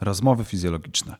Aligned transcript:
Rozmowy 0.00 0.44
fizjologiczne. 0.44 1.16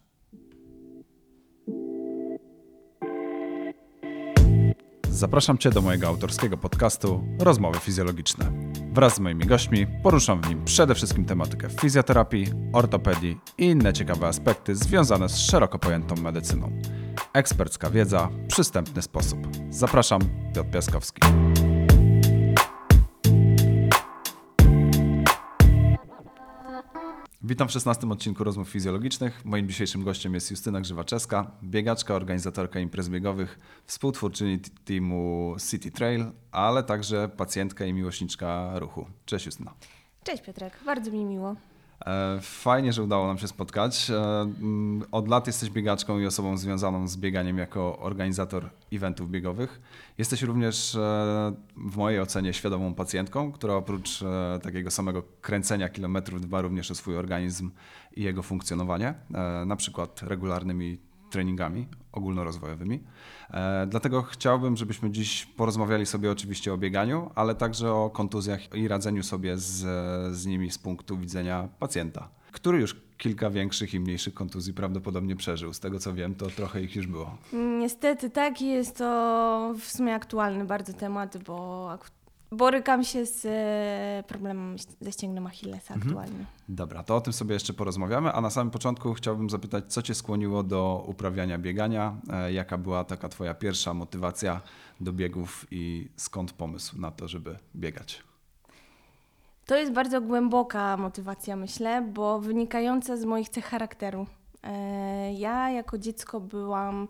Zapraszam 5.11 5.59
Cię 5.59 5.71
do 5.71 5.83
mojego 5.83 6.09
autorskiego 6.09 6.57
podcastu 6.57 7.25
Rozmowy 7.41 7.79
fizjologiczne. 7.79 8.53
Wraz 8.93 9.15
z 9.15 9.21
moimi 9.21 9.47
gośćmi 9.47 9.87
poruszam 10.03 10.43
w 10.43 10.49
nim 10.49 10.65
przede 10.65 10.95
wszystkim 10.95 11.25
tematykę 11.25 11.69
fizjoterapii, 11.81 12.47
ortopedii 12.73 13.37
i 13.59 13.65
inne 13.65 13.93
ciekawe 13.93 14.27
aspekty 14.27 14.77
związane 14.77 15.29
z 15.29 15.39
szeroko 15.39 15.79
pojętą 15.79 16.15
medycyną. 16.15 16.73
Ekspercka 17.33 17.91
wiedza, 17.91 18.29
przystępny 18.49 19.03
sposób. 19.03 19.39
Zapraszam, 19.71 20.21
Piotr 20.55 20.71
Piaskowski. 20.71 21.21
Witam 27.49 27.69
w 27.69 27.73
16 27.73 28.09
odcinku 28.11 28.45
Rozmów 28.45 28.69
Fizjologicznych. 28.69 29.45
Moim 29.45 29.69
dzisiejszym 29.69 30.05
gościem 30.05 30.35
jest 30.35 30.51
Justyna 30.51 30.81
Grzywaczewska, 30.81 31.51
biegaczka, 31.63 32.15
organizatorka 32.15 32.81
imprez 32.81 33.09
biegowych, 33.09 33.59
współtwórczyni 33.87 34.59
teamu 34.85 35.57
City 35.71 35.91
Trail, 35.91 36.25
ale 36.53 36.83
także 36.83 37.29
pacjentka 37.29 37.85
i 37.85 37.93
miłośniczka 37.93 38.79
ruchu. 38.79 39.07
Cześć 39.27 39.47
Justyna. 39.47 39.75
Cześć 40.25 40.43
Piotrek, 40.43 40.79
bardzo 40.87 41.11
mi 41.11 41.25
miło. 41.25 41.57
E, 42.07 42.39
fajnie, 42.41 42.93
że 42.93 43.03
udało 43.03 43.27
nam 43.27 43.39
się 43.39 43.49
spotkać. 43.49 44.11
E, 44.11 44.41
mm, 44.41 45.05
od 45.13 45.29
lat 45.29 45.47
jesteś 45.47 45.71
biegaczką 45.71 46.19
i 46.19 46.27
osobą 46.27 46.57
związaną 46.57 47.09
z 47.09 47.17
bieganiem 47.17 47.59
jako 47.59 47.99
organizator 47.99 48.71
eventów 48.93 49.31
biegowych. 49.31 49.81
Jesteś 50.19 50.43
również 50.43 50.95
e, 50.95 50.99
w 51.77 51.97
mojej 51.97 52.21
ocenie 52.21 52.53
świadomą 52.53 52.95
pacjentką, 52.95 53.53
która 53.53 53.75
oprócz 53.75 54.25
takiego 54.63 54.91
samego 54.91 55.23
kręcenia 55.41 55.89
kilometrów 55.89 56.41
dba 56.41 56.61
również 56.61 56.91
o 56.91 56.95
swój 56.95 57.17
organizm 57.17 57.71
i 58.17 58.23
jego 58.23 58.43
funkcjonowanie, 58.43 59.15
na 59.67 59.77
przykład 59.77 60.23
regularnymi 60.23 60.99
treningami 61.31 61.89
ogólnorozwojowymi. 62.13 63.05
E, 63.51 63.87
dlatego 63.87 64.23
chciałbym, 64.23 64.77
żebyśmy 64.77 65.11
dziś 65.11 65.47
porozmawiali 65.47 66.07
sobie 66.07 66.31
oczywiście 66.31 66.73
o 66.73 66.79
bieganiu, 66.79 67.31
ale 67.35 67.55
także 67.55 67.93
o 67.93 68.11
kontuzjach 68.11 68.75
i 68.75 68.89
radzeniu 68.89 69.23
sobie 69.23 69.59
z, 69.59 69.77
z 70.37 70.47
nimi 70.47 70.71
z 70.71 70.79
punktu 70.79 71.19
widzenia 71.19 71.69
pacjenta, 71.79 72.29
który 72.53 72.81
już 72.81 72.97
kilka 73.19 73.51
większych 73.51 73.95
i 73.95 74.01
mniejszych 74.01 74.35
kontuzji 74.35 74.75
prawdopodobnie 74.75 75.37
przeżył. 75.37 75.73
Z 75.73 75.81
tego 75.81 75.99
co 75.99 76.15
wiem, 76.15 76.35
to 76.35 76.47
trochę 76.47 76.83
ich 76.83 76.97
już 76.97 77.07
było. 77.07 77.37
Niestety 77.79 78.31
tak, 78.31 78.63
jest 78.63 78.97
to 78.97 79.75
w 79.81 79.85
sumie 79.85 80.15
aktualny 80.15 80.65
bardzo 80.65 80.93
temat, 80.93 81.39
bo 81.45 81.91
borykam 82.53 83.05
się 83.05 83.27
z 83.27 83.47
e, 83.47 84.25
problemem 84.29 84.77
ze 85.01 85.13
ścięgnem 85.13 85.47
Achillesa 85.47 85.95
mhm. 85.95 86.03
aktualnie. 86.03 86.47
Dobra, 86.69 87.03
to 87.03 87.17
o 87.17 87.21
tym 87.21 87.33
sobie 87.33 87.55
jeszcze 87.55 87.73
porozmawiamy, 87.73 88.33
a 88.33 88.41
na 88.41 88.51
samym 88.51 88.71
początku 88.71 89.15
chciałbym 89.15 89.51
zapytać, 89.51 89.85
co 89.93 90.03
Cię 90.03 90.15
skłoniło 90.15 90.63
do 90.63 91.05
uprawiania 91.07 91.59
biegania? 91.59 92.17
E, 92.33 92.53
jaka 92.53 92.79
była 92.79 93.05
taka 93.05 93.29
Twoja 93.29 93.55
pierwsza 93.55 93.95
motywacja 93.95 94.61
do 95.01 95.13
biegów 95.13 95.67
i 95.71 96.09
skąd 96.17 96.53
pomysł 96.53 97.01
na 97.01 97.11
to, 97.11 97.29
żeby 97.29 97.59
biegać? 97.77 98.23
To 99.67 99.77
jest 99.77 99.93
bardzo 99.93 100.21
głęboka 100.21 100.97
motywacja, 100.97 101.57
myślę, 101.57 102.03
bo 102.15 102.41
wynikająca 102.41 103.17
z 103.17 103.25
moich 103.25 103.49
cech 103.49 103.65
charakteru. 103.65 104.27
E, 104.63 105.33
ja 105.33 105.71
jako 105.71 105.99
dziecko 105.99 106.41
byłam 106.41 107.09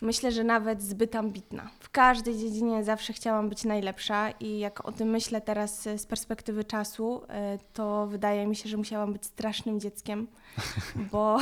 Myślę, 0.00 0.32
że 0.32 0.44
nawet 0.44 0.82
zbyt 0.82 1.16
ambitna. 1.16 1.70
W 1.80 1.90
każdej 1.90 2.38
dziedzinie 2.38 2.84
zawsze 2.84 3.12
chciałam 3.12 3.48
być 3.48 3.64
najlepsza 3.64 4.30
i 4.30 4.58
jak 4.58 4.88
o 4.88 4.92
tym 4.92 5.08
myślę 5.08 5.40
teraz 5.40 5.82
z 5.82 6.06
perspektywy 6.06 6.64
czasu, 6.64 7.22
e, 7.28 7.58
to 7.72 8.06
wydaje 8.06 8.46
mi 8.46 8.56
się, 8.56 8.68
że 8.68 8.76
musiałam 8.76 9.12
być 9.12 9.26
strasznym 9.26 9.80
dzieckiem, 9.80 10.26
bo, 11.12 11.38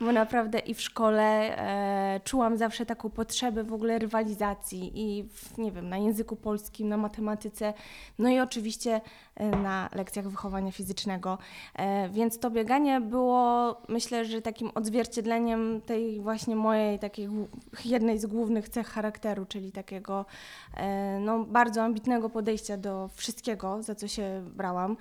bo 0.00 0.12
naprawdę 0.12 0.58
i 0.58 0.74
w 0.74 0.80
szkole 0.80 1.58
e, 1.58 2.20
czułam 2.24 2.56
zawsze 2.56 2.86
taką 2.86 3.10
potrzebę 3.10 3.64
w 3.64 3.72
ogóle 3.72 3.98
rywalizacji 3.98 4.92
i 4.94 5.22
w, 5.22 5.58
nie 5.58 5.72
wiem, 5.72 5.88
na 5.88 5.98
języku 5.98 6.36
polskim, 6.36 6.88
na 6.88 6.96
matematyce, 6.96 7.74
no 8.18 8.28
i 8.28 8.40
oczywiście 8.40 9.00
e, 9.36 9.50
na 9.50 9.88
lekcjach 9.94 10.28
wychowania 10.28 10.72
fizycznego. 10.72 11.38
E, 11.74 12.08
więc 12.08 12.38
to 12.38 12.50
bieganie 12.50 13.00
było, 13.00 13.76
myślę, 13.88 14.24
że 14.24 14.42
takim 14.42 14.70
odzwierciedleniem 14.74 15.80
tej 15.80 16.20
właśnie 16.20 16.56
mojej 16.56 16.98
takiej 16.98 17.28
jednej 17.84 18.18
z 18.18 18.26
głównych 18.26 18.68
cech 18.68 18.86
charakteru, 18.86 19.46
czyli 19.46 19.72
takiego 19.72 20.26
e, 20.76 21.18
no, 21.20 21.44
bardzo 21.44 21.82
ambitnego 21.82 22.30
podejścia 22.30 22.76
do 22.76 23.10
wszystkiego, 23.14 23.82
za 23.82 23.94
co 23.94 24.08
się 24.08 24.44
brałam. 24.54 24.96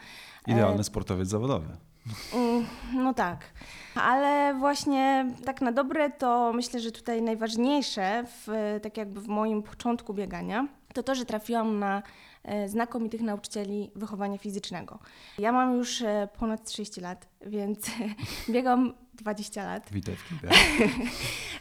Idealny 0.47 0.83
sportowiec 0.83 1.27
zawodowy. 1.27 1.92
Mm, 2.33 2.65
no 2.93 3.13
tak, 3.13 3.37
ale 3.95 4.53
właśnie 4.53 5.25
tak 5.45 5.61
na 5.61 5.71
dobre 5.71 6.09
to 6.09 6.53
myślę, 6.53 6.79
że 6.79 6.91
tutaj 6.91 7.21
najważniejsze, 7.21 8.23
w, 8.27 8.79
tak 8.83 8.97
jakby 8.97 9.21
w 9.21 9.27
moim 9.27 9.63
początku 9.63 10.13
biegania, 10.13 10.67
to 10.93 11.03
to, 11.03 11.15
że 11.15 11.25
trafiłam 11.25 11.79
na 11.79 12.03
znakomitych 12.67 13.21
nauczycieli 13.21 13.91
wychowania 13.95 14.37
fizycznego. 14.37 14.99
Ja 15.39 15.51
mam 15.51 15.77
już 15.77 16.01
e, 16.01 16.27
ponad 16.39 16.63
30 16.63 17.01
lat, 17.01 17.27
więc 17.45 17.91
biegam 18.53 18.93
20 19.13 19.65
lat. 19.65 19.89
Witaj 19.91 20.15
w 20.15 20.23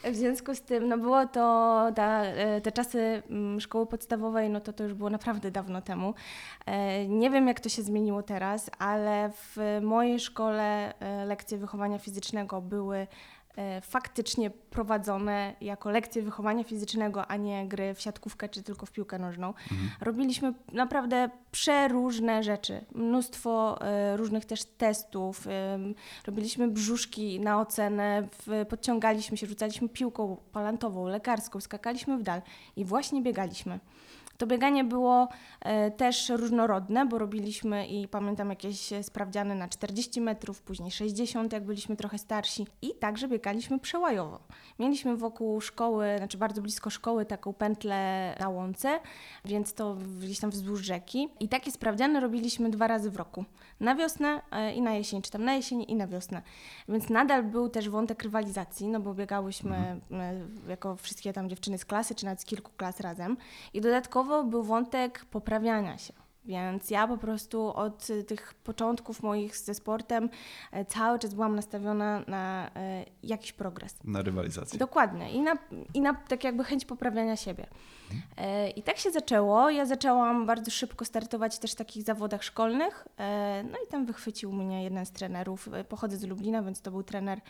W 0.12 0.16
związku 0.16 0.54
z 0.54 0.62
tym, 0.62 0.88
no 0.88 0.98
było 0.98 1.26
to, 1.26 1.86
ta, 1.94 2.22
e, 2.22 2.60
te 2.60 2.72
czasy 2.72 3.22
mm, 3.30 3.60
szkoły 3.60 3.86
podstawowej, 3.86 4.50
no 4.50 4.60
to 4.60 4.72
to 4.72 4.84
już 4.84 4.94
było 4.94 5.10
naprawdę 5.10 5.50
dawno 5.50 5.82
temu. 5.82 6.14
Nie 7.08 7.30
wiem, 7.30 7.48
jak 7.48 7.60
to 7.60 7.68
się 7.68 7.82
zmieniło 7.82 8.22
teraz, 8.22 8.70
ale 8.78 9.30
w 9.32 9.80
mojej 9.82 10.20
szkole 10.20 10.94
lekcje 11.26 11.58
wychowania 11.58 11.98
fizycznego 11.98 12.60
były 12.60 12.96
E, 12.98 13.06
faktycznie 13.82 14.50
prowadzone 14.50 15.54
jako 15.60 15.90
lekcje 15.90 16.22
wychowania 16.22 16.64
fizycznego, 16.64 17.26
a 17.26 17.36
nie 17.36 17.68
gry 17.68 17.94
w 17.94 18.00
siatkówkę 18.00 18.48
czy 18.48 18.62
tylko 18.62 18.86
w 18.86 18.92
piłkę 18.92 19.18
nożną. 19.18 19.48
Mhm. 19.48 19.90
Robiliśmy 20.00 20.54
naprawdę 20.72 21.30
przeróżne 21.50 22.42
rzeczy, 22.42 22.84
mnóstwo 22.94 23.78
e, 23.80 24.16
różnych 24.16 24.44
też 24.44 24.64
testów, 24.64 25.46
robiliśmy 26.26 26.68
brzuszki 26.68 27.40
na 27.40 27.60
ocenę, 27.60 28.28
podciągaliśmy 28.68 29.36
się, 29.36 29.46
rzucaliśmy 29.46 29.88
piłką 29.88 30.36
palantową, 30.52 31.06
lekarską, 31.06 31.60
skakaliśmy 31.60 32.18
w 32.18 32.22
dal 32.22 32.42
i 32.76 32.84
właśnie 32.84 33.22
biegaliśmy. 33.22 33.80
To 34.38 34.46
bieganie 34.46 34.84
było 34.84 35.28
e, 35.60 35.90
też 35.90 36.28
różnorodne, 36.28 37.06
bo 37.06 37.18
robiliśmy 37.18 37.86
i 37.86 38.08
pamiętam 38.08 38.50
jakieś 38.50 38.90
sprawdziany 39.02 39.54
na 39.54 39.68
40 39.68 40.20
metrów, 40.20 40.62
później 40.62 40.90
60, 40.90 41.52
jak 41.52 41.64
byliśmy 41.64 41.96
trochę 41.96 42.18
starsi 42.18 42.66
i 42.82 42.94
także 42.94 43.28
biegaliśmy 43.28 43.78
przełajowo. 43.78 44.40
Mieliśmy 44.78 45.16
wokół 45.16 45.60
szkoły, 45.60 46.14
znaczy 46.18 46.38
bardzo 46.38 46.62
blisko 46.62 46.90
szkoły, 46.90 47.26
taką 47.26 47.52
pętlę 47.52 48.34
na 48.40 48.48
łące, 48.48 49.00
więc 49.44 49.74
to 49.74 49.96
gdzieś 50.20 50.40
tam 50.40 50.50
wzdłuż 50.50 50.80
rzeki. 50.80 51.28
I 51.40 51.48
takie 51.48 51.72
sprawdziany 51.72 52.20
robiliśmy 52.20 52.70
dwa 52.70 52.86
razy 52.86 53.10
w 53.10 53.16
roku. 53.16 53.44
Na 53.80 53.94
wiosnę 53.94 54.40
e, 54.50 54.74
i 54.74 54.82
na 54.82 54.94
jesień, 54.94 55.22
czy 55.22 55.30
tam 55.30 55.44
na 55.44 55.54
jesień 55.54 55.84
i 55.88 55.94
na 55.94 56.06
wiosnę. 56.06 56.42
Więc 56.88 57.08
nadal 57.08 57.42
był 57.42 57.68
też 57.68 57.88
wątek 57.88 58.22
rywalizacji, 58.22 58.88
no 58.88 59.00
bo 59.00 59.14
biegałyśmy 59.14 59.76
mhm. 59.76 60.00
E, 60.66 60.70
jako 60.70 60.96
wszystkie 60.96 61.32
tam 61.32 61.48
dziewczyny 61.48 61.78
z 61.78 61.84
klasy, 61.84 62.14
czy 62.14 62.24
nawet 62.24 62.40
z 62.40 62.44
kilku 62.44 62.70
klas 62.76 63.00
razem. 63.00 63.36
I 63.74 63.80
dodatkowo 63.80 64.44
był 64.44 64.62
wątek 64.62 65.24
poprawiania 65.24 65.98
się. 65.98 66.21
Więc 66.44 66.90
ja 66.90 67.08
po 67.08 67.18
prostu 67.18 67.76
od 67.76 68.06
tych 68.26 68.54
początków 68.54 69.22
moich 69.22 69.56
ze 69.56 69.74
sportem 69.74 70.30
e, 70.72 70.84
cały 70.84 71.18
czas 71.18 71.34
byłam 71.34 71.56
nastawiona 71.56 72.22
na 72.26 72.70
e, 72.76 73.04
jakiś 73.22 73.52
progres. 73.52 73.94
Na 74.04 74.22
rywalizację. 74.22 74.78
Dokładnie. 74.78 75.32
I 75.32 75.40
na, 75.40 75.58
i 75.94 76.00
na 76.00 76.14
tak 76.14 76.44
jakby 76.44 76.64
chęć 76.64 76.84
poprawiania 76.84 77.36
siebie. 77.36 77.66
E, 78.36 78.70
I 78.70 78.82
tak 78.82 78.96
się 78.98 79.10
zaczęło. 79.10 79.70
Ja 79.70 79.86
zaczęłam 79.86 80.46
bardzo 80.46 80.70
szybko 80.70 81.04
startować 81.04 81.58
też 81.58 81.72
w 81.72 81.74
takich 81.74 82.02
zawodach 82.02 82.44
szkolnych. 82.44 83.08
No 83.64 83.78
i 83.86 83.90
tam 83.90 84.06
wychwycił 84.06 84.52
mnie 84.52 84.84
jeden 84.84 85.06
z 85.06 85.10
trenerów. 85.10 85.68
Pochodzę 85.88 86.16
z 86.16 86.24
Lublina, 86.24 86.62
więc 86.62 86.80
to 86.80 86.90
był 86.90 87.02
trener 87.02 87.40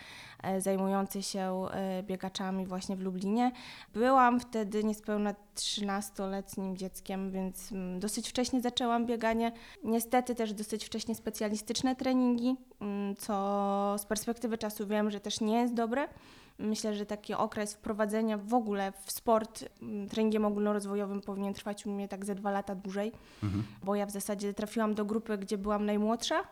zajmujący 0.58 1.22
się 1.22 1.66
biegaczami 2.02 2.66
właśnie 2.66 2.96
w 2.96 3.00
Lublinie. 3.00 3.52
Byłam 3.94 4.40
wtedy 4.40 4.84
niespełna 4.84 5.34
13-letnim 5.54 6.76
dzieckiem, 6.76 7.30
więc 7.30 7.72
mm, 7.72 8.00
dosyć 8.00 8.28
wcześnie 8.28 8.60
zaczęłam 8.60 9.06
bieganie. 9.06 9.52
Niestety 9.84 10.34
też 10.34 10.52
dosyć 10.52 10.84
wcześnie 10.84 11.14
specjalistyczne 11.14 11.96
treningi, 11.96 12.56
mm, 12.80 13.16
co 13.16 13.96
z 13.98 14.06
perspektywy 14.06 14.58
czasu 14.58 14.86
wiem, 14.86 15.10
że 15.10 15.20
też 15.20 15.40
nie 15.40 15.60
jest 15.60 15.74
dobre. 15.74 16.08
Myślę, 16.58 16.94
że 16.94 17.06
taki 17.06 17.34
okres 17.34 17.74
wprowadzenia 17.74 18.38
w 18.38 18.54
ogóle 18.54 18.92
w 19.04 19.12
sport 19.12 19.64
mm, 19.82 20.08
treningiem 20.08 20.44
ogólnorozwojowym 20.44 21.20
powinien 21.20 21.54
trwać 21.54 21.86
u 21.86 21.90
mnie 21.90 22.08
tak 22.08 22.24
ze 22.24 22.34
dwa 22.34 22.50
lata 22.50 22.74
dłużej, 22.74 23.12
mhm. 23.42 23.64
bo 23.84 23.94
ja 23.94 24.06
w 24.06 24.10
zasadzie 24.10 24.54
trafiłam 24.54 24.94
do 24.94 25.04
grupy, 25.04 25.38
gdzie 25.38 25.58
byłam 25.58 25.86
najmłodsza 25.86 26.42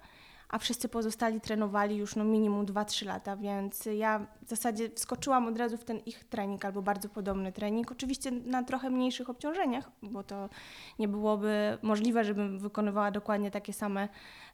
a 0.51 0.59
wszyscy 0.59 0.89
pozostali 0.89 1.41
trenowali 1.41 1.97
już 1.97 2.17
no 2.17 2.25
minimum 2.25 2.67
2-3 2.67 3.07
lata, 3.07 3.37
więc 3.37 3.89
ja 3.97 4.27
zasadzie 4.51 4.91
wskoczyłam 4.91 5.47
od 5.49 5.59
razu 5.59 5.77
w 5.77 5.85
ten 5.85 5.99
ich 6.07 6.25
trening 6.25 6.65
albo 6.65 6.83
bardzo 6.83 7.09
podobny 7.09 7.53
trening. 7.53 7.93
Oczywiście 7.93 8.31
na 8.31 8.63
trochę 8.63 8.91
mniejszych 8.91 9.31
obciążeniach, 9.31 9.91
bo 10.03 10.23
to 10.23 10.49
nie 10.99 11.09
byłoby 11.09 11.79
możliwe, 11.83 12.25
żebym 12.25 12.59
wykonywała 12.59 13.11
dokładnie 13.11 13.51
takie 13.51 13.73
same 13.73 14.09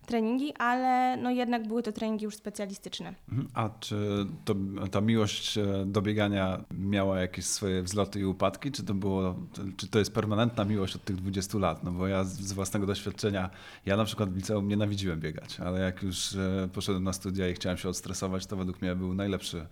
treningi, 0.06 0.54
ale 0.54 1.16
no 1.16 1.30
jednak 1.30 1.68
były 1.68 1.82
to 1.82 1.92
treningi 1.92 2.24
już 2.24 2.34
specjalistyczne. 2.36 3.14
Mhm. 3.28 3.48
A 3.54 3.70
czy 3.80 4.26
to, 4.44 4.54
ta 4.90 5.00
miłość 5.00 5.58
e, 5.58 5.84
do 5.86 6.02
biegania 6.02 6.64
miała 6.70 7.20
jakieś 7.20 7.44
swoje 7.44 7.82
wzloty 7.82 8.20
i 8.20 8.24
upadki, 8.24 8.72
czy 8.72 8.84
to 8.84 8.94
było, 8.94 9.34
czy 9.76 9.88
to 9.88 9.98
jest 9.98 10.14
permanentna 10.14 10.64
miłość 10.64 10.96
od 10.96 11.04
tych 11.04 11.16
20 11.16 11.58
lat? 11.58 11.84
No 11.84 11.92
bo 11.92 12.06
ja 12.06 12.24
z 12.24 12.52
własnego 12.52 12.86
doświadczenia, 12.86 13.50
ja 13.86 13.96
na 13.96 14.04
przykład 14.04 14.30
w 14.30 14.36
liceum 14.36 14.68
nienawidziłem 14.68 15.20
biegać, 15.20 15.60
ale 15.60 15.80
jak 15.80 16.02
już 16.02 16.34
e, 16.34 16.68
poszedłem 16.72 17.04
na 17.04 17.12
studia 17.12 17.48
i 17.48 17.54
chciałem 17.54 17.78
się 17.78 17.88
odstresować, 17.88 18.46
to 18.46 18.56
według 18.56 18.82
mnie 18.82 18.96
był 18.96 19.14
najlepszy 19.14 19.66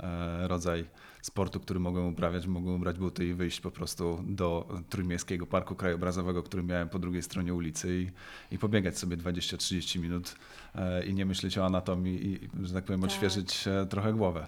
e, 0.00 0.48
rodzaj 0.48 0.84
sportu, 1.24 1.60
który 1.60 1.80
mogłem 1.80 2.06
uprawiać. 2.06 2.46
Mogłem 2.46 2.76
ubrać 2.76 2.98
buty 2.98 3.26
i 3.26 3.34
wyjść 3.34 3.60
po 3.60 3.70
prostu 3.70 4.24
do 4.26 4.68
Trójmiejskiego 4.88 5.46
Parku 5.46 5.74
Krajobrazowego, 5.74 6.42
który 6.42 6.62
miałem 6.62 6.88
po 6.88 6.98
drugiej 6.98 7.22
stronie 7.22 7.54
ulicy 7.54 8.02
i, 8.50 8.54
i 8.54 8.58
pobiegać 8.58 8.98
sobie 8.98 9.16
20-30 9.16 10.00
minut 10.00 10.36
e, 10.74 11.06
i 11.06 11.14
nie 11.14 11.26
myśleć 11.26 11.58
o 11.58 11.66
anatomii 11.66 12.26
i, 12.32 12.48
że 12.66 12.74
tak 12.74 12.84
powiem, 12.84 13.00
Tak. 13.00 13.10
odświeżyć 13.10 13.68
e, 13.68 13.86
trochę 13.86 14.12
głowę. 14.12 14.46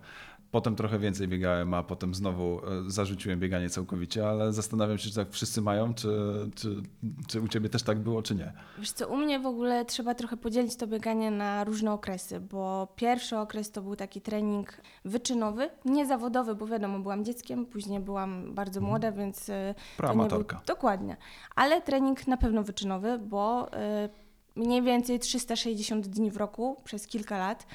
Potem 0.56 0.76
trochę 0.76 0.98
więcej 0.98 1.28
biegałem, 1.28 1.74
a 1.74 1.82
potem 1.82 2.14
znowu 2.14 2.58
e, 2.58 2.90
zarzuciłem 2.90 3.40
bieganie 3.40 3.70
całkowicie, 3.70 4.28
ale 4.28 4.52
zastanawiam 4.52 4.98
się, 4.98 5.08
czy 5.08 5.14
tak 5.14 5.30
wszyscy 5.30 5.62
mają, 5.62 5.94
czy, 5.94 6.08
czy, 6.54 6.82
czy 7.28 7.40
u 7.40 7.48
ciebie 7.48 7.68
też 7.68 7.82
tak 7.82 7.98
było, 7.98 8.22
czy 8.22 8.34
nie. 8.34 8.52
Wiesz 8.78 8.92
co, 8.92 9.08
u 9.08 9.16
mnie 9.16 9.40
w 9.40 9.46
ogóle 9.46 9.84
trzeba 9.84 10.14
trochę 10.14 10.36
podzielić 10.36 10.76
to 10.76 10.86
bieganie 10.86 11.30
na 11.30 11.64
różne 11.64 11.92
okresy, 11.92 12.40
bo 12.40 12.88
pierwszy 12.96 13.38
okres 13.38 13.70
to 13.70 13.82
był 13.82 13.96
taki 13.96 14.20
trening 14.20 14.80
wyczynowy, 15.04 15.70
nie 15.84 16.06
zawodowy, 16.06 16.54
bo 16.54 16.66
wiadomo, 16.66 16.98
byłam 16.98 17.24
dzieckiem, 17.24 17.66
później 17.66 18.00
byłam 18.00 18.54
bardzo 18.54 18.80
młoda, 18.80 19.12
więc 19.12 19.48
e, 19.48 19.74
to 19.96 20.14
nie 20.14 20.28
był, 20.28 20.44
dokładnie, 20.66 21.16
ale 21.56 21.82
trening 21.82 22.26
na 22.26 22.36
pewno 22.36 22.62
wyczynowy, 22.62 23.18
bo 23.18 23.72
e, 23.72 24.08
mniej 24.56 24.82
więcej 24.82 25.18
360 25.18 26.06
dni 26.06 26.30
w 26.30 26.36
roku 26.36 26.76
przez 26.84 27.06
kilka 27.06 27.38
lat. 27.38 27.66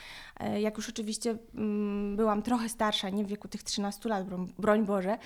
E, 0.42 0.62
Jak 0.62 0.78
już 0.78 0.90
oczywiście 0.90 1.38
mm, 1.56 2.16
byłam 2.16 2.42
trochę 2.42 2.70
starsza, 2.70 3.10
nie 3.10 3.24
w 3.24 3.28
wieku 3.28 3.48
tych 3.48 3.64
13 3.64 4.10
lat, 4.10 4.26
broń, 4.60 4.86
Boże. 4.86 5.18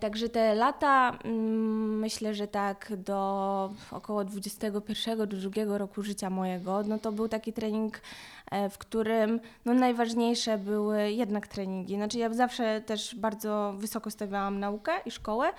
Także 0.00 0.28
te 0.28 0.54
lata, 0.54 1.18
mm, 1.24 1.98
myślę, 1.98 2.34
że 2.34 2.48
tak 2.48 2.92
do 2.96 3.70
około 3.90 4.24
21 4.24 5.18
do 5.18 5.26
drugiego 5.26 5.78
roku 5.78 6.02
życia 6.02 6.30
mojego, 6.30 6.82
no 6.82 6.98
to 6.98 7.12
był 7.12 7.28
taki 7.28 7.52
trening, 7.52 8.00
e, 8.50 8.70
w 8.70 8.78
którym 8.78 9.40
no 9.64 9.74
najważniejsze 9.74 10.58
były 10.58 11.12
jednak 11.12 11.46
treningi. 11.46 11.94
Znaczy 11.96 12.18
ja 12.18 12.34
zawsze 12.34 12.80
też 12.80 13.14
bardzo 13.14 13.74
wysoko 13.78 14.10
stawiałam 14.10 14.60
naukę 14.60 14.92
i 15.06 15.10
szkołę, 15.10 15.52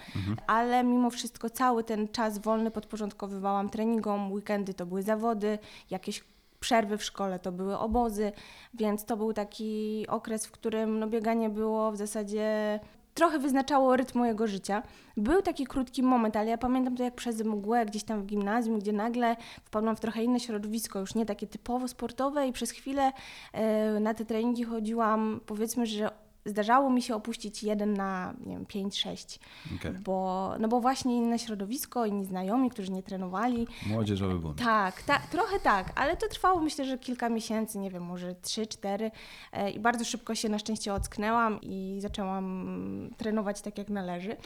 ale 0.47 0.83
mimo 0.83 1.09
wszystko 1.09 1.49
cały 1.49 1.83
ten 1.83 2.07
czas 2.07 2.37
wolny 2.37 2.71
podporządkowywałam 2.71 3.69
treningom, 3.69 4.31
weekendy 4.31 4.73
to 4.73 4.85
były 4.85 5.01
zawody, 5.03 5.59
jakieś 5.89 6.23
przerwy 6.63 6.97
w 6.97 7.03
szkole 7.03 7.39
to 7.39 7.51
były 7.51 7.77
obozy, 7.77 8.31
więc 8.73 9.05
to 9.05 9.17
był 9.17 9.33
taki 9.33 10.05
okres, 10.07 10.45
w 10.45 10.51
którym 10.51 10.99
no, 10.99 11.07
bieganie 11.07 11.49
było 11.49 11.91
w 11.91 11.97
zasadzie 11.97 12.79
trochę 13.13 13.39
wyznaczało 13.39 13.95
rytm 13.95 14.19
mojego 14.19 14.47
życia. 14.47 14.83
Był 15.17 15.41
taki 15.41 15.65
krótki 15.65 16.03
moment, 16.03 16.37
ale 16.37 16.49
ja 16.49 16.57
pamiętam 16.57 16.97
to 16.97 17.03
jak 17.03 17.15
przez 17.15 17.43
mgłę 17.43 17.85
gdzieś 17.85 18.03
tam 18.03 18.21
w 18.21 18.25
gimnazjum, 18.25 18.79
gdzie 18.79 18.93
nagle 18.93 19.35
wpadłam 19.63 19.95
w 19.95 19.99
trochę 19.99 20.23
inne 20.23 20.39
środowisko, 20.39 20.99
już 20.99 21.15
nie 21.15 21.25
takie 21.25 21.47
typowo 21.47 21.87
sportowe 21.87 22.47
i 22.47 22.51
przez 22.51 22.71
chwilę 22.71 23.11
e, 23.53 23.99
na 23.99 24.13
te 24.13 24.25
treningi 24.25 24.63
chodziłam, 24.63 25.39
powiedzmy, 25.45 25.85
że 25.85 26.09
zdarzało 26.45 26.89
mi 26.89 27.01
się 27.01 27.15
opuścić 27.15 27.63
jeden 27.63 27.93
na, 27.93 28.33
nie 28.45 28.53
wiem, 28.53 28.65
5-6, 28.65 29.39
Okej. 29.79 29.91
bo, 29.91 30.51
no 30.59 30.67
bo 30.67 30.79
właśnie 30.81 31.17
inne 31.17 31.39
środowisko, 31.39 32.05
inni 32.05 32.25
znajomi, 32.25 32.69
którzy 32.69 32.91
nie 32.91 33.03
trenowali, 33.03 33.67
Młodzieżowy 33.87 34.39
bunt. 34.39 34.59
tak, 34.59 35.03
ta, 35.03 35.19
trochę 35.19 35.59
tak, 35.59 35.91
ale 35.95 36.17
to 36.17 36.27
trwało 36.27 36.59
myślę, 36.61 36.85
że 36.85 36.97
kilka 36.97 37.29
miesięcy, 37.29 37.77
nie 37.79 37.91
wiem, 37.91 38.03
może 38.03 38.33
3-4 38.33 39.11
e, 39.51 39.71
i 39.71 39.79
bardzo 39.79 40.05
szybko 40.05 40.35
się 40.35 40.49
na 40.49 40.59
szczęście 40.59 40.93
ocknęłam 40.93 41.59
i 41.61 41.97
zaczęłam 41.99 43.09
trenować 43.17 43.61
tak 43.61 43.77
jak 43.77 43.89
należy. 43.89 44.37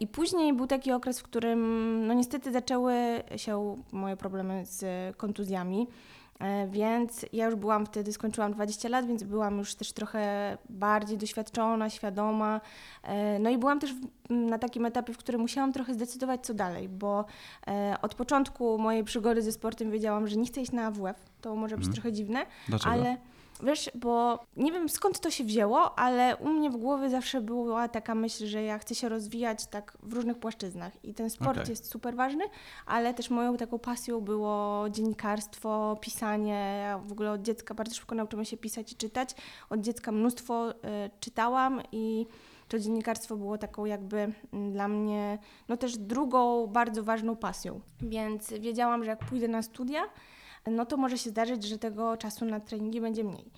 I 0.00 0.06
później 0.06 0.52
był 0.52 0.66
taki 0.66 0.92
okres, 0.92 1.20
w 1.20 1.22
którym 1.22 1.60
no 2.06 2.14
niestety 2.14 2.52
zaczęły 2.52 2.94
się 3.36 3.76
moje 3.92 4.16
problemy 4.16 4.66
z 4.66 5.16
kontuzjami. 5.16 5.86
E, 6.40 6.66
Więc 6.68 7.26
ja 7.32 7.46
już 7.46 7.54
byłam 7.54 7.86
wtedy, 7.86 8.12
skończyłam 8.12 8.52
20 8.52 8.88
lat, 8.88 9.06
więc 9.06 9.22
byłam 9.22 9.58
już 9.58 9.74
też 9.74 9.92
trochę 9.92 10.58
bardziej 10.70 11.18
doświadczona, 11.18 11.90
świadoma. 11.90 12.60
E, 13.02 13.38
No 13.38 13.50
i 13.50 13.58
byłam 13.58 13.80
też 13.80 13.90
na 14.30 14.58
takim 14.58 14.86
etapie, 14.86 15.12
w 15.12 15.18
którym 15.18 15.40
musiałam 15.40 15.72
trochę 15.72 15.94
zdecydować, 15.94 16.46
co 16.46 16.54
dalej, 16.54 16.88
bo 16.88 17.24
e, 17.66 17.96
od 18.02 18.14
początku 18.14 18.78
mojej 18.78 19.04
przygody 19.04 19.42
ze 19.42 19.52
sportem 19.52 19.90
wiedziałam, 19.90 20.28
że 20.28 20.36
nie 20.36 20.46
chcę 20.46 20.60
iść 20.60 20.72
na 20.72 20.86
AWF. 20.86 21.16
To 21.40 21.56
może 21.56 21.76
być 21.76 21.86
Mhm. 21.86 21.92
trochę 21.94 22.12
dziwne, 22.12 22.46
Dlaczego? 22.68 22.90
ale 22.90 23.16
wiesz, 23.62 23.90
bo 23.94 24.38
nie 24.56 24.72
wiem 24.72 24.88
skąd 24.88 25.20
to 25.20 25.30
się 25.30 25.44
wzięło, 25.44 25.98
ale 25.98 26.36
u 26.36 26.48
mnie 26.48 26.70
w 26.70 26.76
głowie 26.76 27.10
zawsze 27.10 27.40
była 27.40 27.88
taka 27.88 28.14
myśl, 28.14 28.46
że 28.46 28.62
ja 28.62 28.78
chcę 28.78 28.94
się 28.94 29.08
rozwijać 29.08 29.66
tak 29.66 29.98
w 30.02 30.12
różnych 30.12 30.38
płaszczyznach 30.38 31.04
i 31.04 31.14
ten 31.14 31.30
sport 31.30 31.58
Okej. 31.58 31.70
jest 31.70 31.90
super 31.90 32.16
ważny, 32.16 32.44
ale 32.86 33.14
też 33.14 33.30
moją 33.30 33.56
taką 33.56 33.78
pasją 33.78 34.20
było 34.20 34.84
dziennikarstwo, 34.90 35.96
pisanie. 36.00 36.80
Ja 36.82 36.98
w 36.98 37.12
ogóle 37.12 37.30
od 37.30 37.42
dziecka 37.42 37.74
bardzo 37.74 37.94
szybko 37.94 38.14
nauczyłam 38.14 38.44
się 38.44 38.56
pisać 38.56 38.92
i 38.92 38.96
czytać. 38.96 39.34
Od 39.70 39.80
dziecka 39.80 40.12
mnóstwo 40.12 40.70
y, 40.70 40.74
czytałam 41.20 41.82
i 41.92 42.26
to 42.68 42.78
dziennikarstwo 42.78 43.36
było 43.36 43.58
taką 43.58 43.84
jakby 43.84 44.32
mm, 44.52 44.72
dla 44.72 44.88
mnie, 44.88 45.38
no 45.68 45.76
też 45.76 45.98
drugą 45.98 46.66
bardzo 46.66 47.02
ważną 47.02 47.36
pasją. 47.36 47.80
Więc 48.00 48.52
wiedziałam, 48.52 49.04
że 49.04 49.10
jak 49.10 49.24
pójdę 49.24 49.48
na 49.48 49.62
studia, 49.62 50.02
no 50.70 50.86
to 50.86 50.96
może 50.96 51.18
się 51.18 51.30
zdarzyć, 51.30 51.64
że 51.64 51.78
tego 51.78 52.16
czasu 52.16 52.44
na 52.44 52.60
treningi 52.60 53.00
będzie 53.00 53.24
mniej. 53.24 53.50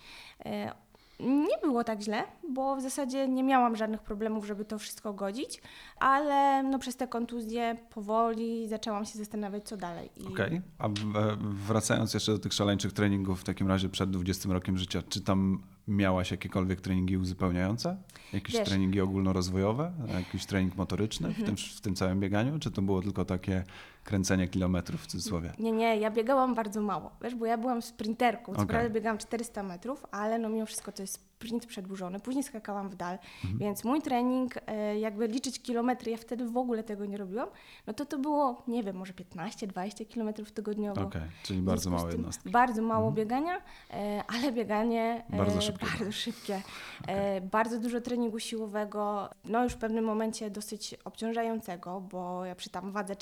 E, 0.45 0.73
Nie 1.21 1.59
było 1.63 1.85
tak 1.85 2.01
źle, 2.01 2.23
bo 2.51 2.77
w 2.77 2.83
zasadzie 2.83 3.29
nie 3.29 3.43
miałam 3.45 3.77
żadnych 3.77 4.03
problemów, 4.03 4.47
żeby 4.47 4.65
to 4.65 4.79
wszystko 4.79 5.13
godzić, 5.13 5.63
ale 5.99 6.63
no 6.63 6.79
przez 6.79 6.97
te 6.97 7.09
kontuzje 7.09 7.77
powoli 7.95 8.69
zaczęłam 8.69 9.05
się 9.05 9.19
zastanawiać, 9.19 9.65
co 9.69 9.77
dalej. 9.77 10.11
I 10.17 10.27
Okej, 10.27 10.61
a 10.79 10.89
w- 10.89 11.17
e, 11.17 11.37
wracając 11.41 12.15
jeszcze 12.15 12.33
do 12.33 12.39
tych 12.39 12.53
szaleńczych 12.53 12.93
treningów 12.93 13.41
w 13.41 13.45
takim 13.45 13.69
razie 13.69 13.89
przed 13.89 14.11
20 14.11 14.53
rokiem 14.53 14.79
życia, 14.79 15.03
czy 15.09 15.21
tam 15.21 15.63
miałaś 15.89 16.31
jakiekolwiek 16.31 16.81
treningi 16.81 17.17
uzupełniające? 17.17 17.97
Jakieś 18.33 18.55
Wiesz- 18.57 18.69
treningi 18.69 19.01
ogólnorozwojowe? 19.01 19.93
Jakiś 20.15 20.47
trening 20.47 20.77
motoryczny 20.77 21.31
w, 21.35 21.45
tym, 21.45 21.57
w 21.57 21.81
tym 21.81 21.95
całym 21.95 22.21
bieganiu? 22.21 22.59
Czy 22.59 22.71
to 22.71 22.83
było 22.83 23.03
tylko 23.03 23.25
takie 23.25 23.65
kręcenie 24.07 24.49
kilometrów 24.49 25.03
w 25.03 25.07
cudzysłowie? 25.07 25.53
Nie, 25.59 25.73
nie, 25.73 25.97
ja 25.97 26.11
biegałam 26.11 26.55
bardzo 26.55 26.81
mało, 26.81 27.11
wiesz, 27.23 27.35
bo 27.35 27.47
ja 27.47 27.59
byłam 27.59 27.83
sprinterką, 27.83 28.45
co 28.45 28.53
Okej. 28.53 28.67
prawda 28.67 28.91
biegałam 28.91 29.19
400 29.19 29.63
metrów, 29.63 30.07
ale 30.11 30.39
no 30.39 30.49
mimo 30.49 30.67
wszystko 30.67 30.93
to 30.93 31.03
jest 31.03 31.15
sprint 31.37 31.67
przedłużony, 31.67 32.21
później 32.21 32.45
skakałam 32.45 32.89
w 32.89 32.95
dal, 32.95 33.19
Mhm. 33.45 33.59
więc 33.59 33.85
mój 33.85 34.03
trening, 34.03 34.55
e, 34.67 34.99
jakby 34.99 35.29
liczyć 35.29 35.63
kilometry, 35.63 36.11
ja 36.11 36.17
wtedy 36.17 36.49
w 36.49 36.57
ogóle 36.57 36.85
tego 36.85 37.07
nie 37.07 37.17
robiłam, 37.17 37.49
no 37.87 37.93
to 37.93 38.07
to 38.07 38.19
było, 38.19 38.63
nie 38.69 38.83
wiem, 38.83 38.97
może 38.97 39.13
15-20 39.13 40.05
kilometrów 40.07 40.53
tygodniowo. 40.53 41.01
Okej, 41.03 41.23
czyli 41.43 41.61
W 41.61 41.65
bardzo 41.65 41.91
tym 41.91 42.11
jednostki. 42.11 42.51
Bardzo 42.51 42.83
mało 42.83 43.13
biegania, 43.13 43.63
e, 43.91 44.23
ale 44.29 44.53
bieganie 44.53 45.25
e, 45.33 45.37
Bardzo 45.37 45.61
szybkie. 45.61 45.87
Bardzo 45.87 46.13
szybkie. 46.13 46.63
E, 47.07 47.41
bardzo 47.41 47.79
dużo 47.79 48.01
treningu 48.01 48.39
siłowego, 48.39 49.31
no 49.45 49.65
już 49.65 49.73
w 49.73 49.79
pewnym 49.79 50.05
momencie 50.05 50.51
dosyć 50.51 50.95
obciążającego, 51.05 52.01
bo 52.01 52.45
ja 52.45 52.55
przy 52.55 52.71
tam 52.71 52.93
wadze 52.93 53.17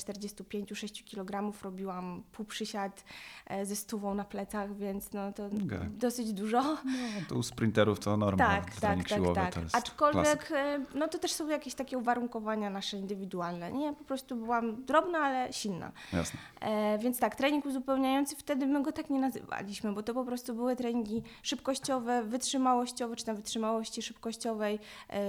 45-6 0.75 1.03
kg 1.03 1.53
robiłam 1.63 2.23
półprzysiad 2.31 3.03
e, 3.45 3.65
ze 3.65 3.75
stówą 3.75 4.15
na 4.15 4.23
plecach, 4.23 4.77
więc 4.77 5.13
no 5.13 5.33
to 5.33 5.45
Okej. 5.45 5.89
dosyć 5.89 6.33
dużo. 6.33 6.61
No, 6.61 7.21
to 7.29 7.35
u 7.35 7.43
sprinterów 7.43 7.99
to 7.99 8.17
norma. 8.17 8.47
Tak, 8.47 8.75
tak, 8.75 8.97
tak, 8.97 9.09
siłowy 9.09 9.35
tak. 9.35 9.53
to 9.53 9.61
Aczkolwiek, 9.73 10.23
klasyk. 10.23 10.51
e, 10.51 10.85
no 10.95 11.07
to 11.07 11.19
też 11.19 11.31
są 11.31 11.47
jakieś 11.47 11.75
takie 11.75 11.97
uwarunkowania 11.97 12.69
nasze 12.69 12.97
indywidualne. 12.97 13.71
Nie, 13.71 13.93
po 13.93 14.03
prostu 14.03 14.35
byłam 14.35 14.85
drobna, 14.85 15.19
ale 15.19 15.53
silna. 15.53 15.91
Jasne. 16.13 16.39
E, 16.59 16.97
więc 16.97 17.19
tak, 17.19 17.35
trening 17.35 17.65
uzupełniający, 17.65 18.35
wtedy 18.35 18.67
my 18.67 18.83
go 18.83 18.91
tak 18.91 19.09
nie 19.09 19.19
nazywaliśmy, 19.19 19.93
bo 19.93 20.03
to 20.03 20.13
po 20.13 20.25
prostu 20.25 20.55
były 20.55 20.75
treningi 20.75 21.23
szybkościowe, 21.43 22.23
wytrzymałościowe, 22.23 23.15
czy 23.15 23.25
tam 23.25 23.35
wytrzymałości 23.35 24.01
szybkościowej, 24.01 24.79
e, 25.09 25.19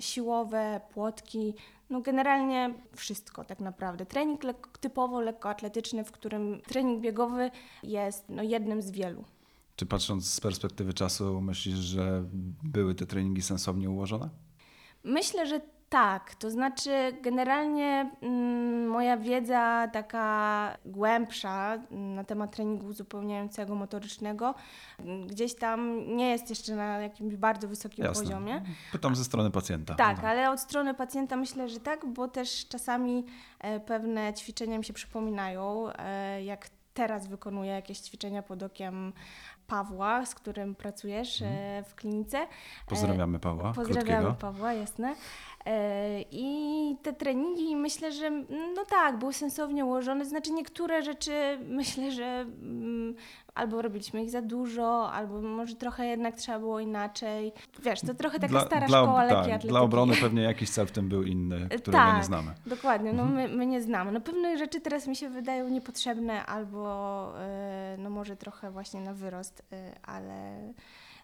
siłowe, 0.00 0.80
płotki. 0.94 1.54
No 1.90 2.00
generalnie 2.00 2.74
wszystko 2.96 3.44
tak 3.44 3.60
naprawdę. 3.60 4.06
Trening 4.06 4.44
lekko, 4.44 4.70
typowo 4.80 5.20
lekkoatletyczny, 5.20 6.04
w 6.04 6.12
którym 6.12 6.60
trening 6.60 7.00
biegowy 7.00 7.50
jest 7.82 8.24
no, 8.28 8.42
jednym 8.42 8.82
z 8.82 8.90
wielu. 8.90 9.24
Czy 9.76 9.86
patrząc 9.86 10.30
z 10.30 10.40
perspektywy 10.40 10.94
czasu 10.94 11.40
myślisz, 11.40 11.76
że 11.76 12.24
były 12.62 12.94
te 12.94 13.06
treningi 13.06 13.42
sensownie 13.42 13.90
ułożone? 13.90 14.28
Myślę, 15.04 15.46
że 15.46 15.60
Tak, 15.96 16.34
to 16.34 16.50
znaczy 16.50 16.90
generalnie 17.22 18.10
mm, 18.22 18.88
moja 18.88 19.16
wiedza 19.16 19.88
taka 19.92 20.76
głębsza 20.84 21.74
mm, 21.74 22.14
na 22.14 22.24
temat 22.24 22.56
treningu 22.56 22.86
uzupełniającego 22.86 23.74
motorycznego 23.74 24.54
mm, 24.98 25.26
gdzieś 25.26 25.54
tam 25.54 26.06
nie 26.16 26.30
jest 26.30 26.50
jeszcze 26.50 26.74
na 26.74 27.00
jakimś 27.00 27.36
bardzo 27.36 27.68
wysokim 27.68 28.04
Jasne. 28.04 28.24
poziomie. 28.24 28.62
Pytam 28.92 29.16
ze 29.16 29.24
strony 29.24 29.50
pacjenta. 29.50 29.94
Tak, 29.94 30.22
No. 30.22 30.28
ale 30.28 30.50
od 30.50 30.60
strony 30.60 30.94
pacjenta 30.94 31.36
myślę, 31.36 31.68
że 31.68 31.80
tak, 31.80 32.06
bo 32.06 32.28
też 32.28 32.68
czasami 32.68 33.24
e, 33.58 33.80
pewne 33.80 34.34
ćwiczenia 34.34 34.78
mi 34.78 34.84
się 34.84 34.92
przypominają, 34.92 35.88
e, 35.98 36.42
jak 36.44 36.68
teraz 36.94 37.26
wykonuję 37.26 37.70
jakieś 37.72 37.98
ćwiczenia 37.98 38.42
pod 38.42 38.62
okiem 38.62 39.12
Pawła, 39.66 40.26
z 40.26 40.34
którym 40.34 40.74
pracujesz 40.74 41.42
e, 41.42 41.84
w 41.88 41.94
klinice. 41.94 42.46
Pozdrawiamy 42.86 43.38
Pawła. 43.38 43.72
Pozdrawiamy 43.72 44.24
krótkiego. 44.24 44.34
Pawła, 44.34 44.72
jasne. 44.72 45.14
E, 45.66 46.20
I 46.30 46.96
te 47.02 47.12
treningi 47.12 47.76
myślę, 47.76 48.12
że 48.12 48.30
no 48.74 48.84
tak, 48.90 49.18
były 49.18 49.32
sensownie 49.32 49.84
ułożone. 49.84 50.24
Znaczy 50.24 50.52
niektóre 50.52 51.02
rzeczy 51.02 51.58
myślę, 51.68 52.12
że 52.12 52.24
mm, 52.62 53.14
albo 53.54 53.82
robiliśmy 53.82 54.22
ich 54.22 54.30
za 54.30 54.42
dużo, 54.42 55.12
albo 55.12 55.40
może 55.40 55.74
trochę 55.76 56.06
jednak 56.06 56.34
trzeba 56.36 56.58
było 56.58 56.80
inaczej. 56.80 57.52
Wiesz, 57.82 58.00
to 58.00 58.14
trochę 58.14 58.38
taka 58.38 58.60
stara 58.60 58.88
szkoła 58.88 59.24
lekkiej 59.24 59.36
tak, 59.36 59.44
atletyki. 59.46 59.68
Dla 59.68 59.80
obrony 59.80 60.14
pewnie 60.20 60.42
jakiś 60.42 60.70
cel 60.70 60.86
w 60.86 60.92
tym 60.92 61.08
był 61.08 61.22
inny, 61.22 61.56
E, 61.70 61.78
którego 61.78 62.04
nie 62.06 62.12
tak. 62.12 62.24
znamy. 62.24 62.54
Dokładnie, 62.66 63.12
no 63.12 63.22
Mhm. 63.22 63.50
my, 63.50 63.56
my 63.56 63.66
nie 63.66 63.82
znamy. 63.82 64.12
No 64.12 64.20
pewne 64.20 64.58
rzeczy 64.58 64.80
teraz 64.80 65.06
mi 65.06 65.16
się 65.16 65.28
wydają 65.30 65.68
niepotrzebne 65.68 66.46
albo 66.46 67.32
e, 67.40 67.96
no 67.98 68.10
może 68.10 68.36
trochę 68.36 68.70
właśnie 68.70 69.00
na 69.00 69.14
wyrost, 69.14 69.62
ale 70.02 70.58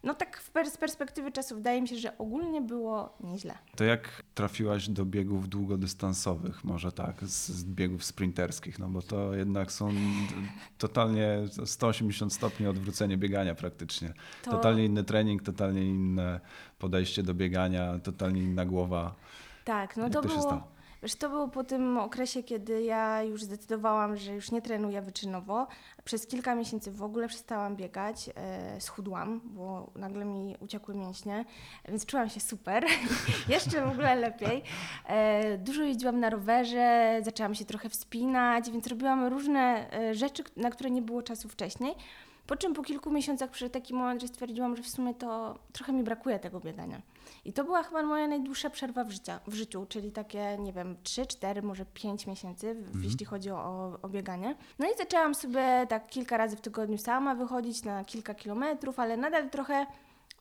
no 0.04 0.14
tak 0.14 0.42
z 0.72 0.76
perspektywy 0.76 1.32
czasu 1.32 1.54
wydaje 1.54 1.82
mi 1.82 1.88
się, 1.88 1.96
że 1.96 2.18
ogólnie 2.18 2.60
było 2.60 3.16
nieźle. 3.20 3.54
To 3.76 3.84
jak 3.84 4.22
trafiłaś 4.34 4.88
do 4.88 5.04
biegów 5.04 5.48
długodystansowych, 5.48 6.64
może 6.64 6.92
tak, 6.92 7.24
z, 7.24 7.48
z 7.48 7.64
biegów 7.64 8.04
sprinterskich, 8.04 8.78
no 8.78 8.88
bo 8.88 9.02
to 9.02 9.34
jednak 9.34 9.72
są 9.72 9.90
totalnie 10.78 11.38
180 11.64 12.32
stopni 12.32 12.66
odwrócenie 12.66 13.16
biegania 13.16 13.54
praktycznie. 13.54 14.12
To- 14.42 14.50
Totalnie 14.50 14.84
inny 14.84 15.04
trening, 15.04 15.42
totalnie 15.42 15.82
inne 15.84 16.40
podejście 16.78 17.22
do 17.22 17.34
biegania, 17.34 17.98
totalnie 17.98 18.42
inna 18.42 18.66
głowa. 18.66 19.14
Tak, 19.64 19.96
no 19.96 20.10
to 20.10 20.22
to 20.22 20.28
było. 20.28 20.42
stało? 20.42 20.71
Wiesz, 21.02 21.14
to 21.14 21.28
było 21.28 21.48
po 21.48 21.64
tym 21.64 21.98
okresie, 21.98 22.42
kiedy 22.42 22.82
ja 22.82 23.22
już 23.22 23.42
zdecydowałam, 23.42 24.16
że 24.16 24.34
już 24.34 24.50
nie 24.50 24.62
trenuję 24.62 25.02
wyczynowo. 25.02 25.66
Przez 26.04 26.26
kilka 26.26 26.54
miesięcy 26.54 26.92
w 26.92 27.02
ogóle 27.02 27.28
przestałam 27.28 27.76
biegać, 27.76 28.30
e, 28.34 28.80
schudłam, 28.80 29.40
bo 29.44 29.90
nagle 29.96 30.24
mi 30.24 30.56
uciekły 30.60 30.94
mięśnie, 30.94 31.44
więc 31.88 32.06
czułam 32.06 32.28
się 32.28 32.40
super, 32.40 32.84
jeszcze 33.48 33.86
w 33.86 33.92
ogóle 33.92 34.14
lepiej. 34.14 34.62
E, 35.06 35.58
dużo 35.58 35.82
jeździłam 35.82 36.20
na 36.20 36.30
rowerze, 36.30 37.20
zaczęłam 37.22 37.54
się 37.54 37.64
trochę 37.64 37.88
wspinać, 37.88 38.70
więc 38.70 38.86
robiłam 38.86 39.26
różne 39.26 39.92
e, 39.92 40.14
rzeczy, 40.14 40.42
na 40.56 40.70
które 40.70 40.90
nie 40.90 41.02
było 41.02 41.22
czasu 41.22 41.48
wcześniej. 41.48 41.94
Po 42.46 42.56
czym 42.56 42.74
po 42.74 42.82
kilku 42.82 43.10
miesiącach 43.10 43.50
przyszedł 43.50 43.72
taki 43.72 43.94
moment, 43.94 44.20
że 44.20 44.28
stwierdziłam, 44.28 44.76
że 44.76 44.82
w 44.82 44.88
sumie 44.88 45.14
to 45.14 45.58
trochę 45.72 45.92
mi 45.92 46.02
brakuje 46.02 46.38
tego 46.38 46.60
biegania. 46.60 47.02
I 47.44 47.52
to 47.52 47.64
była 47.64 47.82
chyba 47.82 48.02
moja 48.02 48.26
najdłuższa 48.28 48.70
przerwa 48.70 49.04
w, 49.04 49.10
życia, 49.10 49.40
w 49.46 49.54
życiu, 49.54 49.86
czyli 49.88 50.12
takie, 50.12 50.56
nie 50.60 50.72
wiem, 50.72 50.96
3, 51.02 51.26
4, 51.26 51.62
może 51.62 51.84
5 51.86 52.26
miesięcy, 52.26 52.74
w- 52.74 53.04
jeśli 53.04 53.26
chodzi 53.26 53.50
o, 53.50 53.98
o 54.02 54.08
bieganie. 54.08 54.54
No 54.78 54.86
i 54.86 54.96
zaczęłam 54.98 55.34
sobie 55.34 55.86
tak 55.88 56.06
kilka 56.06 56.36
razy 56.36 56.56
w 56.56 56.60
tygodniu 56.60 56.98
sama 56.98 57.34
wychodzić 57.34 57.82
na 57.84 58.04
kilka 58.04 58.34
kilometrów, 58.34 58.98
ale 58.98 59.16
nadal 59.16 59.50
trochę 59.50 59.86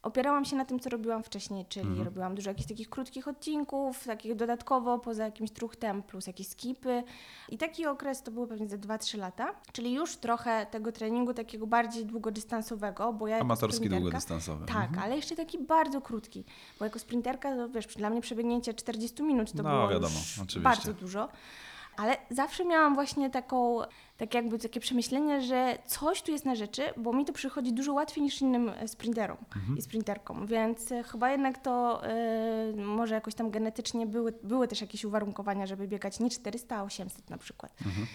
opierałam 0.04 0.46
się 0.46 0.56
na 0.56 0.66
tym, 0.66 0.80
co 0.80 0.90
robiłam 0.90 1.24
wcześniej, 1.24 1.66
czyli 1.66 2.04
robiłam 2.04 2.36
dużo 2.36 2.50
jakichś 2.50 2.68
takich 2.68 2.90
krótkich 2.90 3.28
odcinków, 3.28 4.04
takich 4.06 4.36
dodatkowo 4.36 5.00
poza 5.00 5.26
jakimś 5.26 5.52
truchtem, 5.52 6.04
plus 6.04 6.28
jakieś 6.28 6.48
skipy. 6.48 7.04
I 7.50 7.58
taki 7.58 7.86
okres 7.86 8.24
to 8.24 8.32
było 8.32 8.48
pewnie 8.48 8.68
za 8.70 8.78
2-3 8.78 9.18
lata, 9.18 9.54
czyli 9.72 9.94
już 9.94 10.16
trochę 10.16 10.66
tego 10.66 10.92
treningu 10.92 11.34
takiego 11.34 11.68
bardziej 11.68 12.06
długodystansowego, 12.06 13.14
bo 13.14 13.28
ja 13.28 13.40
Amatorski 13.40 13.90
długodystansowy. 13.90 14.66
tak, 14.66 14.78
Mhm. 14.90 15.00
ale 15.04 15.16
jeszcze 15.16 15.36
taki 15.36 15.58
bardzo 15.64 16.02
krótki, 16.02 16.44
bo 16.80 16.86
jako 16.86 17.00
sprinterka, 17.00 17.56
to 17.56 17.70
wiesz, 17.70 17.88
dla 17.88 18.10
mnie 18.10 18.22
przebiegnięcie 18.22 18.74
40 18.74 19.24
minut 19.24 19.52
to 19.52 19.64
No, 19.64 19.70
było 19.70 19.88
wiadomo, 19.88 20.16
bardzo 20.62 20.94
dużo. 20.94 21.30
Ale 21.98 22.18
zawsze 22.30 22.66
miałam 22.66 22.96
właśnie 22.96 23.30
taką, 23.30 23.80
tak 24.18 24.34
jakby 24.34 24.60
takie 24.60 24.80
przemyślenie, 24.80 25.42
że 25.42 25.78
coś 25.86 26.22
tu 26.22 26.32
jest 26.32 26.46
na 26.46 26.56
rzeczy, 26.56 26.84
bo 26.98 27.14
mi 27.14 27.26
to 27.26 27.34
przychodzi 27.34 27.74
dużo 27.74 27.94
łatwiej 27.94 28.24
niż 28.24 28.42
innym 28.42 28.70
e, 28.70 28.88
sprinterom 28.88 29.38
Mhm. 29.56 29.78
i 29.78 29.82
sprinterkom, 29.82 30.48
więc 30.48 30.92
e, 30.92 31.04
chyba 31.04 31.32
jednak 31.32 31.58
to 31.58 32.02
e, 32.08 32.74
może 32.76 33.16
jakoś 33.16 33.36
tam 33.36 33.52
genetycznie 33.52 34.08
były, 34.08 34.34
były 34.44 34.68
też 34.68 34.82
jakieś 34.82 35.06
uwarunkowania, 35.06 35.66
żeby 35.68 35.88
biegać 35.88 36.20
nie 36.20 36.30
400, 36.30 36.76
a 36.78 36.84
800 36.84 37.30
na 37.30 37.38
przykład. 37.38 37.74
Mhm. 37.86 38.08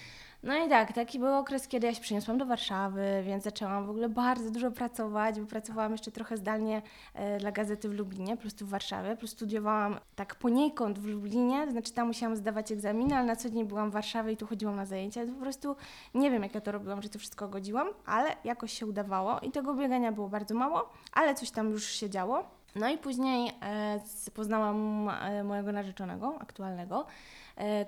No 0.47 0.65
i 0.65 0.69
tak, 0.69 0.93
taki 0.93 1.19
był 1.19 1.35
okres, 1.35 1.67
kiedy 1.67 1.87
ja 1.87 1.93
się 1.93 2.01
przeniosłam 2.01 2.37
do 2.37 2.45
Warszawy, 2.45 3.01
więc 3.25 3.43
zaczęłam 3.43 3.85
w 3.85 3.89
ogóle 3.89 4.09
bardzo 4.09 4.51
dużo 4.51 4.71
pracować, 4.71 5.39
bo 5.39 5.47
pracowałam 5.47 5.91
jeszcze 5.91 6.11
trochę 6.11 6.37
zdalnie 6.37 6.81
e, 7.13 7.37
dla 7.39 7.51
gazety 7.51 7.89
w 7.89 7.93
Lublinie, 7.93 8.37
plus 8.37 8.55
tu 8.55 8.65
w 8.65 8.69
Warszawie, 8.69 9.15
plus 9.15 9.31
studiowałam 9.31 9.99
tak 10.15 10.35
poniekąd 10.35 10.99
w 10.99 11.05
Lublinie, 11.05 11.65
to 11.65 11.71
znaczy 11.71 11.93
tam 11.93 12.07
musiałam 12.07 12.35
zdawać 12.35 12.71
egzaminy, 12.71 13.15
ale 13.15 13.25
na 13.25 13.35
co 13.35 13.49
dzień 13.49 13.65
byłam 13.65 13.89
w 13.89 13.93
Warszawie 13.93 14.31
i 14.31 14.37
tu 14.37 14.47
chodziłam 14.47 14.75
na 14.75 14.85
zajęcia. 14.85 15.21
Po 15.25 15.41
prostu 15.41 15.75
nie 16.13 16.31
wiem, 16.31 16.43
jak 16.43 16.55
ja 16.55 16.61
to 16.61 16.71
robiłam, 16.71 17.01
że 17.01 17.09
to 17.09 17.19
wszystko 17.19 17.47
godziłam, 17.47 17.87
ale 18.05 18.29
jakoś 18.43 18.73
się 18.73 18.85
udawało 18.85 19.39
i 19.39 19.51
tego 19.51 19.73
biegania 19.73 20.11
było 20.11 20.29
bardzo 20.29 20.55
mało, 20.55 20.89
ale 21.13 21.35
coś 21.35 21.51
tam 21.51 21.71
już 21.71 21.85
się 21.85 22.09
działo. 22.09 22.43
No 22.75 22.89
i 22.89 22.97
później 22.97 23.51
e, 23.61 23.99
poznałam 24.33 25.09
e, 25.09 25.43
mojego 25.43 25.71
narzeczonego, 25.71 26.35
aktualnego, 26.39 27.05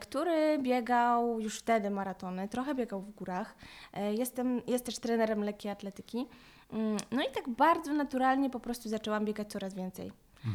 który 0.01 0.57
biegał 0.61 1.39
już 1.39 1.59
wtedy 1.59 1.89
maratony, 1.89 2.47
trochę 2.47 2.75
biegał 2.75 3.01
w 3.01 3.11
górach. 3.11 3.55
E, 3.93 4.13
jestem, 4.13 4.61
jest 4.67 4.85
też 4.85 4.99
trenerem 4.99 5.43
lekkiej 5.43 5.71
atletyki. 5.71 6.27
Mm, 6.73 6.97
No 7.11 7.21
i 7.21 7.31
tak 7.31 7.49
bardzo 7.49 7.93
naturalnie 7.93 8.49
po 8.49 8.59
prostu 8.59 8.89
zaczęłam 8.89 9.25
biegać 9.25 9.51
coraz 9.51 9.73
więcej. 9.73 10.11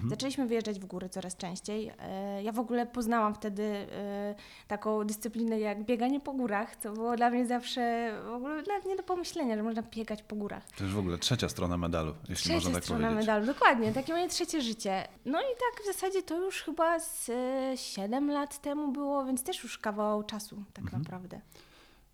Zaczęliśmy 0.08 0.46
wyjeżdżać 0.46 0.80
w 0.80 0.84
góry 0.84 1.08
coraz 1.08 1.36
częściej. 1.36 1.92
E, 1.98 2.42
Ja 2.42 2.52
w 2.52 2.58
ogóle 2.58 2.86
poznałam 2.86 3.34
wtedy 3.34 3.62
e, 3.62 4.34
taką 4.68 5.04
dyscyplinę 5.04 5.60
jak 5.60 5.84
bieganie 5.84 6.20
po 6.20 6.32
górach, 6.32 6.76
co 6.76 6.92
było 6.92 7.16
dla 7.16 7.30
mnie 7.30 7.46
zawsze 7.46 8.12
w 8.26 8.28
ogóle 8.32 8.62
nawet 8.62 8.84
nie 8.86 8.96
do 8.96 9.02
pomyślenia, 9.02 9.56
że 9.56 9.62
można 9.62 9.82
biegać 9.82 10.22
po 10.22 10.36
górach. 10.36 10.66
To 10.78 10.84
już 10.84 10.94
w 10.94 10.98
ogóle 10.98 11.18
trzecia 11.18 11.48
strona 11.48 11.76
medalu, 11.76 12.14
jeśli 12.28 12.34
Trzecia 12.36 12.54
można 12.54 12.72
tak 12.74 12.84
strona 12.84 13.08
powiedzieć. 13.08 13.26
medalu, 13.26 13.46
dokładnie, 13.46 13.92
takie 13.92 14.12
moje 14.12 14.28
trzecie 14.28 14.60
życie. 14.62 15.08
No 15.24 15.40
i 15.40 15.44
tak 15.44 15.82
w 15.82 15.86
zasadzie 15.86 16.22
to 16.22 16.44
już 16.44 16.62
chyba 16.62 17.00
z 17.00 17.28
e, 17.30 17.76
7 17.76 18.30
lat 18.30 18.60
temu 18.62 18.92
było, 18.92 19.24
więc 19.24 19.42
też 19.42 19.62
już 19.62 19.78
kawał 19.78 20.22
czasu 20.22 20.64
tak 20.72 20.84
Mhm. 20.84 21.02
naprawdę. 21.02 21.40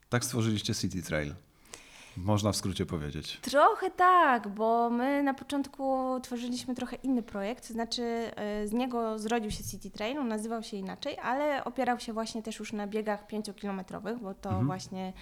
Tak 0.08 0.24
stworzyliście 0.24 0.74
City 0.74 1.02
Trail. 1.02 1.34
Można 2.24 2.52
w 2.52 2.56
skrócie 2.56 2.86
powiedzieć. 2.86 3.38
Trochę 3.42 3.90
tak, 3.90 4.48
bo 4.48 4.90
my 4.90 5.22
na 5.22 5.34
początku 5.34 6.06
tworzyliśmy 6.22 6.74
trochę 6.74 6.96
inny 6.96 7.22
projekt, 7.22 7.66
to 7.68 7.72
znaczy 7.74 8.02
e, 8.02 8.66
z 8.66 8.72
niego 8.72 9.18
zrodził 9.18 9.50
się 9.50 9.64
City 9.64 9.90
Trail, 9.90 10.18
on 10.18 10.28
nazywał 10.28 10.62
się 10.62 10.76
inaczej, 10.76 11.18
ale 11.22 11.64
opierał 11.64 12.00
się 12.00 12.12
właśnie 12.12 12.42
też 12.42 12.58
już 12.58 12.72
na 12.72 12.86
biegach 12.86 13.26
pięciokilometrowych, 13.26 14.18
bo 14.18 14.34
to 14.34 14.60
właśnie... 14.62 15.12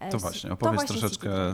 e, 0.00 0.08
Mhm. 0.08 0.12
To 0.12 0.18
właśnie, 0.18 0.52
opowiedz 0.52 0.74
właśnie 0.74 0.94
City 0.96 1.00
troszeczkę, 1.00 1.50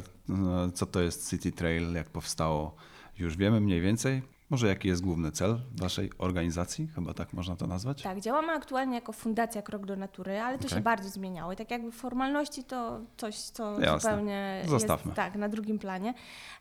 e, 0.67 0.73
co 0.75 0.87
to 0.87 1.01
jest 1.01 1.31
City 1.31 1.53
Trail, 1.53 1.93
jak 1.95 2.11
powstało. 2.11 2.75
Już 3.19 3.37
wiemy 3.37 3.61
mniej 3.61 3.81
więcej. 3.81 4.23
Może 4.51 4.69
jaki 4.69 4.89
jest 4.89 5.03
główny 5.03 5.33
cel 5.33 5.61
waszej 5.81 6.11
organizacji? 6.19 6.89
Chyba 6.95 7.15
tak 7.15 7.33
można 7.33 7.57
to 7.57 7.67
nazwać? 7.67 8.03
Tak, 8.03 8.21
działamy 8.21 8.53
aktualnie 8.53 8.95
jako 8.95 9.13
Fundacja 9.13 9.63
Krok 9.63 9.87
do 9.87 9.97
Natury, 9.97 10.41
ale 10.41 10.59
to 10.59 10.67
Okej. 10.67 10.79
się 10.79 10.83
bardzo 10.83 11.09
zmieniało. 11.09 11.53
I 11.53 11.57
tak 11.57 11.71
jakby 11.71 11.93
formalności 11.93 12.65
to 12.65 13.01
coś, 13.17 13.37
co 13.37 13.81
Jasne. 13.81 14.11
zupełnie 14.11 14.63
Zostawmy. 14.69 15.09
jest 15.11 15.17
tak, 15.17 15.35
na 15.37 15.49
drugim 15.49 15.79
planie. 15.79 16.15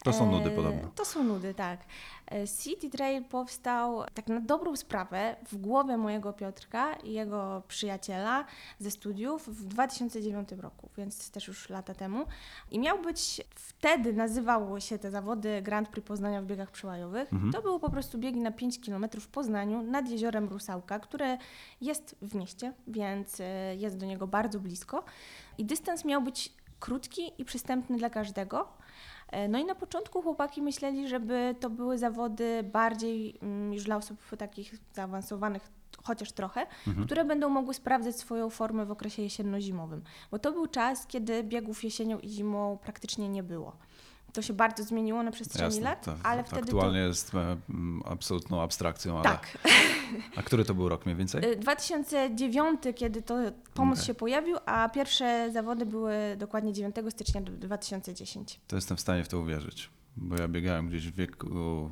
To 0.03 0.13
są 0.13 0.31
nudy 0.31 0.49
E, 0.49 0.55
podobno. 0.55 0.89
To 0.95 1.05
są 1.05 1.23
nudy, 1.23 1.53
tak. 1.53 1.79
E, 2.31 2.47
City 2.47 2.89
Trail 2.89 3.23
powstał 3.23 4.03
tak 4.13 4.27
na 4.27 4.39
dobrą 4.39 4.75
sprawę 4.75 5.35
w 5.47 5.57
głowie 5.57 5.97
mojego 5.97 6.33
Piotrka 6.33 6.93
i 6.93 7.11
jego 7.11 7.63
przyjaciela 7.67 8.45
ze 8.79 8.91
studiów 8.91 9.47
w 9.47 9.65
2009 9.65 10.49
roku, 10.51 10.89
więc 10.97 11.31
też 11.31 11.47
już 11.47 11.69
lata 11.69 11.93
temu. 11.93 12.25
I 12.71 12.79
miał 12.79 13.01
być, 13.01 13.41
wtedy 13.55 14.13
nazywało 14.13 14.79
się 14.79 14.99
te 14.99 15.11
zawody 15.11 15.61
Grand 15.61 15.89
Prix 15.89 16.07
Poznania 16.07 16.41
w 16.41 16.45
biegach 16.45 16.71
przełajowych. 16.71 17.33
Mhm. 17.33 17.51
To 17.51 17.61
były 17.61 17.79
po 17.79 17.89
prostu 17.89 18.17
biegi 18.17 18.39
na 18.41 18.51
5 18.51 18.79
km 18.85 19.05
w 19.19 19.27
Poznaniu 19.27 19.81
nad 19.81 20.09
jeziorem 20.09 20.49
Rusałka, 20.49 20.99
które 20.99 21.37
jest 21.81 22.15
w 22.21 22.35
mieście, 22.35 22.73
więc 22.87 23.39
e, 23.39 23.75
jest 23.75 23.97
do 23.97 24.05
niego 24.05 24.27
bardzo 24.27 24.59
blisko. 24.59 25.03
I 25.57 25.65
dystans 25.65 26.05
miał 26.05 26.21
być 26.21 26.53
krótki 26.79 27.31
i 27.37 27.45
przystępny 27.45 27.97
dla 27.97 28.09
każdego. 28.09 28.67
E, 29.33 29.47
No 29.47 29.59
i 29.59 29.65
na 29.65 29.75
początku 29.75 30.21
chłopaki 30.21 30.61
myśleli, 30.61 31.07
żeby 31.07 31.55
to 31.59 31.69
były 31.69 31.97
zawody 31.97 32.63
bardziej 32.63 33.37
mm, 33.41 33.73
już 33.73 33.83
dla 33.83 33.95
osób 33.95 34.17
takich 34.37 34.73
zaawansowanych, 34.93 35.71
chociaż 36.03 36.31
trochę, 36.31 36.67
które 37.05 37.25
będą 37.25 37.49
mogły 37.49 37.73
sprawdzać 37.73 38.15
swoją 38.15 38.49
formę 38.49 38.85
w 38.85 38.91
okresie 38.91 39.21
jesienno-zimowym. 39.21 40.01
Bo 40.31 40.39
to 40.39 40.51
był 40.51 40.67
czas, 40.67 41.07
kiedy 41.07 41.43
biegów 41.43 41.83
jesienią 41.83 42.19
i 42.19 42.29
zimą 42.29 42.77
praktycznie 42.81 43.29
nie 43.29 43.43
było. 43.43 43.75
To 44.33 44.41
się 44.41 44.53
bardzo 44.53 44.83
zmieniło 44.83 45.23
na 45.23 45.31
przestrzeni 45.31 45.65
Jasne, 45.65 45.81
lat, 45.81 46.05
to, 46.05 46.15
ale 46.23 46.43
to 46.43 46.49
wtedy 46.49 46.61
aktualnie 46.61 46.99
jest 46.99 47.35
e, 47.35 47.57
absolutną 48.05 48.61
abstrakcją, 48.61 49.13
to... 49.13 49.19
ale... 49.19 49.37
Tak. 49.37 49.57
A 50.35 50.41
który 50.41 50.65
to 50.65 50.73
był 50.73 50.89
rok 50.89 51.05
mniej 51.05 51.15
więcej? 51.15 51.43
Y, 51.53 51.55
2009, 51.55 52.81
kiedy 52.95 53.21
to 53.21 53.37
pomysł 53.73 54.01
Okej. 54.01 54.07
się 54.07 54.13
pojawił, 54.13 54.57
a 54.65 54.89
pierwsze 54.89 55.49
zawody 55.53 55.85
były 55.85 56.13
dokładnie 56.37 56.73
9 56.73 56.95
stycznia 57.09 57.41
2010. 57.41 58.59
To 58.67 58.75
jestem 58.75 58.97
w 58.97 59.01
stanie 59.01 59.23
w 59.23 59.27
to 59.27 59.39
uwierzyć, 59.39 59.89
bo 60.17 60.35
ja 60.35 60.47
biegałem 60.47 60.87
gdzieś 60.87 61.07
w 61.07 61.15
wieku, 61.15 61.89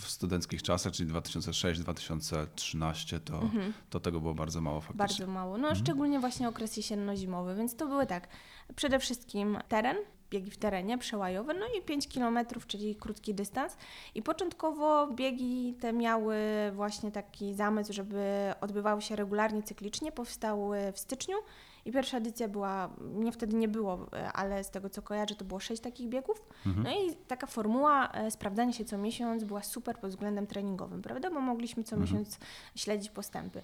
w 0.00 0.08
studenckich 0.08 0.62
czasach, 0.62 0.92
czyli 0.92 1.10
2006-2013, 1.10 3.20
to, 3.20 3.50
to 3.90 4.00
tego 4.00 4.20
było 4.20 4.34
bardzo 4.34 4.60
mało 4.60 4.80
faktycznie. 4.80 5.04
Mhm. 5.04 5.08
Bardzo 5.08 5.26
mało. 5.26 5.58
No 5.58 5.74
szczególnie 5.74 6.20
właśnie 6.20 6.48
okres 6.48 6.76
jesienno-zimowy, 6.76 7.56
więc 7.56 7.76
to 7.76 7.86
były 7.86 8.06
tak, 8.06 8.28
przede 8.76 8.98
wszystkim 8.98 9.58
teren, 9.68 9.96
biegi 10.30 10.50
w 10.50 10.56
terenie, 10.56 10.98
przełajowe, 10.98 11.54
no 11.54 11.66
i 11.78 11.82
5 11.82 12.08
km, 12.14 12.38
czyli 12.66 12.96
krótki 12.96 13.34
dystans. 13.34 13.76
I 14.14 14.22
początkowo 14.22 15.06
biegi 15.06 15.74
te 15.80 15.92
miały 15.92 16.36
właśnie 16.72 17.12
taki 17.12 17.54
zamysł, 17.54 17.92
żeby 17.92 18.52
odbywały 18.60 19.02
się 19.02 19.16
regularnie, 19.16 19.62
cyklicznie, 19.62 20.12
powstały 20.12 20.92
w 20.92 20.98
styczniu 20.98 21.36
i 21.84 21.92
pierwsza 21.92 22.16
edycja 22.16 22.48
była, 22.48 22.90
mnie 22.98 23.32
wtedy 23.32 23.56
nie 23.56 23.68
było, 23.68 24.06
ale 24.34 24.64
z 24.64 24.70
tego 24.70 24.90
co 24.90 25.02
kojarzę, 25.02 25.34
to 25.34 25.44
było 25.44 25.60
sześć 25.60 25.82
takich 25.82 26.08
biegów. 26.08 26.42
No 26.84 26.90
i 26.90 27.16
taka 27.28 27.46
formuła 27.46 28.08
e, 28.12 28.30
sprawdzania 28.30 28.72
się 28.72 28.84
co 28.84 28.98
miesiąc 28.98 29.44
była 29.44 29.62
super 29.62 29.98
pod 29.98 30.10
względem 30.10 30.46
treningowym, 30.46 31.02
prawda? 31.02 31.30
Bo 31.30 31.40
mogliśmy 31.40 31.84
co 31.84 31.96
miesiąc 31.96 32.38
śledzić 32.76 33.10
postępy. 33.10 33.62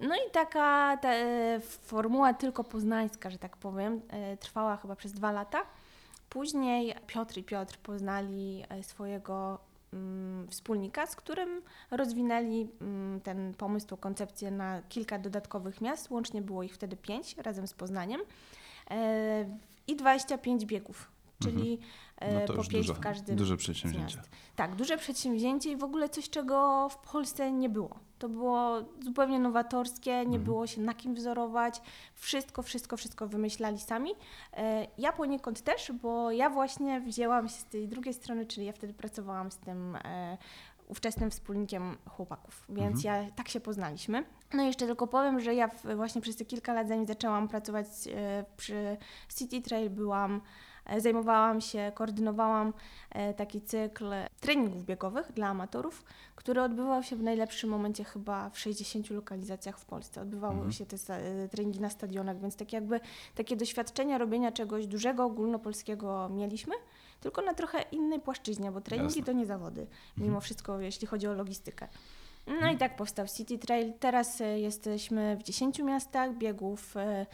No 0.00 0.14
i 0.14 0.30
taka 0.32 0.96
ta, 0.96 1.14
e, 1.14 1.60
formuła 1.60 2.34
tylko 2.34 2.64
poznańska, 2.64 3.30
że 3.30 3.38
tak 3.38 3.56
powiem, 3.56 4.00
e, 4.08 4.36
trwała 4.36 4.76
chyba 4.76 4.96
przez 4.96 5.12
dwa 5.12 5.32
lata. 5.32 5.58
Później 6.30 6.94
Piotr 7.06 7.38
i 7.38 7.44
Piotr 7.44 7.78
poznali 7.78 8.62
e, 8.68 8.82
swojego 8.82 9.58
mm, 9.92 10.48
wspólnika, 10.48 11.06
z 11.06 11.16
którym 11.16 11.62
rozwinęli 11.90 12.68
mm, 12.80 13.20
ten 13.20 13.54
pomysł, 13.54 13.86
tą 13.86 13.96
koncepcję 13.96 14.50
na 14.50 14.82
kilka 14.82 15.18
dodatkowych 15.18 15.80
miast. 15.80 16.10
Łącznie 16.10 16.42
było 16.42 16.62
ich 16.62 16.74
wtedy 16.74 16.96
pięć 16.96 17.36
razem 17.36 17.66
z 17.66 17.74
Poznaniem 17.74 18.20
e, 18.90 19.58
i 19.86 19.96
25 19.96 20.66
biegów, 20.66 21.10
czyli 21.42 21.78
e, 22.16 22.34
No 22.34 22.54
po 22.54 22.54
pięć 22.54 22.86
duże, 22.86 22.94
w 22.94 23.00
każdym 23.00 23.36
duże 23.36 23.56
przedsięwzięcie. 23.56 24.22
Tak, 24.56 24.76
duże 24.76 24.96
przedsięwzięcie 24.96 25.70
i 25.70 25.76
w 25.76 25.84
ogóle 25.84 26.08
coś, 26.08 26.30
czego 26.30 26.88
w 26.88 26.96
Polsce 27.12 27.52
nie 27.52 27.68
było. 27.68 28.07
To 28.18 28.28
było 28.28 28.76
zupełnie 29.00 29.38
nowatorskie, 29.38 30.10
nie 30.10 30.20
Mhm. 30.22 30.44
było 30.44 30.66
się 30.66 30.80
na 30.80 30.94
kim 30.94 31.14
wzorować. 31.14 31.82
Wszystko, 32.14 32.62
wszystko, 32.62 32.96
wszystko 32.96 33.26
wymyślali 33.28 33.78
sami. 33.78 34.10
E, 34.56 34.86
Ja 34.98 35.12
poniekąd 35.12 35.60
też, 35.62 35.92
bo 35.92 36.30
ja 36.30 36.50
właśnie 36.50 37.00
wzięłam 37.00 37.48
się 37.48 37.54
z 37.54 37.64
tej 37.64 37.88
drugiej 37.88 38.14
strony, 38.14 38.46
czyli 38.46 38.66
ja 38.66 38.72
wtedy 38.72 38.94
pracowałam 38.94 39.50
z 39.52 39.56
tym 39.56 39.96
e, 39.96 40.38
ówczesnym 40.88 41.30
wspólnikiem 41.30 41.96
chłopaków, 42.10 42.64
więc 42.68 43.04
ja 43.04 43.30
tak 43.36 43.48
się 43.48 43.60
poznaliśmy. 43.60 44.24
No 44.54 44.62
i 44.62 44.66
jeszcze 44.66 44.86
tylko 44.86 45.06
powiem, 45.06 45.40
że 45.40 45.54
ja 45.54 45.68
właśnie 45.96 46.20
przez 46.20 46.36
te 46.36 46.44
kilka 46.44 46.72
lat, 46.72 46.88
zanim 46.88 47.06
zaczęłam 47.06 47.48
pracować 47.48 47.86
e, 48.14 48.44
przy 48.56 48.96
City 49.36 49.60
Trail, 49.62 49.90
byłam 49.90 50.40
Zajmowałam 50.98 51.60
się, 51.60 51.92
koordynowałam 51.94 52.72
e, 53.10 53.34
taki 53.34 53.60
cykl 53.60 54.04
treningów 54.40 54.84
biegowych 54.84 55.32
dla 55.32 55.46
amatorów, 55.46 56.04
który 56.36 56.62
odbywał 56.62 57.02
się 57.02 57.16
w 57.16 57.22
najlepszym 57.22 57.70
momencie 57.70 58.04
chyba 58.04 58.50
w 58.50 58.58
60 58.58 59.10
lokalizacjach 59.10 59.78
w 59.78 59.84
Polsce. 59.84 60.20
Odbywały 60.20 60.72
się 60.72 60.86
te 60.86 60.96
e, 61.14 61.48
treningi 61.48 61.80
na 61.80 61.90
stadionach, 61.90 62.40
więc 62.40 62.56
tak 62.56 62.72
jakby 62.72 63.00
takie 63.34 63.56
doświadczenia 63.56 64.18
robienia 64.18 64.52
czegoś 64.52 64.86
dużego, 64.86 65.24
ogólnopolskiego 65.24 66.28
mieliśmy, 66.28 66.74
tylko 67.20 67.42
na 67.42 67.54
trochę 67.54 67.82
innej 67.82 68.20
płaszczyźnie, 68.20 68.72
bo 68.72 68.80
treningi 68.80 69.18
Jasne. 69.18 69.32
to 69.32 69.38
nie 69.38 69.46
zawody, 69.46 69.86
mimo 70.16 70.40
wszystko, 70.40 70.80
jeśli 70.80 71.06
chodzi 71.06 71.26
o 71.26 71.32
logistykę. 71.32 71.88
No 72.60 72.70
i 72.70 72.76
tak 72.76 72.96
powstał 72.96 73.26
City 73.36 73.58
Trail. 73.58 73.92
Teraz 74.00 74.40
e, 74.40 74.60
jesteśmy 74.60 75.36
w 75.36 75.42
10 75.42 75.78
miastach, 75.78 76.34
biegów 76.34 76.96
e, 76.96 77.26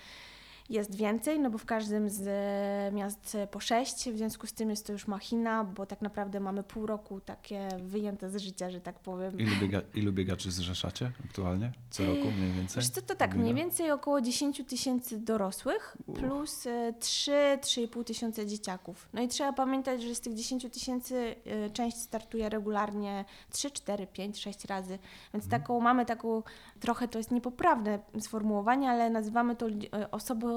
jest 0.71 0.95
więcej, 0.97 1.41
no 1.41 1.51
bo 1.51 1.59
w 1.59 1.65
każdym 1.65 2.11
z 2.11 2.27
e, 2.27 2.97
miast 2.97 3.35
e, 3.35 3.47
po 3.47 3.61
sześć, 3.61 4.11
w 4.11 4.17
związku 4.17 4.47
z 4.47 4.53
tym 4.53 4.71
jest 4.71 4.87
to 4.87 4.93
już 4.93 5.07
machina, 5.07 5.65
bo 5.65 5.87
tak 5.87 6.03
naprawdę 6.03 6.41
mamy 6.41 6.63
pół 6.63 6.87
roku 6.87 7.21
takie 7.21 7.69
wyjęte 7.83 8.31
z 8.31 8.37
życia, 8.37 8.71
że 8.71 8.81
tak 8.81 8.99
powiem. 8.99 9.39
Ilu, 9.39 9.57
biega, 9.61 9.81
ilu 9.95 10.13
biegaczy 10.13 10.51
zrzeszacie 10.51 11.13
aktualnie? 11.25 11.73
Co 11.91 12.07
roku 12.07 12.31
mniej 12.39 12.53
więcej? 12.53 12.83
Wiesz 12.83 12.91
co, 12.91 13.03
to 13.03 13.15
tak, 13.15 13.35
mniej 13.37 13.55
więcej 13.55 13.91
około 13.91 14.21
10 14.21 14.63
tysięcy 14.69 15.19
dorosłych 15.21 15.97
plus 16.15 16.67
e, 16.67 16.93
3-3,5 17.01 18.05
tysiące 18.05 18.47
dzieciaków. 18.47 19.09
No 19.13 19.23
i 19.23 19.29
trzeba 19.29 19.53
pamiętać, 19.53 20.03
że 20.03 20.15
z 20.15 20.21
tych 20.21 20.35
10 20.35 20.67
tysięcy 20.73 21.35
e, 21.47 21.71
część 21.71 21.97
startuje 21.97 22.49
regularnie 22.49 23.25
3, 23.51 23.71
4, 23.71 24.07
5, 24.07 24.41
6 24.41 24.65
razy. 24.65 24.99
Więc 25.35 25.45
Mhm. 25.45 25.63
taką 25.63 25.81
mamy 25.81 26.07
taką, 26.07 26.43
trochę 26.81 27.09
to 27.09 27.19
jest 27.19 27.31
niepoprawne 27.31 27.99
sformułowanie, 28.21 28.91
ale 28.91 29.11
nazywamy 29.11 29.57
to 29.57 29.67
e, 29.69 30.11
osoby 30.11 30.47
e, 30.47 30.54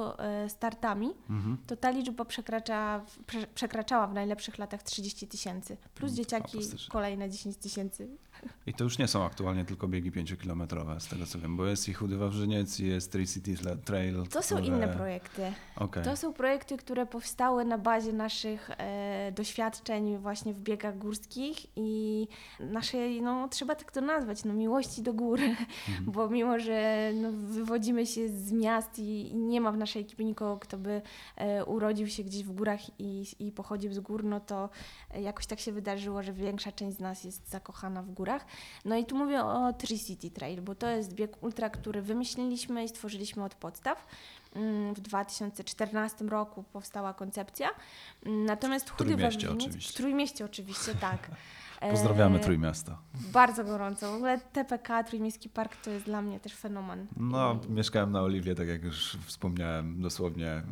startami. 0.48 1.14
Mhm. 1.30 1.58
To 1.68 1.76
ta 1.76 1.90
liczba 1.90 2.26
przekracza, 2.26 3.06
prze, 3.28 3.48
przekraczała 3.48 4.08
w 4.08 4.14
najlepszych 4.14 4.58
latach 4.58 4.84
30 4.84 5.28
tysięcy. 5.28 5.78
Plus 5.96 6.12
Mm, 6.12 6.18
dzieciaki 6.18 6.60
kolejne 6.90 7.30
10 7.30 7.58
tysięcy. 7.58 8.08
I 8.68 8.74
to 8.74 8.84
już 8.84 8.98
nie 8.98 9.08
są 9.08 9.26
aktualnie 9.26 9.66
tylko 9.66 9.88
biegi 9.88 10.12
5-kilometrowe, 10.12 11.00
z 11.00 11.08
tego 11.08 11.26
co 11.26 11.40
wiem, 11.40 11.58
bo 11.58 11.66
jest 11.66 11.90
i 11.90 11.94
Chudy 11.94 12.18
Wawrzyniec, 12.18 12.80
i 12.80 12.88
jest 12.88 13.12
Three 13.12 13.28
Cities 13.28 13.60
Trail. 13.86 14.24
To 14.28 14.44
są 14.44 14.56
które- 14.56 14.68
inne 14.68 14.88
projekty. 14.88 15.52
Okej. 15.76 16.04
To 16.04 16.18
są 16.18 16.34
projekty, 16.34 16.78
które 16.78 17.06
powstały 17.06 17.66
na 17.66 17.78
bazie 17.78 18.14
naszych 18.14 18.70
e, 18.78 19.32
doświadczeń 19.32 20.18
właśnie 20.18 20.54
w 20.54 20.60
biegach 20.60 20.98
górskich 20.98 21.58
i 21.76 22.28
naszej, 22.60 23.22
no 23.22 23.48
trzeba 23.48 23.76
tak 23.76 23.92
to 23.92 24.02
nazwać, 24.02 24.44
no 24.44 24.54
miłości 24.54 25.02
do 25.02 25.14
gór, 25.14 25.40
bo 26.14 26.30
mimo, 26.30 26.60
że 26.60 27.12
no, 27.16 27.32
wywodzimy 27.32 28.06
się 28.06 28.30
z 28.30 28.52
miast 28.52 29.00
i, 29.00 29.32
i 29.32 29.36
nie 29.36 29.62
ma 29.62 29.72
w 29.72 29.78
naszej 29.78 30.02
ekipie 30.02 30.26
nikogo, 30.26 30.58
kto 30.58 30.78
by 30.78 31.02
e, 31.36 31.66
urodził 31.66 32.08
się 32.08 32.24
gdzieś 32.24 32.44
w 32.44 32.52
górach 32.52 32.80
i, 33.00 33.26
i 33.40 33.52
pochodził 33.52 33.94
z 33.94 34.00
gór, 34.00 34.24
no 34.24 34.40
to 34.40 34.70
e, 35.14 35.22
jakoś 35.22 35.46
tak 35.46 35.60
się 35.60 35.72
wydarzyło, 35.72 36.24
że 36.24 36.34
większa 36.34 36.72
część 36.72 36.98
z 36.98 37.00
nas 37.00 37.24
jest 37.24 37.50
zakochana 37.50 38.04
w 38.04 38.12
górach. 38.12 38.37
No 38.86 38.96
i 38.96 39.06
tu 39.06 39.16
mówię 39.16 39.44
o 39.44 39.74
Tri-City 39.74 40.32
Trail, 40.32 40.62
bo 40.62 40.76
to 40.76 40.88
jest 40.88 41.14
bieg 41.14 41.44
ultra, 41.44 41.70
który 41.70 42.02
wymyśliliśmy 42.02 42.84
i 42.84 42.90
stworzyliśmy 42.90 43.44
od 43.44 43.56
podstaw. 43.56 44.08
Mm, 44.56 44.94
W 44.94 45.00
2014 45.00 46.26
roku 46.26 46.64
powstała 46.64 47.14
koncepcja. 47.14 47.70
Mm, 48.26 48.46
Natomiast 48.46 48.90
Chudy 48.90 49.16
Wawrzyniec-. 49.18 49.90
W 49.90 49.94
Trójmieście 49.94 50.46
oczywiście, 50.46 50.96
tak. 50.96 51.28
E, 51.82 51.92
Pozdrawiamy 51.92 52.40
Trójmiasto. 52.40 52.98
Bardzo 53.34 53.64
gorąco. 53.64 54.12
W 54.12 54.16
ogóle 54.16 54.40
TPK, 54.40 55.04
Trójmiejski 55.04 55.50
Park 55.50 55.76
to 55.76 55.90
jest 55.92 56.06
dla 56.06 56.22
mnie 56.22 56.40
też 56.40 56.56
fenomen. 56.56 57.08
No, 57.18 57.60
mieszkałem 57.70 58.12
na 58.12 58.22
Oliwie, 58.22 58.56
tak 58.56 58.68
jak 58.68 58.84
już 58.84 59.18
wspomniałem, 59.26 60.02
dosłownie 60.02 60.64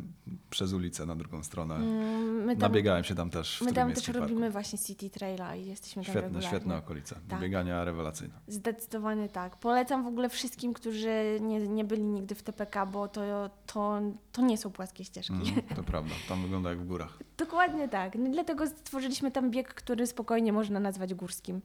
przez 0.50 0.72
ulicę 0.72 1.06
na 1.06 1.16
drugą 1.16 1.42
stronę. 1.42 1.74
Mm, 1.74 2.44
My 2.44 2.56
tam, 2.56 2.60
Nabiegałem 2.72 3.04
się 3.04 3.14
tam 3.14 3.30
też 3.30 3.58
w 3.58 3.62
my 3.62 3.72
tam 3.72 3.92
też 3.92 4.06
Parku. 4.06 4.20
robimy 4.20 4.50
właśnie 4.50 4.78
City 4.78 5.10
Traila 5.10 5.56
i 5.56 5.66
jesteśmy 5.66 6.02
tam 6.02 6.04
Świetne, 6.04 6.20
regularnie. 6.22 6.48
świetne 6.48 6.76
okolice. 6.76 7.14
Do 7.14 7.20
Tak. 7.30 7.40
biegania 7.40 7.84
rewelacyjne. 7.84 8.34
Zdecydowanie 8.48 9.28
tak. 9.28 9.56
Polecam 9.56 10.04
w 10.04 10.06
ogóle 10.06 10.28
wszystkim, 10.28 10.72
którzy 10.74 11.38
nie, 11.40 11.60
nie 11.68 11.84
byli 11.84 12.02
nigdy 12.02 12.34
w 12.34 12.42
TPK, 12.42 12.86
bo 12.86 13.08
to, 13.08 13.50
to, 13.66 14.00
to 14.32 14.42
nie 14.42 14.58
są 14.58 14.70
płaskie 14.70 15.04
ścieżki. 15.04 15.32
Mm, 15.34 15.62
to 15.76 15.82
prawda, 15.92 16.14
tam 16.28 16.42
wygląda 16.42 16.70
jak 16.70 16.78
w 16.80 16.86
górach. 16.86 17.18
Dokładnie 17.38 17.88
tak. 17.88 18.14
No, 18.14 18.30
dlatego 18.30 18.66
stworzyliśmy 18.66 19.30
tam 19.30 19.50
bieg, 19.50 19.74
który 19.74 20.06
spokojnie 20.06 20.52
można 20.52 20.80
nazwać 20.80 21.14
górskim. 21.14 21.60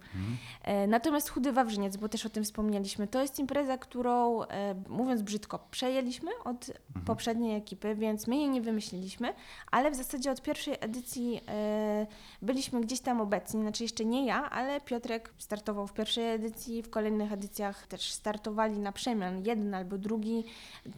E, 0.63 0.87
natomiast 0.87 1.29
Chudy 1.29 1.51
Wawrzyniec, 1.51 1.97
bo 1.97 2.09
też 2.09 2.25
o 2.25 2.29
tym 2.29 2.43
wspomnieliśmy, 2.43 3.07
to 3.07 3.21
jest 3.21 3.39
impreza, 3.39 3.77
którą, 3.77 4.43
e, 4.43 4.75
mówiąc 4.89 5.21
brzydko, 5.21 5.67
przejęliśmy 5.71 6.31
od 6.43 6.71
poprzedniej 7.05 7.57
ekipy, 7.57 7.95
więc 7.95 8.27
my 8.27 8.35
jej 8.37 8.49
nie 8.49 8.61
wymyśliliśmy, 8.61 9.33
ale 9.71 9.91
w 9.91 9.95
zasadzie 9.95 10.31
od 10.31 10.41
pierwszej 10.41 10.77
edycji 10.79 11.41
e, 11.47 12.07
byliśmy 12.41 12.81
gdzieś 12.81 12.99
tam 12.99 13.21
obecni, 13.21 13.61
znaczy 13.61 13.83
jeszcze 13.83 14.05
nie 14.05 14.25
ja, 14.25 14.49
ale 14.49 14.81
Piotrek 14.81 15.33
startował 15.37 15.87
w 15.87 15.93
pierwszej 15.93 16.31
edycji, 16.31 16.83
w 16.83 16.89
kolejnych 16.89 17.31
edycjach 17.31 17.87
też 17.87 18.11
startowali 18.11 18.79
na 18.79 18.91
przemian, 18.91 19.45
jeden 19.45 19.73
albo 19.73 19.97
drugi. 19.97 20.43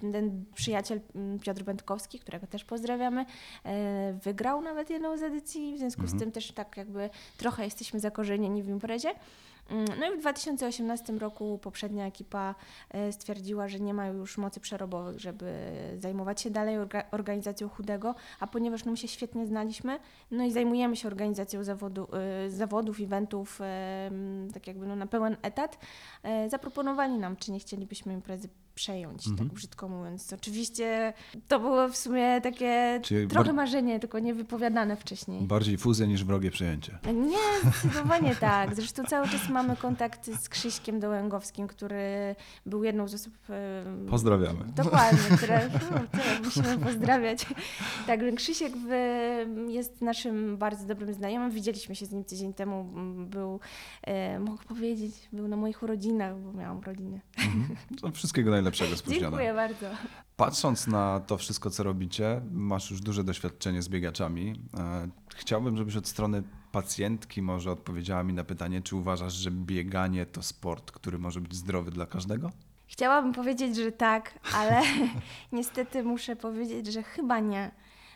Ten 0.02 0.46
przyjaciel 0.56 1.00
mm, 1.16 1.40
Piotr 1.40 1.64
Będkowski, 1.64 2.20
którego 2.20 2.48
też 2.48 2.66
pozdrawiamy, 2.66 3.26
wygrał 4.24 4.63
nawet 4.64 4.90
jedną 4.90 5.18
z 5.18 5.24
edycji, 5.24 5.76
w 5.76 5.78
związku 5.78 6.08
z 6.08 6.20
tym 6.20 6.32
też 6.32 6.52
tak 6.52 6.78
jakby 6.78 7.10
trochę 7.38 7.64
jesteśmy 7.64 8.00
zakorzenieni 8.00 8.64
w 8.64 8.68
imprezie. 8.68 9.10
Mm, 9.70 9.86
No 10.00 10.14
i 10.14 10.18
w 10.18 10.20
2018 10.20 11.14
roku 11.14 11.60
poprzednia 11.62 12.06
ekipa 12.08 12.56
e, 12.90 13.12
stwierdziła, 13.12 13.68
że 13.68 13.80
nie 13.80 13.94
ma 13.94 14.08
już 14.08 14.38
mocy 14.38 14.60
przerobowych, 14.60 15.20
żeby 15.20 15.72
zajmować 15.98 16.42
się 16.42 16.50
dalej 16.50 16.78
orga- 16.78 17.04
organizacją 17.12 17.70
chudego, 17.70 18.16
a 18.40 18.48
ponieważ 18.48 18.86
my 18.86 18.98
się 18.98 19.08
świetnie 19.08 19.48
znaliśmy, 19.48 20.00
no 20.32 20.44
i 20.44 20.52
zajmujemy 20.52 20.96
się 20.96 21.08
organizacją 21.08 21.64
zawodu, 21.64 22.08
e, 22.46 22.50
zawodów, 22.50 23.00
eventów, 23.02 23.60
e, 23.62 24.12
tak 24.54 24.68
jakby 24.68 24.86
no, 24.88 24.96
na 24.96 25.08
pełen 25.08 25.38
etat, 25.42 25.80
zaproponowali 26.48 27.14
nam, 27.18 27.36
czy 27.36 27.52
nie 27.52 27.60
chcielibyśmy 27.60 28.14
imprezy 28.14 28.50
przejąć, 28.76 29.28
Mhm. 29.28 29.48
tak 29.50 29.56
brzydko 29.58 29.90
mówiąc. 29.90 30.34
Oczywiście 30.34 31.14
to 31.48 31.60
było 31.60 31.90
w 31.90 31.98
sumie 31.98 32.42
takie 32.42 33.00
Czyli 33.04 33.28
trochę 33.28 33.54
marzenie, 33.54 34.00
tylko 34.00 34.20
nie 34.20 34.34
wypowiadane 34.34 34.96
wcześniej. 34.96 35.42
Bardziej 35.48 35.78
fuzja 35.78 36.06
niż 36.06 36.24
wrogie 36.24 36.52
przejęcie. 36.52 36.98
Nie, 37.14 37.72
zdecydowanie 37.72 38.36
tak. 38.50 38.76
Zresztą 38.76 39.04
cały 39.04 39.28
czas 39.28 39.50
mamy 39.50 39.76
kontakt 39.76 40.26
z 40.42 40.50
Krzyśkiem 40.50 41.00
Dołęgowskim, 41.00 41.68
który 41.68 42.36
był 42.66 42.84
jedną 42.84 43.08
z 43.08 43.14
osób... 43.14 43.34
Pozdrawiamy. 44.10 44.66
Dokładnie, 44.76 45.20
które, 45.38 45.70
które 46.08 46.24
musimy 46.44 46.78
pozdrawiać. 46.78 47.46
Także 48.08 48.32
Krzysiek 48.32 48.74
jest 49.68 50.02
naszym 50.02 50.58
bardzo 50.58 50.86
dobrym 50.88 51.14
znajomym. 51.14 51.52
Widzieliśmy 51.52 51.96
się 51.96 52.06
z 52.06 52.12
nim 52.12 52.24
tydzień 52.24 52.54
temu. 52.54 52.84
Był, 53.26 53.60
mogę 54.40 54.64
powiedzieć, 54.64 55.16
był 55.34 55.48
na 55.48 55.56
moich 55.56 55.84
urodzinach, 55.84 56.40
bo 56.40 56.54
miałam 56.54 56.78
urodziny. 56.78 57.22
Mhm. 57.38 57.76
To 58.02 58.12
Wszystkiego 58.12 58.52
najlepszego 58.52 58.63
spóźnione. 58.72 59.20
Dziękuję 59.20 59.54
bardzo. 59.54 59.86
Patrząc 60.36 60.88
na 60.88 61.20
to 61.20 61.38
wszystko, 61.38 61.70
co 61.70 61.84
robicie, 61.84 62.42
masz 62.52 62.92
już 62.92 63.02
duże 63.02 63.24
doświadczenie 63.24 63.82
z 63.82 63.90
biegaczami. 63.90 64.54
E, 64.78 65.08
Chciałbym, 65.36 65.78
żebyś 65.78 65.96
od 65.96 66.08
strony 66.08 66.44
pacjentki 66.72 67.42
może 67.42 67.72
odpowiedziała 67.72 68.24
mi 68.24 68.34
na 68.34 68.44
pytanie, 68.44 68.82
czy 68.82 68.96
uważasz, 68.96 69.34
że 69.34 69.52
bieganie 69.52 70.26
to 70.26 70.44
sport, 70.44 70.92
który 70.92 71.20
może 71.20 71.42
być 71.42 71.56
zdrowy 71.56 71.92
dla 71.92 72.06
każdego? 72.06 72.52
Chciałabym 72.88 73.34
powiedzieć, 73.34 73.76
że 73.76 73.92
tak, 73.92 74.40
ale 74.56 74.82
niestety 75.52 76.04
muszę 76.04 76.36
powiedzieć, 76.36 76.88
że 76.88 77.04
chyba 77.04 77.40
nie, 77.40 77.72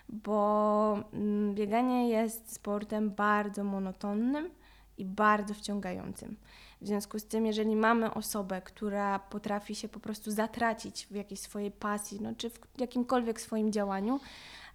bo 0.10 1.03
mm, 1.13 1.55
bieganie 1.55 2.10
jest 2.10 2.53
sportem 2.53 3.10
bardzo 3.10 3.63
monotonnym 3.63 4.49
i 4.97 5.05
bardzo 5.05 5.53
wciągającym. 5.53 6.36
W 6.81 6.87
związku 6.87 7.19
z 7.19 7.25
tym, 7.25 7.45
jeżeli 7.45 7.75
mamy 7.75 8.13
osobę, 8.13 8.61
która 8.61 9.19
potrafi 9.19 9.75
się 9.75 9.89
po 9.89 9.99
prostu 9.99 10.31
zatracić 10.31 11.07
w 11.11 11.15
jakiejś 11.15 11.39
swojej 11.39 11.71
pasji, 11.71 12.21
no, 12.21 12.35
czy 12.37 12.49
w 12.49 12.59
jakimkolwiek 12.77 13.41
swoim 13.41 13.71
działaniu, 13.71 14.19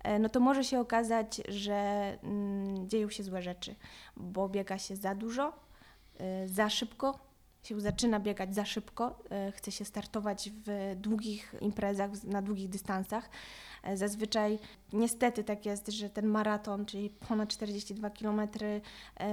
e, 0.04 0.18
no 0.18 0.28
to 0.28 0.40
może 0.40 0.64
się 0.64 0.80
okazać, 0.80 1.40
że 1.48 1.72
mm, 2.22 2.88
dzieją 2.88 3.10
się 3.10 3.22
złe 3.22 3.42
rzeczy, 3.42 3.74
bo 4.16 4.48
biega 4.48 4.78
się 4.78 4.96
za 4.96 5.14
dużo, 5.14 5.52
y, 6.44 6.48
za 6.48 6.70
szybko, 6.70 7.18
się 7.62 7.80
zaczyna 7.80 8.20
biegać 8.20 8.54
za 8.54 8.64
szybko, 8.64 9.18
e, 9.30 9.52
chce 9.52 9.72
się 9.72 9.84
startować 9.84 10.50
w 10.50 10.96
długich 10.96 11.54
imprezach, 11.60 12.24
na 12.24 12.42
długich 12.42 12.68
dystansach. 12.68 13.30
Zazwyczaj 13.94 14.58
niestety 14.92 15.44
tak 15.44 15.66
jest, 15.66 15.88
że 15.88 16.10
ten 16.10 16.26
maraton, 16.26 16.86
czyli 16.86 17.10
ponad 17.10 17.48
42 17.48 18.10
km, 18.10 18.40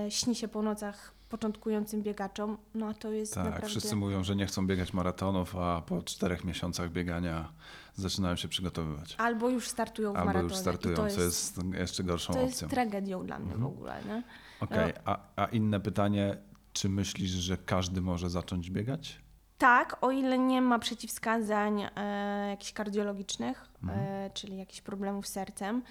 śni 0.10 0.36
się 0.36 0.48
po 0.48 0.62
nocach 0.62 1.19
początkującym 1.30 2.02
biegaczom, 2.04 2.58
no 2.76 2.88
a 2.88 2.94
to 2.94 3.12
jest 3.12 3.34
Tak, 3.36 3.44
naprawdę... 3.44 3.68
wszyscy 3.68 3.96
mówią, 3.96 4.24
że 4.24 4.36
nie 4.36 4.46
chcą 4.46 4.68
biegać 4.68 4.94
maratonów, 4.94 5.56
a 5.56 5.82
po 5.82 6.04
czterech 6.04 6.44
miesiącach 6.44 6.92
biegania 6.92 7.52
zaczynają 7.96 8.36
się 8.36 8.48
przygotowywać. 8.48 9.16
Albo 9.18 9.50
już 9.50 9.68
startują 9.68 10.14
w 10.14 10.16
Albo 10.16 10.26
maratonie. 10.26 10.50
już 10.50 10.58
I 10.58 10.62
startują, 10.62 10.96
to 10.96 11.08
co 11.08 11.22
jest 11.22 11.60
jeszcze 11.74 12.04
gorszą 12.04 12.34
to 12.34 12.40
jest 12.42 12.54
opcją. 12.54 12.70
tragedią 12.70 13.26
dla 13.26 13.40
mnie 13.40 13.54
Mhm. 13.54 13.62
w 13.72 13.74
ogóle. 13.76 14.24
Okej, 14.60 14.94
a, 15.06 15.20
a 15.36 15.46
inne 15.46 15.80
pytanie, 15.80 16.38
czy 16.74 16.90
myślisz, 16.90 17.30
że 17.32 17.58
każdy 17.58 18.02
może 18.02 18.30
zacząć 18.30 18.72
biegać? 18.72 19.22
Tak, 19.58 19.98
o 20.04 20.12
ile 20.12 20.40
nie 20.40 20.62
ma 20.62 20.80
przeciwwskazań 20.80 21.82
e, 21.96 22.48
jakichś 22.50 22.74
kardiologicznych, 22.74 23.66
Mhm. 23.84 24.00
e, 24.00 24.30
czyli 24.34 24.58
jakichś 24.58 24.82
problemów 24.82 25.28
z 25.28 25.32
sercem, 25.32 25.82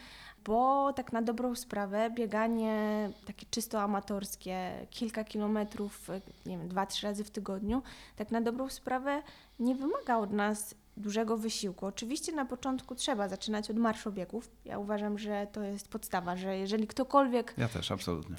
bo 0.48 0.92
tak 0.92 1.12
na 1.12 1.22
dobrą 1.22 1.54
sprawę 1.54 2.10
bieganie 2.10 3.10
takie 3.26 3.46
czysto 3.50 3.82
amatorskie, 3.82 4.86
kilka 4.90 5.24
kilometrów, 5.24 6.08
nie 6.46 6.58
wiem, 6.58 6.68
dwa, 6.68 6.86
trzy 6.86 7.06
razy 7.06 7.24
w 7.24 7.30
tygodniu, 7.30 7.82
tak 8.16 8.30
na 8.30 8.40
dobrą 8.40 8.68
sprawę 8.68 9.22
nie 9.58 9.74
wymaga 9.74 10.16
od 10.16 10.32
nas 10.32 10.74
dużego 10.98 11.36
wysiłku. 11.36 11.86
Oczywiście 11.86 12.32
na 12.32 12.44
początku 12.44 12.94
trzeba 12.94 13.28
zaczynać 13.28 13.70
od 13.70 13.76
marszobiegów. 13.76 14.50
Ja 14.64 14.78
uważam, 14.78 15.18
że 15.18 15.46
to 15.52 15.62
jest 15.62 15.88
podstawa, 15.88 16.36
że 16.36 16.56
jeżeli 16.58 16.86
ktokolwiek 16.86 17.54
Ja 17.58 17.68
też, 17.68 17.92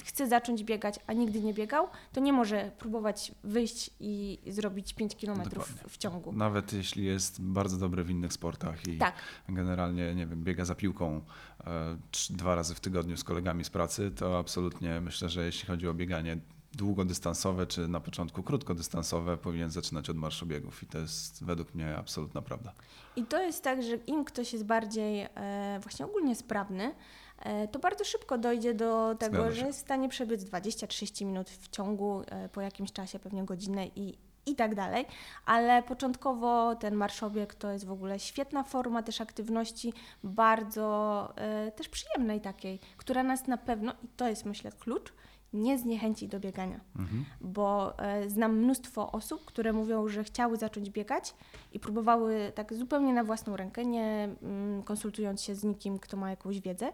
chce 0.04 0.28
zacząć 0.28 0.64
biegać, 0.64 1.00
a 1.06 1.12
nigdy 1.12 1.40
nie 1.40 1.54
biegał, 1.54 1.88
to 2.12 2.20
nie 2.20 2.32
może 2.32 2.70
próbować 2.78 3.32
wyjść 3.44 3.90
i 4.00 4.38
zrobić 4.46 4.94
5 4.94 5.16
km 5.16 5.38
Dokładnie. 5.38 5.82
w 5.88 5.98
ciągu. 5.98 6.32
Nawet 6.32 6.72
jeśli 6.72 7.04
jest 7.04 7.42
bardzo 7.42 7.76
dobry 7.76 8.04
w 8.04 8.10
innych 8.10 8.32
sportach 8.32 8.88
i 8.88 8.98
Tak, 8.98 9.14
generalnie, 9.48 10.14
nie 10.14 10.26
wiem, 10.26 10.44
biega 10.44 10.64
za 10.64 10.74
piłką 10.74 11.20
e, 11.66 11.96
dwa 12.30 12.54
razy 12.54 12.74
w 12.74 12.80
tygodniu 12.80 13.16
z 13.16 13.24
kolegami 13.24 13.64
z 13.64 13.70
pracy, 13.70 14.10
to 14.10 14.38
absolutnie 14.38 15.00
myślę, 15.00 15.28
że 15.28 15.44
jeśli 15.46 15.66
chodzi 15.66 15.88
o 15.88 15.94
bieganie 15.94 16.38
długodystansowe, 16.72 17.66
czy 17.66 17.88
na 17.88 18.00
początku 18.00 18.42
krótkodystansowe, 18.42 19.36
powinien 19.36 19.70
zaczynać 19.70 20.10
od 20.10 20.16
marszobiegów 20.16 20.82
i 20.82 20.86
to 20.86 20.98
jest 20.98 21.44
według 21.44 21.74
mnie 21.74 21.96
absolutna 21.96 22.42
prawda. 22.42 22.72
i 23.16 23.24
to 23.24 23.42
jest 23.42 23.64
tak, 23.64 23.82
że 23.82 23.96
im 23.96 24.24
ktoś 24.24 24.52
jest 24.52 24.64
bardziej 24.64 25.20
e, 25.34 25.78
właśnie 25.82 26.06
ogólnie 26.06 26.36
sprawny, 26.36 26.94
e, 27.38 27.68
to 27.68 27.78
bardzo 27.78 28.04
szybko 28.04 28.38
dojdzie 28.38 28.74
do 28.74 29.14
tego, 29.18 29.52
że 29.52 29.66
jest 29.66 29.78
w 29.78 29.82
stanie 29.82 30.08
przebyć 30.08 30.40
20-30 30.40 31.26
minut 31.26 31.50
w 31.50 31.68
ciągu, 31.68 32.22
e, 32.26 32.48
po 32.48 32.60
jakimś 32.60 32.92
czasie, 32.92 33.18
pewnie 33.18 33.44
godzinę 33.44 33.86
i, 33.86 34.18
i 34.46 34.54
tak 34.56 34.74
dalej. 34.74 35.06
Ale 35.46 35.82
początkowo 35.82 36.74
ten 36.74 36.94
marszobieg 36.94 37.54
to 37.54 37.70
jest 37.70 37.86
w 37.86 37.92
ogóle 37.92 38.18
świetna 38.18 38.62
forma 38.62 39.02
też 39.02 39.20
aktywności, 39.20 39.92
bardzo 40.24 41.32
e, 41.36 41.72
też 41.72 41.88
przyjemnej 41.88 42.40
takiej, 42.40 42.80
która 42.96 43.22
nas 43.22 43.46
na 43.46 43.56
pewno, 43.56 43.92
i 44.02 44.08
to 44.16 44.28
jest 44.28 44.44
myślę 44.44 44.72
klucz, 44.72 45.12
nie 45.52 45.78
zniechęci 45.78 46.28
do 46.28 46.40
biegania 46.40 46.80
Mhm. 46.96 47.24
bo 47.40 47.98
e, 47.98 48.30
znam 48.30 48.56
mnóstwo 48.56 49.12
osób, 49.12 49.44
które 49.44 49.72
mówią, 49.72 50.08
że 50.08 50.24
chciały 50.24 50.56
zacząć 50.56 50.90
biegać 50.90 51.34
i 51.72 51.80
próbowały 51.80 52.52
tak 52.54 52.74
zupełnie 52.74 53.12
na 53.12 53.24
własną 53.24 53.56
rękę, 53.56 53.84
nie 53.84 54.28
mm, 54.42 54.82
konsultując 54.82 55.42
się 55.42 55.54
z 55.54 55.64
nikim, 55.64 55.98
kto 55.98 56.16
ma 56.16 56.30
jakąś 56.30 56.60
wiedzę. 56.60 56.92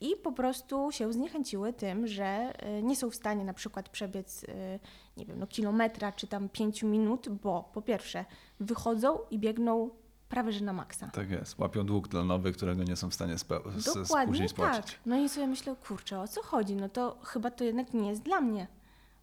I 0.00 0.16
po 0.16 0.32
prostu 0.32 0.92
się 0.92 1.12
zniechęciły 1.12 1.72
tym, 1.72 2.06
że 2.06 2.24
e, 2.24 2.82
nie 2.82 2.96
są 2.96 3.10
w 3.10 3.14
stanie 3.14 3.44
na 3.44 3.54
przykład 3.54 3.88
przebiec, 3.88 4.44
e, 4.44 4.78
nie 5.16 5.26
wiem, 5.26 5.38
no 5.38 5.46
kilometra 5.46 6.12
czy 6.12 6.26
tam 6.26 6.48
pięciu 6.48 6.88
minut, 6.88 7.28
bo 7.28 7.70
po 7.72 7.82
pierwsze 7.82 8.24
wychodzą 8.60 9.18
i 9.30 9.38
biegną 9.38 9.90
prawie 10.32 10.52
że 10.52 10.64
na 10.64 10.72
maksa. 10.72 11.08
Tak 11.12 11.30
jest. 11.30 11.58
Łapią 11.58 11.86
dług 11.86 12.08
tlenowy, 12.08 12.52
którego 12.52 12.82
nie 12.84 12.96
są 12.96 13.10
w 13.10 13.14
stanie 13.14 13.34
spe- 13.38 13.60
Dokładnie 13.94 14.26
później 14.26 14.48
tak. 14.48 14.56
spłacić. 14.56 14.98
No 15.06 15.16
i 15.16 15.28
sobie 15.28 15.46
myślę, 15.46 15.76
kurczę, 15.88 16.20
o 16.20 16.28
co 16.28 16.42
chodzi? 16.42 16.74
No 16.76 16.88
to 16.88 17.18
chyba 17.24 17.50
to 17.50 17.64
jednak 17.64 17.94
nie 17.94 18.08
jest 18.10 18.22
dla 18.22 18.40
mnie, 18.40 18.66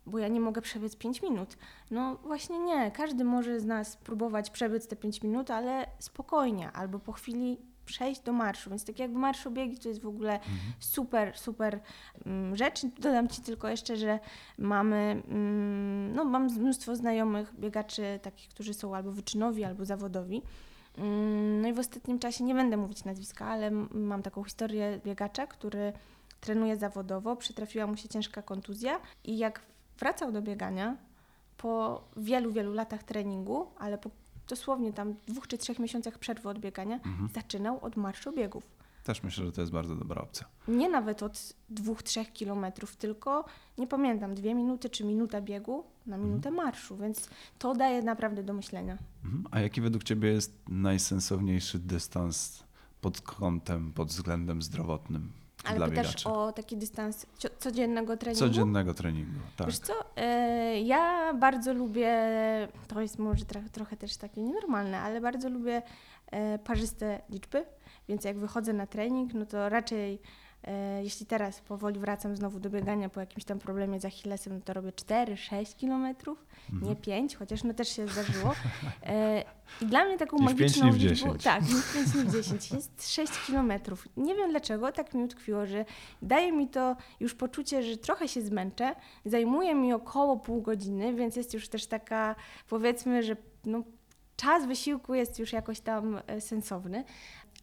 bo 0.06 0.20
ja 0.20 0.28
nie 0.28 0.40
mogę 0.40 0.62
przebiec 0.62 0.96
5 0.96 1.22
minut. 1.22 1.58
No 1.92 2.16
właśnie 2.16 2.60
nie, 2.60 2.92
każdy 2.92 3.24
może 3.24 3.60
z 3.60 3.66
nas 3.66 3.98
próbować 3.98 4.50
przebiec 4.50 4.88
te 4.88 4.96
5 4.96 5.22
minut, 5.24 5.52
ale 5.52 5.86
spokojnie, 6.00 6.72
albo 6.72 7.00
po 7.00 7.12
chwili 7.12 7.58
przejść 7.86 8.22
do 8.22 8.34
marszu, 8.34 8.70
więc 8.70 8.86
tak 8.86 9.00
jakby 9.00 9.20
marszobiegi 9.20 9.78
to 9.78 9.90
jest 9.90 10.02
w 10.02 10.08
ogóle 10.08 10.34
Mhm. 10.34 10.58
super, 10.80 11.38
super 11.38 11.80
mm, 12.26 12.56
rzecz. 12.56 12.86
Dodam 12.86 13.28
Ci 13.28 13.42
tylko 13.42 13.68
jeszcze, 13.68 13.98
że 13.98 14.20
mamy, 14.58 15.24
mm, 15.28 16.16
no 16.16 16.24
mam 16.26 16.46
mnóstwo 16.46 16.96
znajomych 16.96 17.54
biegaczy, 17.60 18.20
takich, 18.22 18.50
którzy 18.50 18.74
są 18.74 18.96
albo 18.96 19.12
wyczynowi, 19.12 19.64
albo 19.64 19.86
zawodowi. 19.86 20.42
Mm, 21.00 21.62
No 21.62 21.68
i 21.68 21.74
w 21.74 21.80
ostatnim 21.80 22.20
czasie, 22.20 22.44
nie 22.44 22.56
będę 22.56 22.78
mówić 22.78 23.04
nazwiska, 23.04 23.46
ale 23.46 23.72
mam 23.92 24.22
taką 24.24 24.44
historię 24.44 25.00
biegacza, 25.06 25.48
który 25.48 25.94
trenuje 26.42 26.78
zawodowo, 26.78 27.36
przytrafiła 27.36 27.88
mu 27.88 27.98
się 27.98 28.10
ciężka 28.10 28.42
kontuzja 28.42 29.00
i 29.24 29.38
jak 29.38 29.62
wracał 30.00 30.32
do 30.32 30.42
biegania 30.42 30.98
po 31.58 32.02
wielu, 32.18 32.52
wielu 32.52 32.74
latach 32.74 33.04
treningu, 33.04 33.68
ale 33.78 33.98
po 33.98 34.10
dosłownie 34.48 34.94
tam 34.94 35.16
dwóch 35.28 35.48
czy 35.48 35.58
trzech 35.58 35.80
miesiącach 35.80 36.18
przerwy 36.18 36.50
od 36.50 36.60
biegania, 36.60 36.96
Mhm. 36.96 37.30
zaczynał 37.36 37.80
od 37.82 37.96
marszu 37.98 38.32
biegów. 38.32 38.64
Też 39.04 39.24
myślę, 39.24 39.46
że 39.46 39.52
to 39.52 39.62
jest 39.62 39.74
bardzo 39.74 39.96
dobra 39.96 40.22
opcja. 40.22 40.48
Nie 40.68 40.90
nawet 40.90 41.24
od 41.24 41.54
dwóch, 41.70 42.04
trzech 42.04 42.34
kilometrów, 42.34 42.96
tylko 42.96 43.46
nie 43.78 43.88
pamiętam, 43.88 44.36
dwie 44.36 44.56
minuty 44.56 44.90
czy 44.90 45.04
minuta 45.04 45.42
biegu 45.42 45.84
na 46.06 46.18
minutę 46.18 46.52
marszu, 46.52 46.98
więc 46.98 47.30
to 47.60 47.76
daje 47.76 48.02
naprawdę 48.02 48.44
do 48.44 48.54
myślenia. 48.54 48.98
Mhm. 49.26 49.44
A 49.52 49.60
jaki 49.60 49.82
według 49.82 50.04
Ciebie 50.04 50.30
jest 50.30 50.54
najsensowniejszy 50.70 51.80
dystans 51.80 52.64
pod 53.02 53.22
kątem, 53.22 53.94
pod 53.94 54.08
względem 54.08 54.62
zdrowotnym 54.62 55.32
Ale 55.64 55.78
dla 55.78 55.88
pytasz 55.88 56.06
biegaczy? 56.08 56.30
o 56.30 56.52
taki 56.52 56.78
dystans 56.78 57.26
codziennego 57.60 58.18
treningu? 58.18 58.40
Codziennego 58.40 58.94
treningu, 58.94 59.40
tak. 59.58 59.68
Wiesz 59.68 59.80
co, 59.80 59.94
e, 60.16 60.82
ja 60.82 61.34
bardzo 61.34 61.74
lubię, 61.74 62.18
to 62.88 63.02
jest 63.02 63.20
może 63.20 63.46
trochę, 63.46 63.70
trochę 63.70 63.98
też 63.98 64.18
takie 64.18 64.42
nienormalne, 64.42 65.00
ale 65.00 65.22
bardzo 65.22 65.50
lubię 65.50 65.82
e, 66.32 66.60
parzyste 66.60 67.22
liczby, 67.30 67.66
więc 68.10 68.24
jak 68.24 68.38
wychodzę 68.38 68.74
na 68.74 68.88
trening, 68.88 69.34
no 69.34 69.46
to 69.46 69.70
raczej 69.70 70.20
e, 70.64 71.04
jeśli 71.04 71.26
teraz 71.26 71.62
powoli 71.62 72.00
wracam 72.00 72.36
znowu 72.36 72.60
do 72.60 72.70
biegania 72.70 73.10
po 73.10 73.20
jakimś 73.20 73.44
tam 73.44 73.60
problemie 73.60 74.00
z 74.00 74.06
Achillesem, 74.06 74.54
no 74.54 74.60
to 74.66 74.74
robię 74.74 74.90
4-6 74.92 75.76
kilometrów, 75.76 76.46
Mhm. 76.74 76.90
nie 76.90 76.96
5, 76.96 77.36
chociaż 77.36 77.64
no 77.64 77.74
też 77.74 77.90
się 77.96 78.08
zdarzyło. 78.08 78.54
E, 79.04 79.44
I 79.82 79.86
dla 79.86 80.06
mnie 80.06 80.18
taką 80.18 80.38
Nie 80.38 80.46
magiczną 80.46 80.86
nie 80.86 80.92
w 80.92 80.96
liczbą, 80.98 81.16
10. 81.38 81.44
tak, 81.44 81.62
nie 81.62 81.68
w 81.76 81.94
5, 81.94 82.16
nie 82.16 82.24
w 82.24 82.32
10, 82.34 82.72
jest 82.72 83.12
6 83.14 83.34
kilometrów. 83.48 84.08
Nie 84.18 84.36
wiem 84.36 84.50
dlaczego, 84.50 84.92
tak 84.92 85.14
mi 85.14 85.24
utkwiło, 85.24 85.66
że 85.66 85.86
daje 86.22 86.52
mi 86.52 86.68
to 86.68 86.96
już 87.20 87.36
poczucie, 87.36 87.84
że 87.84 87.98
trochę 87.98 88.28
się 88.28 88.42
zmęczę, 88.42 88.96
zajmuje 89.26 89.76
mi 89.76 89.94
około 89.94 90.38
pół 90.38 90.62
godziny, 90.62 91.14
więc 91.14 91.36
jest 91.36 91.54
już 91.54 91.70
też 91.70 91.86
taka, 91.88 92.36
powiedzmy, 92.70 93.24
że 93.24 93.36
no, 93.66 93.84
czas 94.36 94.66
wysiłku 94.66 95.14
jest 95.14 95.40
już 95.40 95.54
jakoś 95.54 95.80
tam 95.80 96.20
e, 96.28 96.42
sensowny, 96.42 97.04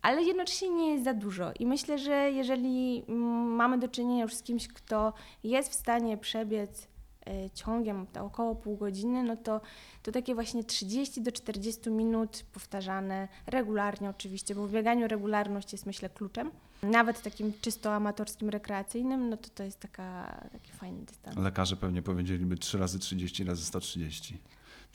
ale 0.06 0.22
jednocześnie 0.22 0.70
nie 0.70 0.92
jest 0.92 1.04
za 1.04 1.14
dużo. 1.14 1.52
I 1.58 1.66
myślę, 1.66 1.98
że 1.98 2.30
jeżeli 2.30 3.04
mm, 3.08 3.54
mamy 3.54 3.78
do 3.78 3.88
czynienia 3.88 4.22
już 4.22 4.34
z 4.34 4.42
kimś, 4.42 4.68
kto 4.68 5.12
jest 5.44 5.70
w 5.70 5.74
stanie 5.74 6.16
przebiec 6.16 6.88
e, 7.26 7.50
ciągiem 7.50 8.06
około 8.20 8.54
pół 8.54 8.76
godziny, 8.76 9.22
no 9.22 9.36
to, 9.36 9.60
to 10.02 10.12
takie 10.12 10.34
właśnie 10.34 10.64
30 10.64 11.22
do 11.22 11.32
40 11.32 11.90
minut 11.90 12.44
powtarzane 12.52 13.28
regularnie 13.46 14.10
oczywiście, 14.10 14.54
bo 14.54 14.66
w 14.66 14.72
bieganiu 14.72 15.08
regularność 15.08 15.72
jest 15.72 15.86
myślę 15.86 16.08
kluczem. 16.08 16.50
Nawet 16.82 17.22
takim 17.22 17.52
czysto 17.60 17.94
amatorskim, 17.94 18.48
rekreacyjnym, 18.48 19.30
no 19.30 19.36
to 19.36 19.48
to 19.54 19.62
jest 19.62 19.80
taka, 19.80 20.40
taki 20.52 20.72
fajny 20.72 21.02
dystans. 21.02 21.36
Lekarze 21.36 21.76
pewnie 21.76 22.02
powiedzieliby 22.02 22.56
3 22.56 22.78
razy 22.78 22.98
30 22.98 23.44
razy 23.44 23.64
130. 23.64 24.38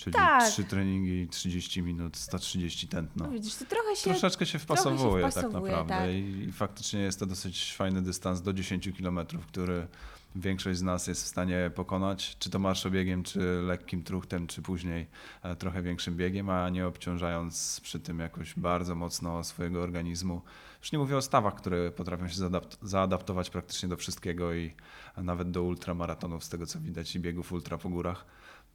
Czyli 0.01 0.13
Tak. 0.13 0.49
3 0.49 0.63
treningi, 0.63 1.27
30 1.27 1.81
minut, 1.81 2.17
130 2.17 2.87
tętno. 2.87 3.25
No 3.25 3.31
widzisz, 3.31 3.55
to 3.55 3.65
trochę 3.65 3.95
się 3.95 4.03
Troszeczkę 4.03 4.45
się 4.45 4.59
trochę 4.59 4.59
się 4.59 4.59
wpasowuje, 4.59 5.23
tak 5.23 5.31
wpasowuje, 5.31 5.61
naprawdę. 5.71 5.93
tak. 5.93 6.09
I, 6.11 6.45
I 6.49 6.51
faktycznie 6.51 6.99
jest 6.99 7.19
to 7.19 7.25
dosyć 7.25 7.73
fajny 7.75 8.01
dystans 8.01 8.41
do 8.41 8.53
10 8.53 8.89
km, 8.99 9.19
który 9.47 9.87
większość 10.35 10.79
z 10.79 10.81
nas 10.81 11.07
jest 11.07 11.23
w 11.23 11.27
stanie 11.27 11.71
pokonać, 11.75 12.35
czy 12.39 12.49
to 12.49 12.59
marszobiegiem, 12.59 13.23
czy 13.23 13.39
lekkim 13.61 14.03
truchtem, 14.03 14.47
czy 14.47 14.61
później 14.61 15.07
e, 15.43 15.55
trochę 15.55 15.81
większym 15.81 16.17
biegiem, 16.17 16.49
a 16.49 16.69
nie 16.69 16.87
obciążając 16.87 17.79
przy 17.83 17.99
tym 17.99 18.19
jakoś 18.19 18.53
bardzo 18.57 18.95
mocno 18.95 19.43
swojego 19.43 19.81
organizmu. 19.83 20.41
Już 20.81 20.91
nie 20.91 20.99
mówię 20.99 21.17
o 21.17 21.21
stawach, 21.21 21.55
które 21.55 21.91
potrafią 21.91 22.27
się 22.27 22.35
zaadapt- 22.35 22.77
zaadaptować 22.81 23.49
praktycznie 23.49 23.89
do 23.89 23.97
wszystkiego 23.97 24.53
i 24.53 24.73
nawet 25.17 25.51
do 25.51 25.63
ultramaratonów, 25.63 26.43
z 26.43 26.49
tego 26.49 26.65
co 26.65 26.79
widać, 26.79 27.15
i 27.15 27.19
biegów 27.19 27.51
ultra 27.51 27.77
po 27.77 27.89
górach. 27.89 28.25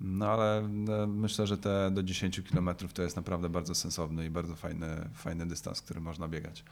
No 0.01 0.27
ale 0.31 0.59
e, 0.59 1.07
myślę, 1.07 1.47
że 1.47 1.59
te 1.59 1.91
do 1.91 2.03
10 2.03 2.41
km 2.53 2.71
to 2.95 3.03
jest 3.03 3.17
naprawdę 3.17 3.49
bardzo 3.49 3.75
sensowny 3.75 4.27
i 4.27 4.31
bardzo 4.31 4.57
fajny, 4.57 4.87
fajny 5.15 5.47
dystans, 5.47 5.81
który 5.83 6.01
można 6.01 6.29
biegać. 6.29 6.65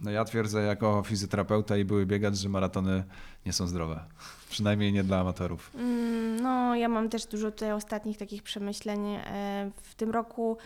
No 0.00 0.10
ja 0.10 0.24
twierdzę 0.24 0.62
jako 0.62 1.02
fizjoterapeuta 1.06 1.76
i 1.76 1.84
były 1.84 2.06
biegacz, 2.06 2.34
że 2.34 2.48
maratony 2.48 3.04
nie 3.46 3.52
są 3.52 3.66
zdrowe. 3.66 4.04
Przynajmniej 4.50 4.92
nie 4.92 5.04
dla 5.04 5.20
amatorów. 5.20 5.70
Mm, 5.74 6.40
No, 6.42 6.74
ja 6.76 6.88
mam 6.88 7.08
też 7.08 7.26
dużo 7.26 7.50
tutaj 7.50 7.72
ostatnich 7.72 8.18
takich 8.18 8.42
przemyśleń. 8.42 9.06
E, 9.06 9.70
W 9.82 9.94
tym 9.94 10.10
roku 10.10 10.56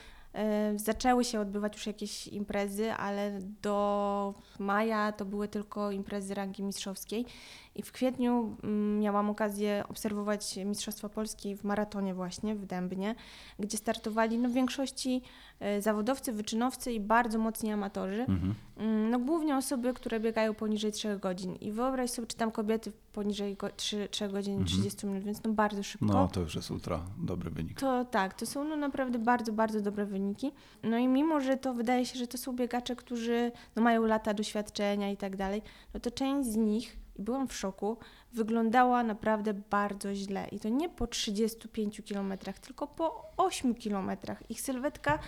zaczęły 0.76 1.24
się 1.24 1.40
odbywać 1.40 1.74
już 1.74 1.86
jakieś 1.86 2.28
imprezy, 2.28 2.92
ale 2.92 3.38
do 3.62 4.34
maja 4.58 5.12
to 5.12 5.24
były 5.24 5.48
tylko 5.48 5.90
imprezy 5.90 6.34
rangi 6.34 6.62
mistrzowskiej. 6.62 7.26
I 7.74 7.82
w 7.82 7.92
kwietniu 7.92 8.56
mm, 8.62 9.00
miałam 9.00 9.30
okazję 9.30 9.84
obserwować 9.88 10.56
Mistrzostwa 10.56 11.08
Polski 11.08 11.56
w 11.56 11.64
maratonie 11.64 12.14
właśnie 12.14 12.54
w 12.54 12.66
Dębnie, 12.66 13.14
gdzie 13.58 13.78
startowali 13.78 14.38
no, 14.38 14.48
w 14.48 14.52
większości 14.52 15.22
e, 15.60 15.82
zawodowcy, 15.82 16.32
wyczynowcy 16.32 16.92
i 16.92 17.00
bardzo 17.00 17.38
mocni 17.38 17.72
amatorzy. 17.72 18.20
Mhm. 18.20 18.54
Mm, 18.76 19.10
No 19.10 19.18
głównie 19.18 19.56
osoby, 19.56 19.94
które 19.94 20.20
biegają 20.20 20.54
poniżej 20.54 20.92
3 20.92 21.18
godzin. 21.18 21.54
I 21.56 21.72
wyobraź 21.72 22.10
sobie, 22.10 22.28
czy 22.28 22.36
tam 22.36 22.50
kobiety 22.52 22.92
poniżej 23.12 23.56
go, 23.56 23.68
3, 23.76 24.08
3 24.10 24.28
godzin 24.28 24.52
Mhm. 24.52 24.68
30 24.68 25.06
minut, 25.06 25.24
więc 25.24 25.42
no 25.42 25.52
bardzo 25.52 25.82
szybko. 25.82 26.06
No 26.06 26.28
to 26.28 26.40
już 26.40 26.54
jest 26.54 26.70
ultra 26.70 27.00
dobry 27.18 27.50
wynik. 27.50 27.80
To 27.80 28.04
tak, 28.04 28.34
to 28.34 28.46
są 28.46 28.64
no 28.64 28.76
naprawdę 28.76 29.18
bardzo, 29.18 29.52
bardzo 29.52 29.80
dobre 29.80 30.06
wyniki. 30.06 30.52
No 30.82 30.98
i 30.98 31.08
mimo, 31.08 31.40
że 31.40 31.56
to 31.56 31.74
wydaje 31.74 32.06
się, 32.06 32.18
że 32.18 32.26
to 32.26 32.38
są 32.38 32.52
biegacze, 32.56 32.96
którzy 32.96 33.52
no 33.76 33.82
mają 33.82 34.02
lata 34.06 34.34
doświadczenia 34.34 35.10
i 35.10 35.16
tak 35.16 35.36
dalej, 35.36 35.62
no 35.94 36.00
to 36.00 36.10
część 36.10 36.48
z 36.48 36.56
nich, 36.56 36.96
i 37.18 37.22
byłam 37.22 37.48
w 37.48 37.54
szoku, 37.54 37.96
wyglądała 38.32 39.02
naprawdę 39.02 39.54
bardzo 39.54 40.14
źle. 40.14 40.48
I 40.52 40.60
to 40.60 40.68
nie 40.68 40.88
po 40.88 41.06
35 41.06 42.02
kilometrach, 42.04 42.58
tylko 42.58 42.86
po 42.86 43.22
8 43.36 43.74
kilometrach. 43.74 44.50
Ich 44.50 44.60
sylwetka 44.60 45.18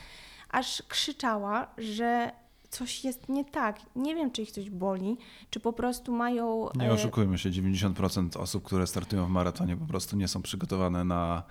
aż 0.51 0.83
krzyczała, 0.89 1.67
że 1.79 2.33
coś 2.71 3.05
jest 3.05 3.29
nie 3.29 3.45
tak. 3.45 3.81
Nie 3.97 4.15
wiem, 4.15 4.31
czy 4.31 4.43
ich 4.43 4.51
coś 4.51 4.71
boli, 4.71 5.17
czy 5.51 5.61
po 5.61 5.73
prostu 5.73 6.13
mają... 6.13 6.69
Nie 6.75 6.89
e, 6.89 6.93
oszukujmy 6.93 7.39
się, 7.39 7.51
90% 7.51 8.41
osób, 8.41 8.65
które 8.65 8.87
startują 8.87 9.27
w 9.27 9.31
maratonie 9.31 9.77
po 9.77 9.87
prostu 9.87 10.17
nie 10.17 10.29
są 10.29 10.43
przygotowane 10.43 11.05
na 11.05 11.43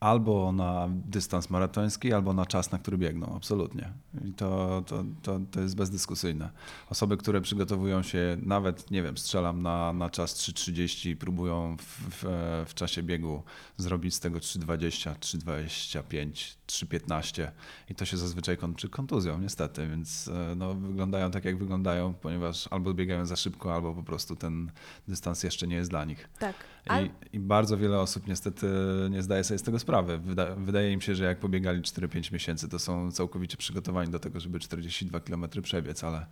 albo 0.00 0.52
na 0.52 0.88
dystans 0.90 1.50
maratoński, 1.50 2.12
albo 2.12 2.32
na 2.32 2.46
czas, 2.46 2.72
na 2.72 2.78
który 2.78 2.98
biegną, 2.98 3.36
absolutnie. 3.36 3.92
I 4.24 4.32
to, 4.32 4.82
to, 4.86 5.04
to, 5.22 5.40
to 5.50 5.60
jest 5.60 5.76
bezdyskusyjne. 5.76 6.50
Osoby, 6.90 7.16
które 7.16 7.40
przygotowują 7.40 8.02
się, 8.02 8.36
nawet, 8.42 8.90
nie 8.90 9.02
wiem, 9.02 9.18
strzelam 9.18 9.62
na, 9.62 9.92
na 9.92 10.10
czas 10.10 10.36
3.30 10.36 11.10
i 11.10 11.16
próbują 11.16 11.76
w, 11.76 11.84
w, 12.10 12.24
w 12.68 12.74
czasie 12.74 13.02
biegu 13.02 13.42
zrobić 13.76 14.14
z 14.14 14.20
tego 14.20 14.38
3.20, 14.38 15.14
3.25, 15.14 16.56
3.15 16.70 17.48
i 17.88 17.94
to 17.94 18.04
się 18.04 18.16
zazwyczaj 18.16 18.56
kończy 18.56 18.88
kontuzją, 18.88 19.38
niestety, 19.38 19.88
więc 19.88 20.28
e, 20.28 20.54
no, 20.54 20.74
wyglądają 20.74 21.30
tak, 21.30 21.44
jak 21.44 21.58
wyglądają, 21.58 22.14
ponieważ 22.14 22.68
albo 22.70 22.94
biegają 22.94 23.26
za 23.26 23.36
szybko, 23.36 23.74
albo 23.74 23.94
po 23.94 24.02
prostu 24.02 24.36
ten 24.36 24.70
dystans 25.08 25.42
jeszcze 25.42 25.66
nie 25.66 25.76
jest 25.76 25.90
dla 25.90 26.04
nich. 26.04 26.28
Tak. 26.38 26.56
Al- 26.86 27.06
I, 27.06 27.10
I 27.32 27.40
bardzo 27.40 27.76
wiele 27.76 28.00
osób 28.00 28.26
niestety 28.26 28.66
nie 29.10 29.22
zdaje 29.22 29.44
sobie 29.44 29.58
z 29.58 29.62
tego 29.62 29.78
sprawy. 29.78 30.18
Wyda, 30.18 30.54
wydaje 30.56 30.92
im 30.92 31.00
się, 31.00 31.14
że 31.14 31.24
jak 31.24 31.38
pobiegali 31.38 31.82
4-5 31.82 32.32
miesięcy, 32.32 32.68
to 32.68 32.78
są 32.78 33.12
całkowicie 33.12 33.56
przygotowani 33.56 34.10
do 34.10 34.18
tego, 34.18 34.40
żeby 34.40 34.58
42 34.58 35.20
km 35.20 35.46
przebiec, 35.62 36.04
ale 36.04 36.26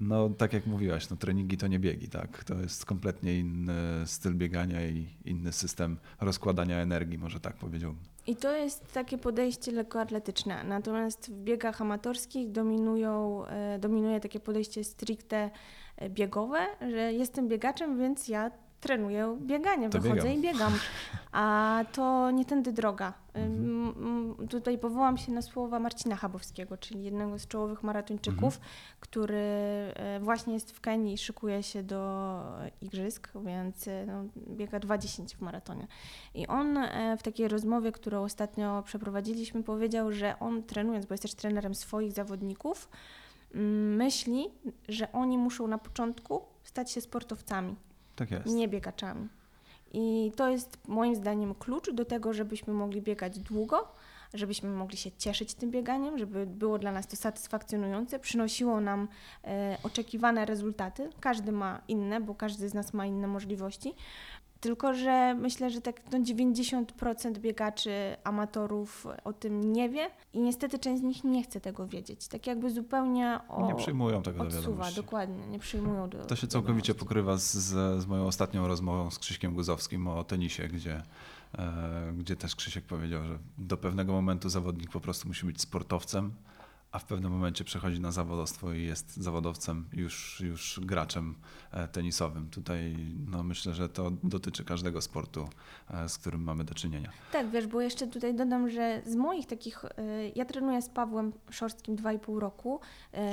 no 0.00 0.28
tak 0.28 0.52
jak 0.52 0.66
mówiłaś, 0.66 1.10
no 1.10 1.16
treningi 1.16 1.56
to 1.56 1.66
nie 1.66 1.78
biegi, 1.78 2.08
tak? 2.08 2.44
To 2.44 2.54
jest 2.54 2.84
kompletnie 2.84 3.38
inny 3.38 3.74
styl 4.06 4.34
biegania 4.34 4.86
i 4.88 5.08
inny 5.24 5.52
system 5.52 5.98
rozkładania 6.20 6.76
energii, 6.76 7.18
może 7.18 7.40
tak 7.40 7.56
powiedziałbym. 7.56 8.04
I 8.28 8.36
to 8.36 8.56
jest 8.56 8.92
takie 8.92 9.18
podejście 9.18 9.72
lekkoatletyczne. 9.72 10.64
Natomiast 10.64 11.30
w 11.30 11.34
biegach 11.34 11.80
amatorskich 11.80 12.52
dominują, 12.52 13.44
e, 13.46 13.78
dominuje 13.78 14.20
takie 14.20 14.40
podejście 14.40 14.84
stricte 14.84 15.50
e, 15.96 16.10
biegowe, 16.10 16.66
że 16.80 17.12
jestem 17.12 17.48
biegaczem, 17.48 17.98
więc 17.98 18.28
ja 18.28 18.50
trenuję 18.80 19.36
bieganie, 19.40 19.90
To 19.90 20.00
wychodzę 20.00 20.22
biegam. 20.22 20.38
i 20.38 20.42
biegam. 20.42 20.72
A 21.32 21.84
to 21.92 22.30
nie 22.30 22.44
tędy 22.44 22.72
droga. 22.72 23.12
Mhm. 23.34 24.48
Tutaj 24.48 24.78
powołam 24.78 25.18
się 25.18 25.32
na 25.32 25.42
słowa 25.42 25.78
Marcina 25.78 26.16
Chabowskiego, 26.16 26.76
czyli 26.76 27.04
jednego 27.04 27.38
z 27.38 27.46
czołowych 27.46 27.82
maratończyków, 27.82 28.54
Mhm. 28.54 28.62
który 29.00 29.36
e, 29.36 30.20
właśnie 30.20 30.54
jest 30.54 30.72
w 30.72 30.80
Kenii 30.80 31.14
i 31.14 31.18
szykuje 31.18 31.62
się 31.62 31.82
do 31.82 32.42
igrzysk, 32.80 33.28
więc 33.44 33.88
e, 33.88 34.06
no, 34.06 34.24
biega 34.48 34.78
2.10 34.80 35.36
w 35.36 35.40
maratonie. 35.40 35.86
I 36.34 36.46
on 36.46 36.76
e, 36.76 37.16
w 37.16 37.22
takiej 37.22 37.48
rozmowie, 37.48 37.92
którą 37.92 38.22
ostatnio 38.24 38.82
przeprowadziliśmy, 38.86 39.62
powiedział, 39.62 40.12
że 40.12 40.38
on 40.40 40.62
trenując, 40.62 41.06
bo 41.06 41.14
jest 41.14 41.22
też 41.22 41.34
trenerem 41.34 41.74
swoich 41.74 42.12
zawodników, 42.12 42.88
mm, 43.54 43.96
myśli, 43.96 44.46
że 44.88 45.12
oni 45.12 45.38
muszą 45.38 45.66
na 45.68 45.78
początku 45.78 46.42
stać 46.64 46.90
się 46.90 47.00
sportowcami, 47.00 47.76
Tak 48.18 48.30
jest. 48.30 48.46
nie 48.46 48.68
biegaczami. 48.68 49.28
I 49.92 50.32
to 50.36 50.48
jest 50.48 50.78
moim 50.88 51.16
zdaniem 51.16 51.54
klucz 51.54 51.90
do 51.90 52.04
tego, 52.04 52.32
żebyśmy 52.32 52.72
mogli 52.74 53.02
biegać 53.02 53.38
długo, 53.38 53.88
żebyśmy 54.34 54.70
mogli 54.70 54.96
się 54.96 55.10
cieszyć 55.12 55.54
tym 55.54 55.70
bieganiem, 55.70 56.18
żeby 56.18 56.46
było 56.46 56.78
dla 56.78 56.92
nas 56.92 57.06
to 57.06 57.16
satysfakcjonujące, 57.16 58.18
przynosiło 58.18 58.80
nam 58.80 59.08
e, 59.44 59.78
oczekiwane 59.82 60.44
rezultaty. 60.46 61.10
Każdy 61.20 61.52
ma 61.52 61.80
inne, 61.88 62.20
bo 62.20 62.34
każdy 62.34 62.68
z 62.68 62.74
nas 62.74 62.94
ma 62.94 63.06
inne 63.06 63.26
możliwości. 63.26 63.94
Tylko, 64.60 64.94
że 64.94 65.34
myślę, 65.34 65.70
że 65.70 65.80
tak 65.80 66.00
no 66.12 66.18
90% 66.18 67.38
biegaczy, 67.38 67.90
amatorów 68.24 69.06
o 69.24 69.32
tym 69.32 69.72
nie 69.72 69.88
wie 69.88 70.10
i 70.32 70.40
niestety 70.40 70.78
część 70.78 71.00
z 71.00 71.04
nich 71.04 71.24
nie 71.24 71.42
chce 71.42 71.60
tego 71.60 71.86
wiedzieć. 71.86 72.28
Tak 72.28 72.46
jakby 72.46 72.70
zupełnie 72.70 73.40
o, 73.48 73.66
Nie 73.66 73.74
przyjmują 73.74 74.22
tego 74.22 74.38
do 74.38 74.44
odsuwa, 74.44 74.62
wiadomości. 74.66 74.96
dokładnie, 74.96 75.46
nie 75.46 75.58
przyjmują 75.58 76.08
do 76.10 76.24
To 76.24 76.36
się 76.36 76.46
całkowicie 76.46 76.92
wiadomości. 76.92 76.94
pokrywa 77.06 77.36
z, 77.36 77.52
z, 77.54 78.02
z 78.02 78.06
moją 78.06 78.26
ostatnią 78.26 78.68
rozmową 78.68 79.10
z 79.10 79.18
Krzyśkiem 79.18 79.54
Guzowskim 79.54 80.08
o 80.08 80.24
tenisie, 80.24 80.68
gdzie, 80.68 81.02
e, 81.58 82.12
gdzie 82.18 82.36
też 82.36 82.56
Krzysiek 82.56 82.84
powiedział, 82.84 83.24
że 83.24 83.38
do 83.58 83.76
pewnego 83.76 84.12
momentu 84.12 84.48
zawodnik 84.48 84.90
po 84.90 85.00
prostu 85.00 85.28
musi 85.28 85.46
być 85.46 85.60
sportowcem, 85.60 86.32
a 86.92 86.98
w 86.98 87.04
pewnym 87.04 87.32
momencie 87.32 87.64
przechodzi 87.64 88.00
na 88.00 88.12
zawodowstwo 88.12 88.72
i 88.72 88.82
jest 88.82 89.16
zawodowcem, 89.16 89.88
już, 89.92 90.40
już 90.40 90.80
graczem 90.82 91.34
e, 91.70 91.88
tenisowym. 91.88 92.50
Tutaj 92.50 92.96
no, 93.26 93.42
myślę, 93.42 93.74
że 93.74 93.88
to 93.88 94.10
dotyczy 94.22 94.64
każdego 94.64 95.00
sportu, 95.00 95.48
e, 95.90 96.08
z 96.08 96.18
którym 96.18 96.42
mamy 96.42 96.64
do 96.64 96.74
czynienia. 96.74 97.12
Tak, 97.32 97.50
wiesz, 97.50 97.66
bo 97.66 97.80
jeszcze 97.80 98.06
tutaj 98.06 98.34
dodam, 98.34 98.70
że 98.70 99.02
z 99.06 99.14
moich 99.14 99.46
takich, 99.46 99.84
y, 99.84 99.88
ja 100.34 100.44
trenuję 100.44 100.82
z 100.82 100.88
Pawłem 100.88 101.32
Szorstkim 101.50 101.96
2,5 101.96 102.38
roku. 102.38 102.80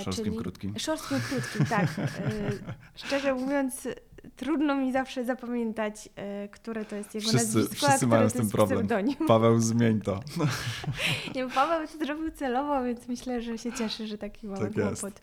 Szorstkim, 0.04 0.26
czyli, 0.26 0.38
krótkim. 0.38 0.80
Szorstkim 0.80 1.20
krótkim, 1.20 1.66
tak. 1.66 1.88
Szczerze 2.96 3.34
mówiąc, 3.34 3.88
trudno 4.36 4.76
mi 4.76 4.92
zawsze 4.92 5.26
zapamiętać, 5.26 6.10
y, 6.46 6.50
które 6.50 6.86
to 6.86 6.96
jest 6.96 7.16
jego 7.16 7.28
Wszyscy- 7.30 7.58
nazwisko, 7.58 7.76
wszyscy 7.88 8.06
a 8.06 8.08
mają 8.10 8.30
z 8.30 8.34
tym 8.34 8.42
jest 8.42 8.52
problem. 8.52 8.88
pseudonim. 8.88 9.16
Paweł, 9.28 9.60
zmień 9.60 10.02
to. 10.02 10.20
Nie, 11.36 11.48
Paweł 11.50 11.88
to 11.88 12.06
zrobił 12.06 12.32
celowo, 12.32 12.84
więc 12.84 13.08
myślę, 13.08 13.42
że 13.42 13.58
się 13.58 13.74
cieszy, 13.74 14.08
że 14.08 14.18
taki 14.18 14.48
mały 14.48 14.60
Tak 14.68 14.78
jest. 14.78 15.02
kłopot. 15.02 15.22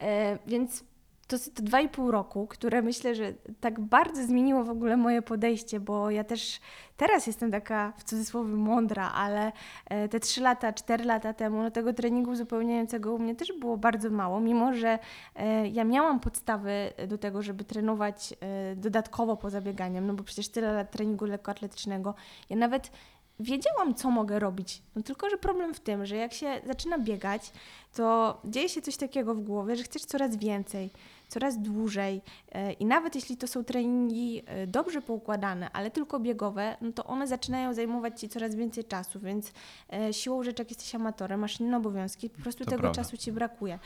E, 0.00 0.38
więc 0.46 0.84
to 1.30 1.36
jest 1.36 1.54
te 1.54 1.62
dwa 1.62 1.80
i 1.80 1.88
pół 1.88 2.10
roku, 2.10 2.46
które 2.46 2.82
myślę, 2.82 3.14
że 3.14 3.32
tak 3.60 3.80
bardzo 3.80 4.26
zmieniło 4.26 4.64
w 4.64 4.70
ogóle 4.70 4.96
moje 4.96 5.22
podejście, 5.22 5.80
bo 5.80 6.10
ja 6.10 6.24
też 6.24 6.60
teraz 6.96 7.26
jestem 7.26 7.50
taka 7.50 7.92
w 7.96 8.04
cudzysłowie 8.04 8.54
mądra, 8.54 9.12
ale 9.12 9.52
e, 9.86 10.08
te 10.08 10.20
trzy 10.20 10.40
lata, 10.40 10.72
cztery 10.72 11.04
lata 11.04 11.32
temu, 11.32 11.62
no 11.62 11.70
tego 11.70 11.92
treningu 11.92 12.30
uzupełniającego 12.30 13.14
u 13.14 13.18
mnie 13.18 13.34
też 13.34 13.52
było 13.60 13.76
bardzo 13.76 14.10
mało, 14.10 14.40
mimo 14.40 14.74
że 14.74 14.98
e, 15.36 15.68
ja 15.68 15.84
miałam 15.84 16.20
podstawy 16.20 16.92
do 17.08 17.18
tego, 17.18 17.42
żeby 17.42 17.64
trenować 17.64 18.34
e, 18.40 18.76
dodatkowo 18.76 19.36
poza 19.36 19.60
bieganiem, 19.60 20.06
no 20.06 20.14
bo 20.14 20.24
przecież 20.24 20.48
tyle 20.48 20.72
lat 20.72 20.90
treningu 20.90 21.24
lekkoatletycznego. 21.24 22.14
Ja 22.50 22.56
nawet 22.56 22.90
wiedziałam, 23.40 23.94
co 23.94 24.10
mogę 24.10 24.38
robić. 24.38 24.82
No 24.96 25.02
tylko, 25.02 25.30
że 25.30 25.38
problem 25.38 25.74
w 25.74 25.80
tym, 25.80 26.06
że 26.06 26.16
jak 26.16 26.32
się 26.32 26.60
zaczyna 26.66 26.98
biegać, 26.98 27.52
to 27.94 28.40
dzieje 28.44 28.68
się 28.68 28.82
coś 28.82 28.96
takiego 28.96 29.34
w 29.34 29.40
głowie, 29.40 29.76
że 29.76 29.82
chcesz 29.82 30.04
coraz 30.04 30.36
więcej, 30.36 30.90
coraz 31.30 31.58
dłużej. 31.62 32.22
E, 32.52 32.72
I 32.72 32.84
nawet 32.84 33.14
jeśli 33.14 33.36
to 33.36 33.46
są 33.46 33.64
treningi 33.64 34.42
e, 34.46 34.66
dobrze 34.66 35.02
poukładane, 35.02 35.70
ale 35.72 35.90
tylko 35.90 36.20
biegowe, 36.20 36.76
no 36.80 36.92
to 36.92 37.04
one 37.04 37.26
zaczynają 37.26 37.74
zajmować 37.74 38.20
ci 38.20 38.28
coraz 38.28 38.54
więcej 38.54 38.84
czasu, 38.84 39.20
więc 39.20 39.52
e, 39.92 40.12
siłą 40.12 40.42
rzeczy, 40.42 40.62
jak 40.62 40.70
jesteś 40.70 40.94
amatorem, 40.94 41.40
masz 41.40 41.60
inne 41.60 41.76
obowiązki, 41.76 42.30
po 42.30 42.42
prostu 42.42 42.64
To 42.64 42.70
tego 42.70 42.80
prawda. 42.82 43.02
czasu 43.02 43.16
ci 43.16 43.32
brakuje. 43.32 43.78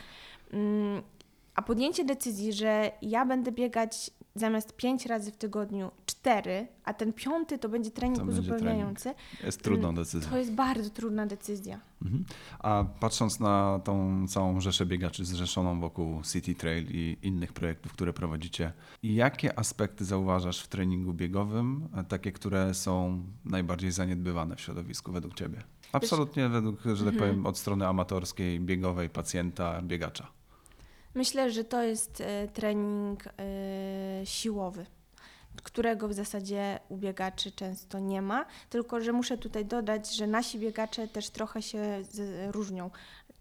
A 1.55 1.61
podjęcie 1.61 2.05
decyzji, 2.05 2.53
że 2.53 2.91
ja 3.01 3.25
będę 3.25 3.51
biegać 3.51 4.11
zamiast 4.35 4.75
pięć 4.75 5.05
razy 5.05 5.31
w 5.31 5.37
tygodniu 5.37 5.91
cztery, 6.05 6.67
a 6.85 6.93
ten 6.93 7.13
piąty 7.13 7.57
to 7.57 7.69
będzie 7.69 7.91
trening 7.91 8.19
To 8.19 8.25
uzupełniający, 8.25 9.13
Jest 9.43 9.63
trudną 9.63 9.95
decyzją. 9.95 10.29
to 10.29 10.37
jest 10.37 10.51
bardzo 10.51 10.89
trudna 10.89 11.25
decyzja. 11.25 11.79
Mhm. 12.01 12.25
A 12.59 12.85
patrząc 12.99 13.39
na 13.39 13.79
tą 13.83 14.25
całą 14.27 14.61
rzeszę 14.61 14.85
biegaczy 14.85 15.25
zrzeszoną 15.25 15.79
wokół 15.79 16.21
City 16.23 16.55
Trail 16.55 16.87
i 16.91 17.17
innych 17.21 17.53
projektów, 17.53 17.93
które 17.93 18.13
prowadzicie, 18.13 18.73
jakie 19.03 19.59
aspekty 19.59 20.05
zauważasz 20.05 20.59
w 20.61 20.67
treningu 20.67 21.13
biegowym, 21.13 21.87
takie, 22.07 22.31
które 22.31 22.73
są 22.73 23.23
najbardziej 23.45 23.91
zaniedbywane 23.91 24.55
w 24.55 24.61
środowisku 24.61 25.11
według 25.11 25.33
Ciebie? 25.33 25.63
Absolutnie 25.91 26.49
według, 26.49 26.81
że 26.81 27.05
tak 27.05 27.13
Mhm. 27.13 27.17
powiem, 27.17 27.45
od 27.45 27.57
strony 27.57 27.87
amatorskiej, 27.87 28.59
biegowej, 28.59 29.09
pacjenta, 29.09 29.81
biegacza. 29.81 30.27
Myślę, 31.15 31.51
że 31.51 31.63
to 31.63 31.83
jest 31.83 32.21
e, 32.21 32.47
trening 32.47 33.23
e, 33.27 33.31
siłowy, 34.25 34.85
którego 35.63 36.07
w 36.07 36.13
zasadzie 36.13 36.79
u 36.89 36.97
biegaczy 36.97 37.51
często 37.51 37.99
nie 37.99 38.21
ma, 38.21 38.45
tylko 38.69 39.01
że 39.01 39.11
muszę 39.11 39.37
tutaj 39.37 39.65
dodać, 39.65 40.15
że 40.15 40.27
nasi 40.27 40.59
biegacze 40.59 41.07
też 41.07 41.29
trochę 41.29 41.61
się 41.61 42.03
różnią. 42.51 42.89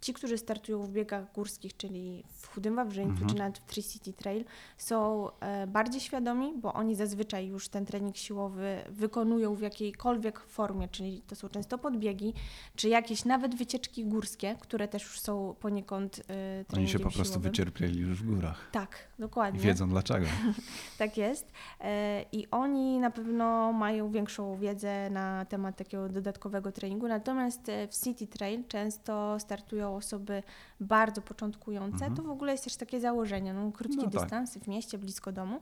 Ci, 0.05 0.15
którzy 0.15 0.39
startują 0.39 0.83
w 0.83 0.91
biegach 0.91 1.33
górskich, 1.33 1.77
czyli 1.77 2.25
w 2.31 2.47
Chudym 2.49 2.77
Wawrzyńcu, 2.77 3.11
Mhm. 3.11 3.31
czy 3.31 3.37
nawet 3.37 3.59
w 3.59 3.65
Tri 3.65 3.83
City 3.83 4.13
Trail, 4.13 4.45
są 4.79 5.29
e, 5.41 5.67
bardziej 5.67 6.01
świadomi, 6.01 6.53
bo 6.57 6.73
oni 6.73 6.95
zazwyczaj 6.95 7.47
już 7.47 7.69
ten 7.69 7.87
trening 7.87 8.17
siłowy 8.17 8.79
wykonują 8.89 9.55
w 9.55 9.61
jakiejkolwiek 9.61 10.41
formie, 10.41 10.89
czyli 10.89 11.23
to 11.27 11.35
są 11.37 11.49
często 11.49 11.79
podbiegi, 11.79 12.35
czy 12.77 12.89
jakieś 12.89 13.25
nawet 13.25 13.55
wycieczki 13.55 14.05
górskie, 14.05 14.57
które 14.61 14.89
też 14.89 15.03
już 15.03 15.21
są 15.21 15.55
poniekąd 15.61 16.19
e, 16.19 16.23
treningiem 16.25 16.79
Oni 16.79 16.89
się 16.89 16.99
po 16.99 17.11
prostu 17.11 17.25
siłowym. 17.25 17.43
wycierpieli 17.51 18.01
już 18.01 18.23
w 18.23 18.35
górach 18.35 18.69
Tak, 18.73 19.09
i 19.19 19.21
dokładnie. 19.23 19.61
wiedzą 19.61 19.89
dlaczego. 19.89 20.27
Tak 20.99 21.17
jest. 21.17 21.53
E, 21.81 22.25
I 22.33 22.51
oni 22.51 22.99
na 22.99 23.11
pewno 23.11 23.73
mają 23.73 24.11
większą 24.11 24.57
wiedzę 24.57 25.11
na 25.11 25.45
temat 25.45 25.77
takiego 25.77 26.09
dodatkowego 26.09 26.73
treningu. 26.73 27.09
Natomiast 27.09 27.61
w 27.91 28.05
City 28.05 28.27
Trail 28.27 28.65
często 28.69 29.37
startują 29.41 29.94
osoby 29.97 30.43
bardzo 30.81 31.23
początkujące. 31.23 31.95
Mhm. 32.05 32.15
To 32.15 32.23
w 32.23 32.31
ogóle 32.31 32.53
jest 32.53 32.65
też 32.65 32.77
takie 32.77 33.01
założenie. 33.01 33.55
No, 33.55 33.73
krótki 33.73 33.97
No 33.97 34.03
tak. 34.03 34.13
dystans 34.13 34.59
w 34.59 34.69
mieście, 34.69 34.99
blisko 34.99 35.33
domu. 35.33 35.61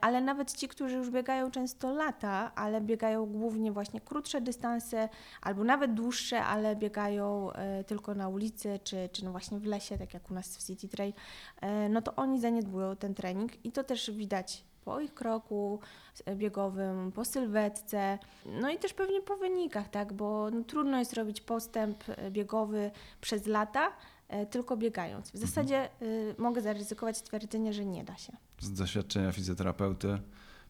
Ale 0.00 0.20
nawet 0.20 0.52
ci, 0.52 0.68
którzy 0.68 0.96
już 0.96 1.10
biegają 1.10 1.50
często 1.50 1.92
lata, 1.92 2.52
ale 2.54 2.80
biegają 2.80 3.26
głównie 3.26 3.72
właśnie 3.72 4.00
krótsze 4.00 4.40
dystanse, 4.40 5.08
albo 5.42 5.64
nawet 5.64 5.94
dłuższe, 5.94 6.44
ale 6.44 6.76
biegają 6.76 7.52
e, 7.52 7.84
tylko 7.84 8.14
na 8.14 8.28
ulicy, 8.28 8.80
czy, 8.84 9.08
czy 9.12 9.24
no 9.24 9.30
właśnie 9.30 9.58
w 9.58 9.64
lesie, 9.66 9.98
tak 9.98 10.14
jak 10.14 10.30
u 10.30 10.34
nas 10.34 10.56
w 10.56 10.66
City 10.66 10.88
Trail, 10.88 11.12
e, 11.60 11.88
no 11.88 12.02
to 12.02 12.14
oni 12.14 12.40
zaniedbują 12.40 12.96
ten 12.96 13.14
trening 13.14 13.64
i 13.64 13.72
to 13.72 13.84
też 13.84 14.10
widać 14.10 14.64
po 14.84 15.00
ich 15.00 15.14
kroku 15.14 15.80
e, 16.24 16.36
biegowym, 16.36 17.12
po 17.12 17.24
sylwetce, 17.24 18.18
no 18.46 18.70
i 18.70 18.78
też 18.78 18.94
pewnie 18.94 19.20
po 19.20 19.36
wynikach, 19.36 19.88
tak, 19.88 20.12
bo 20.12 20.50
no, 20.50 20.64
trudno 20.64 20.98
jest 20.98 21.12
robić 21.12 21.40
postęp 21.40 22.04
e, 22.08 22.30
biegowy 22.30 22.90
przez 23.20 23.46
lata, 23.46 23.92
e, 24.28 24.46
tylko 24.46 24.76
biegając. 24.76 25.30
W 25.30 25.36
zasadzie 25.36 25.88
y, 26.02 26.34
mogę 26.38 26.62
zaryzykować 26.62 27.16
stwierdzenie, 27.16 27.72
że 27.72 27.84
nie 27.84 28.04
da 28.04 28.16
się. 28.16 28.32
Z 28.60 28.72
doświadczenia 28.72 29.32
fizjoterapeuty 29.32 30.18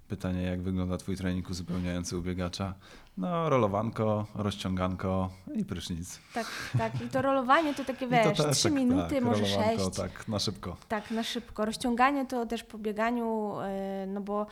pytanie, 0.09 0.43
jak 0.43 0.63
wygląda 0.63 0.97
Twój 0.97 1.17
trening 1.17 1.51
uzupełniający 1.51 2.19
u 2.19 2.23
biegacza? 2.23 2.75
No, 3.21 3.51
rolowanko, 3.51 4.27
rozciąganko 4.35 5.31
i 5.55 5.65
prysznic. 5.65 6.21
Tak, 6.35 6.47
tak. 6.79 7.03
I 7.03 7.09
to 7.09 7.23
rolowanie 7.23 7.75
to 7.75 7.85
takie, 7.85 8.07
wiesz, 8.07 8.37
to 8.37 8.45
też 8.45 8.57
trzy 8.57 8.69
tak, 8.69 8.73
minuty, 8.73 9.15
tak, 9.15 9.25
może 9.25 9.43
rolowanko, 9.43 9.85
sześć. 9.85 9.97
Tak, 9.97 10.29
na 10.29 10.39
szybko. 10.39 10.77
Tak, 10.89 11.11
na 11.11 11.23
szybko. 11.23 11.65
Rozciąganie 11.65 12.27
to 12.27 12.47
też 12.47 12.65
po 12.65 12.79
bieganiu, 12.79 13.55
e, 13.61 14.07
no 14.07 14.21
bo 14.21 14.47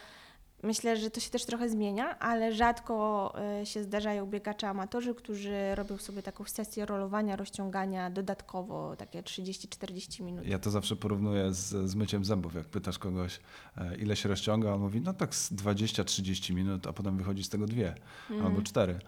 myślę, 0.62 0.96
że 0.96 1.10
to 1.10 1.20
się 1.20 1.30
też 1.30 1.44
trochę 1.44 1.68
zmienia, 1.68 2.18
ale 2.18 2.52
rzadko 2.54 3.34
e, 3.60 3.66
się 3.66 3.82
zdarzają 3.82 4.26
biegacze 4.26 4.68
amatorzy, 4.68 5.14
którzy 5.14 5.74
robią 5.74 5.98
sobie 5.98 6.22
taką 6.22 6.44
sesję 6.44 6.86
rolowania, 6.86 7.36
rozciągania 7.36 8.10
dodatkowo, 8.10 8.96
takie 8.96 9.22
30-40 9.22 10.22
minut. 10.22 10.46
Ja 10.46 10.58
to 10.58 10.70
zawsze 10.70 10.96
porównuję 10.96 11.52
z, 11.54 11.90
z 11.90 11.94
myciem 11.94 12.24
zębów. 12.24 12.54
Jak 12.54 12.66
pytasz 12.66 12.98
kogoś, 12.98 13.40
e, 13.76 13.96
ile 13.96 14.16
się 14.16 14.28
rozciąga, 14.28 14.74
on 14.74 14.80
mówi, 14.80 15.00
no 15.00 15.12
tak 15.12 15.34
z 15.34 15.52
20-30 15.52 16.54
minut, 16.54 16.86
a 16.86 16.92
potem 16.92 17.16
wychodzi 17.16 17.44
z 17.44 17.48
tego 17.48 17.66
dwie 17.66 17.94
Mm. 18.30 18.46
albo 18.46 18.62
cztery. 18.62 18.98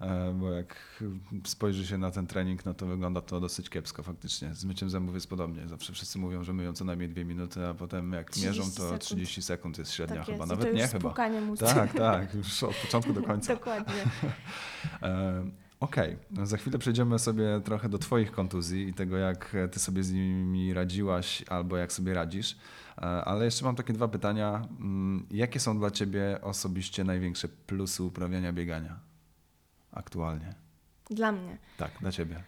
E, 0.00 0.34
Bo 0.34 0.50
jak 0.52 0.76
spojrzy 1.44 1.86
się 1.86 1.98
na 1.98 2.10
ten 2.10 2.26
trening, 2.26 2.64
no 2.64 2.74
to 2.74 2.86
wygląda 2.86 3.20
to 3.20 3.40
dosyć 3.40 3.70
kiepsko 3.70 4.02
faktycznie. 4.02 4.54
Z 4.54 4.64
myciem 4.64 4.90
zębów 4.90 5.14
jest 5.14 5.30
podobnie. 5.30 5.68
Zawsze 5.68 5.92
wszyscy 5.92 6.18
mówią, 6.18 6.44
że 6.44 6.52
myją 6.52 6.72
co 6.72 6.84
najmniej 6.84 7.08
dwie 7.08 7.24
minuty, 7.24 7.66
a 7.66 7.74
potem 7.74 8.12
jak 8.12 8.30
30 8.30 8.48
mierzą, 8.60 8.70
to 8.70 8.82
sekund. 8.82 9.00
30 9.02 9.42
sekund 9.42 9.78
jest 9.78 9.92
średnia 9.92 10.16
tak 10.16 10.26
chyba. 10.26 10.38
jest. 10.38 10.50
Nawet 10.50 10.74
nie 10.74 10.88
chyba. 10.88 11.14
Tak, 11.58 11.92
tak, 11.92 12.34
już 12.34 12.62
od 12.62 12.74
początku 12.76 13.12
do 13.12 13.22
końca. 13.22 13.54
Dokładnie. 13.54 13.94
E, 15.02 15.44
Okej, 15.80 16.16
no 16.30 16.46
za 16.46 16.56
chwilę 16.56 16.78
przejdziemy 16.78 17.18
sobie 17.18 17.60
trochę 17.64 17.88
do 17.88 17.98
Twoich 17.98 18.32
kontuzji 18.32 18.88
i 18.88 18.94
tego, 18.94 19.16
jak 19.16 19.56
Ty 19.72 19.78
sobie 19.78 20.02
z 20.02 20.12
nimi 20.12 20.74
radziłaś 20.74 21.44
albo 21.48 21.76
jak 21.76 21.92
sobie 21.92 22.14
radzisz. 22.14 22.56
E, 22.98 23.00
Ale 23.02 23.44
jeszcze 23.44 23.64
mam 23.64 23.76
takie 23.76 23.92
dwa 23.92 24.08
pytania. 24.08 24.68
Mm, 24.80 25.26
Jakie 25.30 25.60
są 25.60 25.78
dla 25.78 25.90
Ciebie 25.90 26.38
osobiście 26.42 27.04
największe 27.04 27.48
plusy 27.48 28.02
uprawiania 28.02 28.52
biegania 28.52 29.09
aktualnie? 29.92 30.54
Dla 31.10 31.32
mnie. 31.32 31.56
Tak, 31.76 31.90
dla 32.00 32.12
Ciebie. 32.12 32.42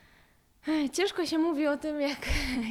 Ciężko 0.92 1.26
się 1.26 1.38
mówi 1.38 1.66
o 1.66 1.76
tym, 1.76 2.00
jak 2.00 2.18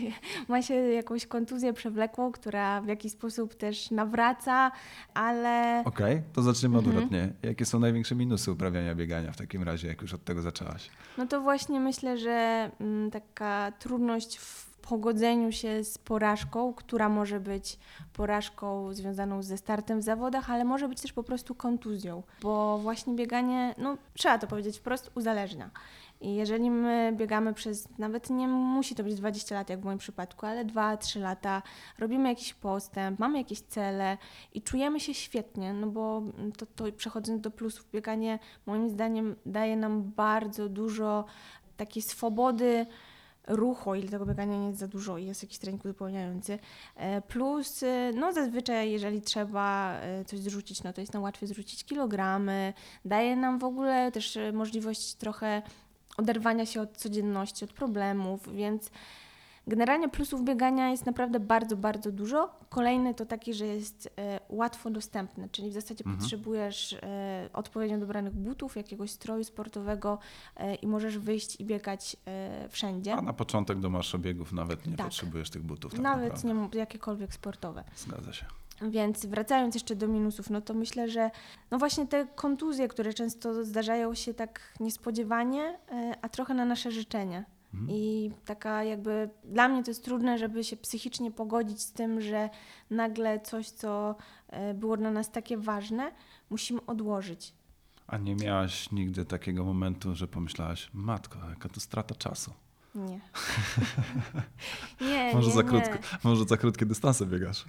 ma 0.50 0.62
się 0.62 0.74
jakąś 0.74 1.26
kontuzję 1.28 1.74
przewlekłą, 1.74 2.32
która 2.32 2.82
w 2.82 2.88
jakiś 2.88 3.12
sposób 3.12 3.56
też 3.56 3.92
nawraca, 3.92 4.72
ale 5.14 5.84
Okej, 5.86 6.22
to 6.34 6.42
zaczniemy 6.42 6.78
Mhm. 6.78 6.96
odwrotnie. 6.96 7.34
Jakie 7.44 7.66
są 7.66 7.80
największe 7.80 8.16
minusy 8.16 8.52
uprawiania 8.52 8.96
biegania 8.96 9.32
w 9.32 9.38
takim 9.38 9.64
razie, 9.64 9.88
jak 9.88 10.02
już 10.02 10.14
od 10.14 10.24
tego 10.24 10.42
zaczęłaś? 10.42 10.90
no 11.18 11.26
to 11.28 11.42
właśnie 11.42 11.80
myślę, 11.80 12.18
że 12.18 12.70
mm, 12.80 13.12
taka 13.12 13.72
trudność 13.80 14.38
w 14.38 14.71
pogodzeniu 14.82 15.52
się 15.52 15.84
z 15.84 15.98
porażką, 15.98 16.74
która 16.74 17.10
może 17.10 17.40
być 17.40 17.80
porażką 18.14 18.94
związaną 18.94 19.44
ze 19.44 19.58
startem 19.58 20.00
w 20.00 20.04
zawodach, 20.04 20.50
ale 20.50 20.64
może 20.64 20.88
być 20.88 21.02
też 21.02 21.14
po 21.14 21.24
prostu 21.24 21.56
kontuzją, 21.56 22.24
bo 22.42 22.78
właśnie 22.78 23.16
bieganie, 23.16 23.76
no 23.78 23.98
trzeba 24.14 24.38
to 24.38 24.48
powiedzieć 24.48 24.78
wprost, 24.78 25.12
uzależnia. 25.16 25.70
I 26.22 26.36
jeżeli 26.36 26.72
my 26.72 27.14
biegamy 27.18 27.54
przez, 27.54 27.98
nawet 27.98 28.30
nie 28.30 28.48
musi 28.48 28.96
to 28.96 29.04
być 29.04 29.16
20 29.16 29.56
lat, 29.56 29.70
jak 29.70 29.80
w 29.80 29.86
moim 29.86 29.98
przypadku, 29.98 30.46
ale 30.46 30.66
2-3 30.66 31.22
lata, 31.22 31.62
robimy 32.00 32.30
jakiś 32.30 32.54
postęp, 32.54 33.20
mamy 33.20 33.38
jakieś 33.38 33.62
cele 33.62 34.18
i 34.54 34.62
czujemy 34.62 35.00
się 35.00 35.14
świetnie, 35.14 35.74
no 35.74 35.88
bo 35.88 36.22
to, 36.58 36.66
to 36.66 36.92
przechodząc 36.98 37.42
do 37.42 37.52
plusów, 37.52 37.92
bieganie 37.92 38.40
moim 38.66 38.90
zdaniem 38.90 39.36
daje 39.46 39.76
nam 39.76 40.04
bardzo 40.04 40.70
dużo 40.70 41.26
takiej 41.78 42.02
swobody 42.02 42.86
ruchu, 43.56 43.96
ile 43.96 44.10
tego 44.10 44.26
biegania 44.26 44.58
nie 44.58 44.68
jest 44.68 44.80
za 44.80 44.88
dużo 44.88 45.18
i 45.18 45.26
jest 45.26 45.44
jakiś 45.44 45.58
trening 45.58 45.86
uzupełniający. 45.86 46.60
E, 46.96 47.22
Plus, 47.22 47.84
e, 47.84 48.12
no 48.16 48.34
zazwyczaj, 48.34 48.92
jeżeli 48.92 49.22
trzeba 49.22 49.96
e, 50.02 50.26
coś 50.26 50.40
zrzucić, 50.40 50.84
no 50.84 50.94
to 50.94 51.02
jest 51.02 51.14
nam 51.14 51.24
łatwiej 51.24 51.50
zrzucić 51.50 51.84
kilogramy. 51.84 52.74
Daje 53.06 53.36
nam 53.36 53.60
w 53.60 53.64
ogóle 53.64 54.12
też 54.12 54.38
możliwość 54.54 55.14
trochę 55.14 55.62
oderwania 56.18 56.66
się 56.66 56.82
od 56.82 56.98
codzienności, 56.98 57.66
od 57.66 57.74
problemów, 57.74 58.56
więc 58.56 58.92
Generalnie 59.68 60.10
plusów 60.10 60.44
biegania 60.44 60.90
jest 60.90 61.06
naprawdę 61.06 61.40
bardzo, 61.40 61.78
bardzo 61.78 62.12
dużo. 62.12 62.50
Kolejny 62.70 63.14
to 63.14 63.26
taki, 63.26 63.54
że 63.54 63.66
jest 63.68 64.10
e, 64.20 64.40
łatwo 64.50 64.90
dostępny, 64.90 65.50
czyli 65.52 65.70
w 65.70 65.74
zasadzie 65.74 66.04
Mhm. 66.06 66.18
potrzebujesz 66.18 66.94
e, 66.94 67.50
odpowiednio 67.54 67.98
dobranych 67.98 68.34
butów, 68.34 68.76
jakiegoś 68.76 69.12
stroju 69.12 69.44
sportowego 69.44 70.18
e, 70.58 70.76
i 70.76 70.88
możesz 70.88 71.18
wyjść 71.18 71.60
i 71.60 71.66
biegać 71.66 72.18
e, 72.28 72.70
wszędzie. 72.70 73.14
A 73.14 73.22
na 73.22 73.34
początek 73.34 73.80
do 73.80 73.90
marszobiegów 73.90 74.54
nawet 74.54 74.88
nie 74.88 74.98
Tak. 74.98 75.06
potrzebujesz 75.08 75.50
tych 75.50 75.64
butów. 75.64 75.92
Tak 75.92 76.02
Nawet 76.02 76.34
naprawdę. 76.44 76.68
nie 76.74 76.80
jakiekolwiek 76.80 77.34
sportowe. 77.34 77.84
Zgadza 77.96 78.34
się. 78.34 78.46
Więc 78.90 79.26
wracając 79.26 79.76
jeszcze 79.76 79.96
do 79.96 80.08
minusów, 80.08 80.50
no 80.50 80.62
to 80.62 80.74
myślę, 80.74 81.10
że 81.10 81.32
no 81.72 81.78
właśnie 81.78 82.08
te 82.08 82.28
kontuzje, 82.36 82.88
które 82.88 83.14
często 83.14 83.66
zdarzają 83.66 84.14
się 84.16 84.34
tak 84.34 84.74
niespodziewanie, 84.80 85.78
e, 85.92 86.16
a 86.22 86.30
trochę 86.30 86.54
na 86.54 86.66
nasze 86.66 86.92
życzenie. 86.92 87.46
Mhm. 87.74 87.90
I 87.92 88.32
taka 88.46 88.84
jakby 88.84 89.30
dla 89.44 89.68
mnie 89.68 89.84
to 89.84 89.92
jest 89.92 90.06
trudne, 90.06 90.38
żeby 90.38 90.64
się 90.64 90.78
psychicznie 90.78 91.32
pogodzić 91.32 91.82
z 91.82 91.92
tym, 91.92 92.22
że 92.22 92.50
nagle 92.90 93.40
coś, 93.40 93.70
co 93.70 94.16
e, 94.48 94.74
było 94.74 94.98
dla 94.98 95.12
nas 95.12 95.32
takie 95.32 95.58
ważne, 95.58 96.12
musimy 96.50 96.86
odłożyć. 96.86 97.54
A 98.08 98.18
nie 98.18 98.36
miałaś 98.36 98.92
nigdy 98.92 99.26
takiego 99.26 99.66
momentu, 99.66 100.16
że 100.16 100.28
pomyślałaś, 100.28 100.90
matko, 100.94 101.40
jaka 101.50 101.70
to 101.70 101.80
strata 101.80 102.16
czasu. 102.16 102.54
Nie. 102.96 103.20
nie, 105.10 105.32
Może, 105.34 105.48
nie, 105.48 105.54
za 105.54 105.62
nie. 105.62 105.68
krótko, 105.68 105.98
może 106.24 106.46
za 106.46 106.58
krótkie 106.58 106.86
dystanse 106.86 107.26
biegasz. 107.26 107.66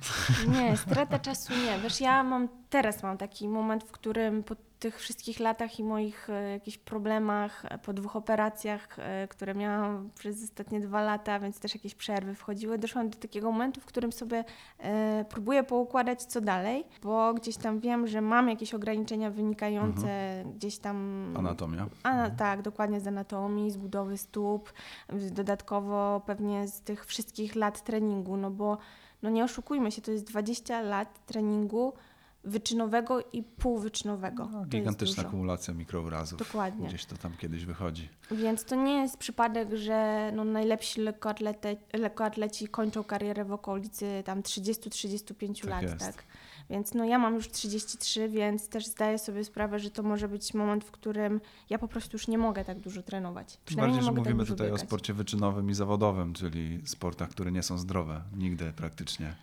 Nie, 0.48 0.76
strata 0.76 1.18
czasu 1.18 1.52
nie. 1.52 1.78
Wiesz, 1.82 2.00
ja 2.00 2.22
mam 2.22 2.48
teraz 2.70 3.02
mam 3.02 3.18
taki 3.18 3.48
moment, 3.48 3.84
w 3.84 3.90
którym 3.90 4.42
po 4.42 4.56
tych 4.82 4.98
wszystkich 4.98 5.40
latach 5.40 5.78
i 5.78 5.84
moich 5.84 6.30
e, 6.30 6.50
jakichś 6.50 6.78
problemach, 6.78 7.64
e, 7.64 7.78
po 7.78 7.92
dwóch 7.92 8.16
operacjach, 8.16 8.98
e, 8.98 9.28
które 9.28 9.54
miałam 9.54 10.10
przez 10.14 10.44
ostatnie 10.44 10.80
dwa 10.80 11.02
lata, 11.02 11.38
więc 11.40 11.60
też 11.60 11.74
jakieś 11.74 11.94
przerwy 11.94 12.34
wchodziły, 12.34 12.78
doszłam 12.78 13.10
do 13.10 13.18
takiego 13.18 13.52
momentu, 13.52 13.80
w 13.80 13.84
którym 13.84 14.12
sobie 14.12 14.44
próbuję 15.28 15.64
poukładać 15.64 16.22
co 16.22 16.40
dalej, 16.40 16.84
bo 17.02 17.34
gdzieś 17.34 17.56
tam 17.56 17.80
wiem, 17.80 18.06
że 18.06 18.20
mam 18.20 18.48
jakieś 18.48 18.74
ograniczenia 18.74 19.30
wynikające 19.30 20.08
gdzieś 20.56 20.78
tam 20.78 20.96
Anatomia. 21.36 21.86
a, 22.02 22.30
tak, 22.30 22.62
dokładnie 22.62 23.00
z 23.00 23.06
anatomii, 23.06 23.70
z 23.70 23.76
budowy 23.76 24.18
stóp, 24.18 24.72
dodatkowo 25.30 26.22
pewnie 26.26 26.68
z 26.68 26.80
tych 26.80 27.06
wszystkich 27.06 27.54
lat 27.54 27.84
treningu, 27.84 28.36
no 28.36 28.50
bo 28.50 28.78
no 29.22 29.30
nie 29.30 29.44
oszukujmy 29.44 29.92
się, 29.92 30.02
to 30.02 30.10
jest 30.10 30.24
20 30.24 30.80
lat 30.80 31.26
treningu 31.26 31.92
wyczynowego 32.44 33.20
i 33.32 33.42
półwyczynowego. 33.42 34.48
No, 34.52 34.64
gigantyczna 34.64 35.22
akumulacja 35.22 35.74
mikrourazów. 35.74 36.38
Dokładnie. 36.38 36.88
Gdzieś 36.88 37.04
to 37.04 37.16
tam 37.16 37.32
kiedyś 37.36 37.64
wychodzi. 37.64 38.08
Więc 38.30 38.64
to 38.64 38.76
nie 38.76 38.94
jest 38.94 39.16
przypadek, 39.16 39.68
że 39.74 40.30
no 40.34 40.44
najlepsi 40.44 41.00
lekkoatlete, 41.00 41.76
lekkoatleci 41.92 42.68
kończą 42.68 43.04
karierę 43.04 43.44
w 43.44 43.52
okolicy 43.52 44.22
tam 44.24 44.42
30-35 44.42 45.60
Tak 45.60 45.70
lat, 45.70 45.82
jest. 45.82 45.98
tak? 45.98 46.24
Więc 46.70 46.94
no 46.94 47.04
ja 47.04 47.18
mam 47.18 47.34
już 47.34 47.50
33, 47.50 48.28
więc 48.28 48.68
też 48.68 48.86
zdaję 48.86 49.18
sobie 49.18 49.44
sprawę, 49.44 49.78
że 49.78 49.90
to 49.90 50.02
może 50.02 50.28
być 50.28 50.54
moment, 50.54 50.84
w 50.84 50.90
którym 50.90 51.40
ja 51.70 51.78
po 51.78 51.88
prostu 51.88 52.14
już 52.14 52.28
nie 52.28 52.38
mogę 52.38 52.64
tak 52.64 52.80
dużo 52.80 53.02
trenować. 53.02 53.58
Tym 53.64 53.76
bardziej, 53.76 54.02
że 54.02 54.10
mogę 54.12 54.20
mówimy 54.20 54.38
tak 54.44 54.48
tutaj 54.48 54.66
o 54.66 54.70
biegać. 54.70 54.86
sporcie 54.86 55.14
wyczynowym 55.14 55.70
i 55.70 55.74
zawodowym, 55.74 56.32
czyli 56.34 56.80
sportach, 56.84 57.28
które 57.28 57.52
nie 57.52 57.62
są 57.62 57.78
zdrowe. 57.78 58.22
Nigdy 58.36 58.72
praktycznie. 58.76 59.34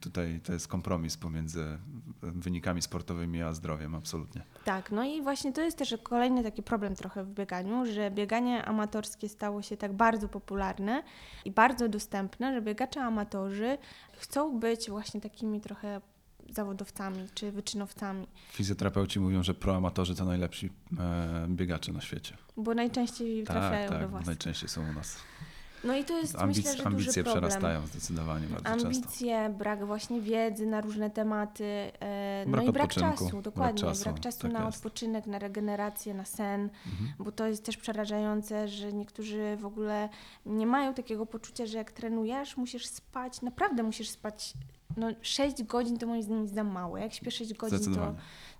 Tutaj 0.00 0.40
to 0.44 0.52
jest 0.52 0.68
kompromis 0.68 1.16
pomiędzy 1.16 1.78
wynikami 2.22 2.82
sportowymi 2.82 3.42
a 3.42 3.52
zdrowiem, 3.52 3.94
absolutnie. 3.94 4.42
Tak, 4.64 4.90
no 4.90 5.04
i 5.04 5.22
właśnie 5.22 5.52
to 5.52 5.60
jest 5.60 5.78
też 5.78 5.94
kolejny 6.02 6.42
taki 6.42 6.62
problem 6.62 6.94
trochę 6.96 7.24
w 7.24 7.30
bieganiu, 7.30 7.86
że 7.86 8.10
bieganie 8.10 8.64
amatorskie 8.64 9.28
stało 9.28 9.62
się 9.62 9.76
tak 9.76 9.92
bardzo 9.92 10.28
popularne 10.28 11.02
i 11.44 11.50
bardzo 11.50 11.88
dostępne, 11.88 12.54
że 12.54 12.62
biegacze 12.62 13.02
amatorzy 13.02 13.78
chcą 14.12 14.58
być 14.58 14.90
właśnie 14.90 15.20
takimi 15.20 15.60
trochę 15.60 16.00
zawodowcami 16.50 17.28
czy 17.34 17.52
wyczynowcami, 17.52 18.26
Fizjoterapeuci 18.52 19.20
mówią, 19.20 19.42
że 19.42 19.54
proamatorzy 19.54 20.14
to 20.14 20.24
najlepsi 20.24 20.70
e, 20.98 21.46
biegacze 21.48 21.92
na 21.92 22.00
świecie. 22.00 22.36
bo 22.56 22.74
najczęściej 22.74 23.44
trafiają 23.44 23.88
tak, 23.88 23.98
do 23.98 24.04
tak, 24.04 24.10
Was. 24.10 24.26
najczęściej 24.26 24.68
są 24.68 24.90
u 24.90 24.92
nas. 24.92 25.16
No 25.84 25.96
i 25.96 26.04
to 26.04 26.18
jest 26.18 26.34
Ambic- 26.34 26.46
myślę, 26.46 26.62
że 26.62 26.76
duży 26.76 26.86
ambicje 26.88 27.24
problem. 27.24 27.42
przerastają 27.48 27.86
zdecydowanie 27.86 28.46
bardzo 28.46 28.64
często. 28.70 28.86
Ambicje, 28.88 29.54
brak 29.58 29.86
właśnie 29.86 30.20
wiedzy 30.20 30.66
na 30.66 30.80
różne 30.80 31.10
tematy, 31.10 31.64
e, 32.00 32.44
no 32.46 32.52
Brak 32.52 32.64
i 32.66 32.72
brak 32.72 32.94
czasu, 32.94 33.28
brak 33.30 33.42
dokładnie, 33.42 33.80
czasu, 33.80 34.02
brak 34.04 34.20
czasu 34.20 34.38
tak 34.42 34.52
na 34.52 34.64
jest. 34.66 34.76
odpoczynek, 34.78 35.26
na 35.26 35.38
regenerację, 35.38 36.14
na 36.14 36.24
sen, 36.24 36.60
Mhm. 36.86 37.10
bo 37.18 37.32
to 37.32 37.46
jest 37.46 37.64
też 37.64 37.76
przerażające, 37.76 38.68
że 38.68 38.92
niektórzy 38.92 39.56
w 39.60 39.66
ogóle 39.66 40.08
nie 40.46 40.66
mają 40.66 40.94
takiego 40.94 41.26
poczucia, 41.26 41.66
że 41.66 41.78
jak 41.78 41.92
trenujesz, 41.92 42.56
musisz 42.56 42.86
spać, 42.86 43.42
naprawdę 43.42 43.82
musisz 43.82 44.08
spać, 44.10 44.54
no 44.96 45.10
6 45.22 45.62
godzin 45.62 45.98
to 45.98 46.06
moim 46.06 46.22
zdaniem 46.22 46.42
jest 46.42 46.54
za 46.54 46.64
mało, 46.64 46.98
jak 46.98 47.12
śpię 47.12 47.30
6 47.30 47.54
godzin, 47.54 47.94
to, 47.94 48.14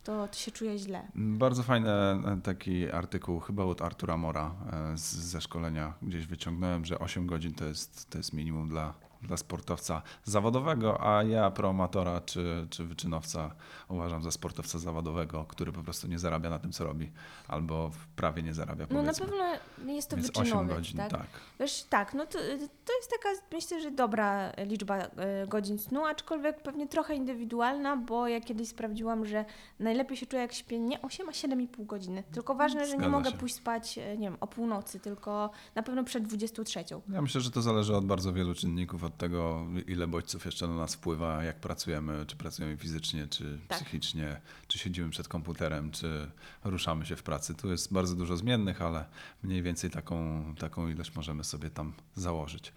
to, 0.05 0.29
to 0.29 0.39
się 0.39 0.51
czuję 0.51 0.79
źle. 0.79 1.09
Bardzo 1.15 1.63
fajny 1.63 1.91
e, 1.91 2.41
taki 2.43 2.91
artykuł, 2.91 3.41
chyba 3.41 3.65
od 3.65 3.83
Artura 3.83 4.17
Mora 4.17 4.55
e, 4.73 4.99
z, 4.99 5.15
ze 5.15 5.41
szkolenia 5.41 5.95
gdzieś 6.03 6.27
wyciągnąłem, 6.27 6.85
że 6.85 6.99
8 6.99 7.27
godzin 7.27 7.55
to 7.55 7.65
jest, 7.65 8.11
to 8.11 8.19
jest 8.19 8.33
minimum 8.33 8.69
dla, 8.69 8.95
dla 9.23 9.37
sportowca 9.37 10.03
zawodowego, 10.25 11.01
a 11.17 11.23
ja 11.23 11.51
proamatora 11.51 12.21
czy, 12.21 12.67
czy 12.71 12.85
wyczynowca 12.85 13.55
uważam 13.89 14.23
za 14.23 14.31
sportowca 14.31 14.79
zawodowego, 14.79 15.45
który 15.45 15.73
po 15.73 15.83
prostu 15.83 16.09
nie 16.09 16.19
zarabia 16.19 16.51
na 16.51 16.59
tym, 16.59 16.73
co 16.73 16.85
robi, 16.85 17.11
albo 17.49 17.91
prawie 18.17 18.43
nie 18.43 18.55
zarabia, 18.55 18.87
No 18.91 19.03
na 19.03 19.13
pewno 19.13 19.45
jest 19.87 20.11
to 20.11 20.17
Więc 20.17 20.31
8 20.31 20.45
wyczynowiec, 20.45 20.77
godzin, 20.77 20.97
tak? 20.97 21.11
tak. 21.11 21.27
Wiesz, 21.61 21.83
tak, 21.83 22.15
no 22.15 22.27
to, 22.27 22.39
to 22.85 22.93
jest 22.97 23.11
taka, 23.11 23.29
myślę, 23.53 23.81
że 23.81 23.91
dobra 23.91 24.53
liczba 24.67 24.97
e, 24.97 25.47
godzin 25.47 25.79
snu, 25.79 26.05
aczkolwiek 26.05 26.63
pewnie 26.63 26.89
trochę 26.89 27.15
indywidualna, 27.15 27.97
bo 27.97 28.29
ja 28.29 28.41
kiedyś 28.41 28.69
sprawdziłam, 28.69 29.27
że 29.27 29.45
najlepiej 29.79 30.17
się 30.17 30.27
czuję, 30.27 30.43
jak 30.43 30.53
śpię 30.53 30.79
nie 30.79 31.03
8, 31.03 31.29
a 31.29 31.33
7,5 31.33 31.87
godziny. 31.87 32.23
Tylko 32.33 32.55
ważne, 32.55 32.81
że 32.87 32.93
nie 32.93 32.99
Zgadza 32.99 33.09
mogę 33.11 33.31
się. 33.31 33.37
pójść 33.37 33.55
spać, 33.55 33.99
e, 33.99 34.19
nie 34.19 34.29
wiem, 34.31 34.37
o 34.41 34.47
północy, 34.47 35.01
tylko 35.01 35.51
na 35.75 35.83
pewno 35.83 36.05
przed 36.05 36.25
23. 36.25 36.85
Ja 37.13 37.23
myślę, 37.23 37.41
że 37.41 37.51
to 37.51 37.63
zależy 37.63 37.97
od 37.97 38.07
bardzo 38.07 38.33
wielu 38.33 38.55
czynników, 38.55 39.05
od 39.11 39.17
tego, 39.19 39.67
ile 39.87 40.07
bodźców 40.07 40.45
jeszcze 40.45 40.69
na 40.69 40.75
nas 40.77 40.95
wpływa, 40.95 41.45
jak 41.45 41.61
pracujemy, 41.61 42.27
czy 42.27 42.37
pracujemy 42.37 42.77
fizycznie, 42.77 43.27
czy 43.29 43.59
Tak. 43.69 43.79
psychicznie, 43.79 44.41
czy 44.69 44.79
siedzimy 44.79 45.11
przed 45.11 45.29
komputerem, 45.29 45.91
czy 45.91 46.31
ruszamy 46.65 47.07
się 47.07 47.17
w 47.17 47.23
pracy. 47.23 47.55
Tu 47.55 47.71
jest 47.71 47.93
bardzo 47.93 48.15
dużo 48.15 48.37
zmiennych, 48.37 48.83
ale 48.83 49.05
mniej 49.43 49.63
więcej 49.63 49.91
taką, 49.91 50.45
taką 50.59 50.89
ilość 50.89 51.15
możemy 51.15 51.45
sobie 51.45 51.71
tam 51.71 51.93
założyć. 52.15 52.73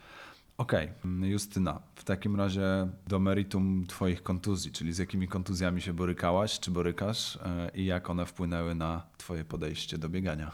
Okej, 0.57 0.89
Justyna, 1.21 1.79
w 1.95 2.03
takim 2.03 2.35
razie 2.35 2.87
do 3.07 3.19
meritum 3.19 3.85
Twoich 3.87 4.23
kontuzji, 4.23 4.71
czyli 4.71 4.93
z 4.93 4.97
jakimi 4.97 5.27
kontuzjami 5.27 5.81
się 5.81 5.93
borykałaś, 5.93 6.59
czy 6.59 6.71
borykasz 6.71 7.35
e, 7.35 7.71
i 7.75 7.85
jak 7.85 8.09
one 8.09 8.25
wpłynęły 8.25 8.75
na 8.75 9.03
Twoje 9.17 9.45
podejście 9.45 9.97
do 9.97 10.09
biegania? 10.09 10.51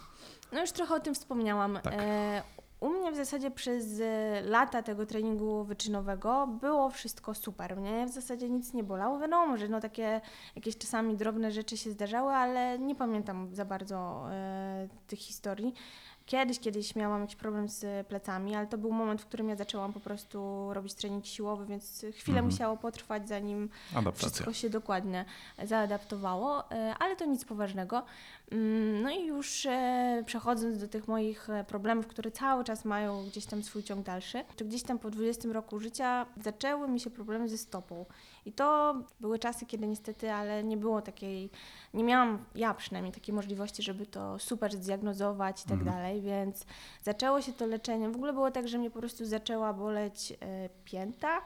No 0.52 0.62
już 0.62 0.72
trochę 0.72 0.96
o 0.96 1.00
tym 1.00 1.16
wspomniałam. 1.16 1.80
Tak. 1.84 1.94
E, 1.98 2.44
u 2.80 2.90
mnie 2.90 3.12
w 3.12 3.16
zasadzie 3.16 3.52
przez 3.52 4.00
e, 4.00 4.42
lata 4.42 4.84
tego 4.84 5.06
treningu 5.06 5.64
wyczynowego 5.64 6.48
było 6.48 6.90
wszystko 6.90 7.34
super, 7.34 7.78
mnie 7.78 8.06
w 8.06 8.10
zasadzie 8.10 8.50
nic 8.50 8.74
nie 8.74 8.84
bolało. 8.84 9.20
Wiadomo, 9.20 9.58
że 9.58 9.68
no 9.68 9.80
takie 9.80 10.22
jakieś 10.56 10.78
czasami 10.78 11.18
drobne 11.18 11.52
rzeczy 11.52 11.78
się 11.78 11.92
zdarzały, 11.92 12.34
ale 12.34 12.80
nie 12.80 12.96
pamiętam 12.96 13.56
za 13.56 13.66
bardzo 13.66 14.26
e, 14.32 14.88
tych 15.08 15.20
historii. 15.20 15.74
Kiedyś, 16.30 16.60
kiedyś 16.60 16.96
miałam 16.96 17.22
jakiś 17.22 17.36
problem 17.36 17.70
z 17.70 18.08
plecami, 18.08 18.56
ale 18.56 18.68
to 18.68 18.78
był 18.78 18.92
moment, 18.92 19.22
w 19.22 19.26
którym 19.26 19.50
ja 19.50 19.56
zaczęłam 19.56 19.94
po 19.94 20.00
prostu 20.00 20.68
robić 20.74 20.94
trening 20.94 21.26
siłowy, 21.26 21.66
więc 21.66 22.00
chwilę 22.00 22.38
Mhm. 22.40 22.46
musiało 22.46 22.78
potrwać, 22.78 23.28
zanim 23.30 23.70
Adaptacja. 23.96 24.28
wszystko 24.30 24.54
się 24.54 24.70
dokładnie 24.70 25.26
zaadaptowało, 25.64 26.72
e, 26.72 26.94
ale 27.00 27.16
to 27.16 27.26
nic 27.26 27.46
poważnego. 27.46 28.04
Mm, 28.52 29.02
No 29.02 29.10
i 29.12 29.26
już 29.26 29.66
e, 29.66 30.24
przechodząc 30.26 30.78
do 30.80 30.88
tych 30.88 31.08
moich 31.08 31.50
e, 31.50 31.64
problemów, 31.64 32.08
które 32.08 32.32
cały 32.32 32.64
czas 32.64 32.86
mają 32.86 33.26
gdzieś 33.26 33.46
tam 33.46 33.64
swój 33.64 33.84
ciąg 33.84 34.06
dalszy, 34.06 34.44
to 34.58 34.66
gdzieś 34.66 34.84
tam 34.84 35.00
po 35.00 35.10
20 35.10 35.50
roku 35.54 35.80
życia 35.80 36.26
zaczęły 36.44 36.88
mi 36.88 37.00
się 37.00 37.10
problemy 37.10 37.50
ze 37.50 37.58
stopą. 37.58 38.06
I 38.46 38.52
to 38.52 38.96
były 39.20 39.40
czasy, 39.40 39.66
kiedy 39.66 39.88
niestety, 39.88 40.32
ale 40.32 40.64
nie 40.64 40.78
było 40.78 41.02
takiej, 41.02 41.50
nie 41.94 42.04
miałam 42.04 42.46
ja 42.56 42.74
przynajmniej 42.74 43.14
takiej 43.14 43.36
możliwości, 43.36 43.84
żeby 43.84 44.06
to 44.06 44.40
super 44.40 44.74
zdiagnozować 44.76 45.62
i 45.62 45.70
tak 45.70 45.80
Mhm. 45.80 45.96
dalej, 45.96 46.22
więc 46.22 46.66
zaczęło 47.04 47.42
się 47.42 47.54
to 47.54 47.66
leczenie. 47.66 48.10
W 48.10 48.16
ogóle 48.16 48.34
było 48.34 48.52
tak, 48.52 48.68
że 48.68 48.78
mnie 48.78 48.92
po 48.92 49.00
prostu 49.00 49.26
zaczęła 49.26 49.74
boleć 49.74 50.32
e, 50.42 50.70
pięta, 50.86 51.42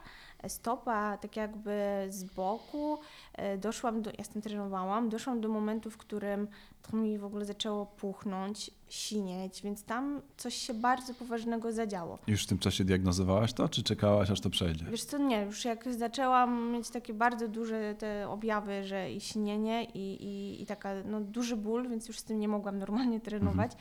stopa 0.48 1.18
tak 1.18 1.36
jakby 1.36 2.06
z 2.08 2.24
boku. 2.24 2.98
E, 3.32 3.58
Doszłam 3.58 4.02
do, 4.02 4.10
ja 4.18 4.24
z 4.24 4.28
tym 4.28 4.42
trenowałam, 4.42 5.08
doszłam 5.08 5.40
do 5.40 5.48
momentu, 5.48 5.90
w 5.90 5.96
którym 5.96 6.48
to 6.90 6.96
mi 6.96 7.18
w 7.18 7.24
ogóle 7.24 7.44
zaczęło 7.44 7.86
puchnąć, 7.86 8.70
sinieć, 8.88 9.62
więc 9.62 9.84
tam 9.84 10.22
coś 10.36 10.54
się 10.54 10.74
bardzo 10.74 11.14
poważnego 11.14 11.72
zadziało. 11.72 12.18
Już 12.26 12.44
w 12.44 12.46
tym 12.46 12.58
czasie 12.58 12.84
diagnozowałaś 12.84 13.52
to, 13.52 13.68
czy 13.68 13.82
czekałaś, 13.82 14.30
aż 14.30 14.40
to 14.40 14.50
przejdzie? 14.50 14.84
Wiesz 14.90 15.04
co, 15.04 15.18
nie, 15.18 15.42
już 15.42 15.64
jak 15.64 15.94
zaczęłam 15.94 16.72
mieć 16.72 16.90
takie 16.90 17.14
bardzo 17.14 17.48
duże 17.48 17.94
te 17.98 18.28
objawy, 18.28 18.84
że 18.84 19.12
i 19.12 19.20
sinienie 19.20 19.84
i, 19.84 20.24
i, 20.24 20.62
i 20.62 20.66
taka 20.66 20.94
no, 21.04 21.20
duży 21.20 21.56
ból, 21.56 21.88
więc 21.88 22.08
już 22.08 22.18
z 22.18 22.24
tym 22.24 22.40
nie 22.40 22.48
mogłam 22.48 22.78
normalnie 22.78 23.20
trenować, 23.20 23.72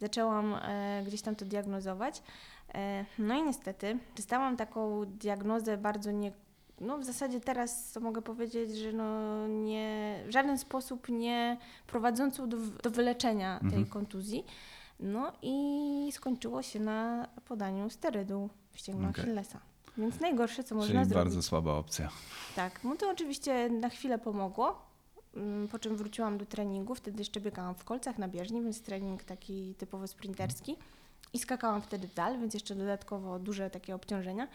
zaczęłam 0.00 0.54
e, 0.54 1.02
gdzieś 1.06 1.22
tam 1.22 1.36
to 1.36 1.44
diagnozować. 1.44 2.22
E, 2.74 3.04
no 3.18 3.34
i 3.34 3.42
niestety 3.42 3.98
dostałam 4.16 4.56
taką 4.56 5.04
diagnozę 5.06 5.76
bardzo 5.76 6.10
nie 6.10 6.32
no 6.80 6.98
w 6.98 7.04
zasadzie 7.04 7.40
teraz 7.40 7.92
to 7.92 8.00
mogę 8.00 8.22
powiedzieć, 8.22 8.76
że 8.76 8.92
no 8.92 9.46
nie, 9.48 10.18
w 10.26 10.30
żaden 10.32 10.58
sposób 10.58 11.08
nie 11.08 11.56
prowadzącą 11.86 12.48
do, 12.48 12.56
do 12.82 12.90
wyleczenia 12.90 13.58
tej 13.58 13.66
Mhm. 13.68 13.86
kontuzji. 13.86 14.44
No 15.00 15.32
i 15.42 16.08
skończyło 16.12 16.62
się 16.62 16.80
na 16.80 17.28
podaniu 17.48 17.90
sterydu 17.90 18.50
w 18.70 18.78
ścięgno 18.78 19.08
Okej. 19.08 19.24
Achillesa. 19.24 19.60
Więc 19.98 20.20
najgorsze, 20.20 20.64
co 20.64 20.74
można 20.74 20.92
Czyli 20.92 21.04
zrobić. 21.04 21.14
bardzo 21.14 21.42
słaba 21.42 21.72
opcja. 21.72 22.08
Tak, 22.56 22.84
no 22.84 22.96
to 22.96 23.10
oczywiście 23.10 23.68
na 23.70 23.88
chwilę 23.88 24.18
pomogło, 24.18 24.82
mm, 25.36 25.68
po 25.68 25.78
czym 25.78 25.96
wróciłam 25.96 26.38
do 26.38 26.46
treningu. 26.46 26.94
Wtedy 26.94 27.18
jeszcze 27.18 27.40
biegałam 27.40 27.74
w 27.74 27.84
kolcach 27.84 28.18
na 28.18 28.28
bieżni, 28.28 28.62
więc 28.62 28.82
trening 28.82 29.24
taki 29.24 29.74
typowo 29.74 30.06
sprinterski. 30.06 30.76
I 31.34 31.38
skakałam 31.38 31.82
wtedy 31.82 32.08
w 32.08 32.14
dal, 32.14 32.38
więc 32.38 32.54
jeszcze 32.54 32.74
dodatkowo 32.74 33.38
duże 33.38 33.70
takie 33.70 33.94
obciążenia. 33.94 34.48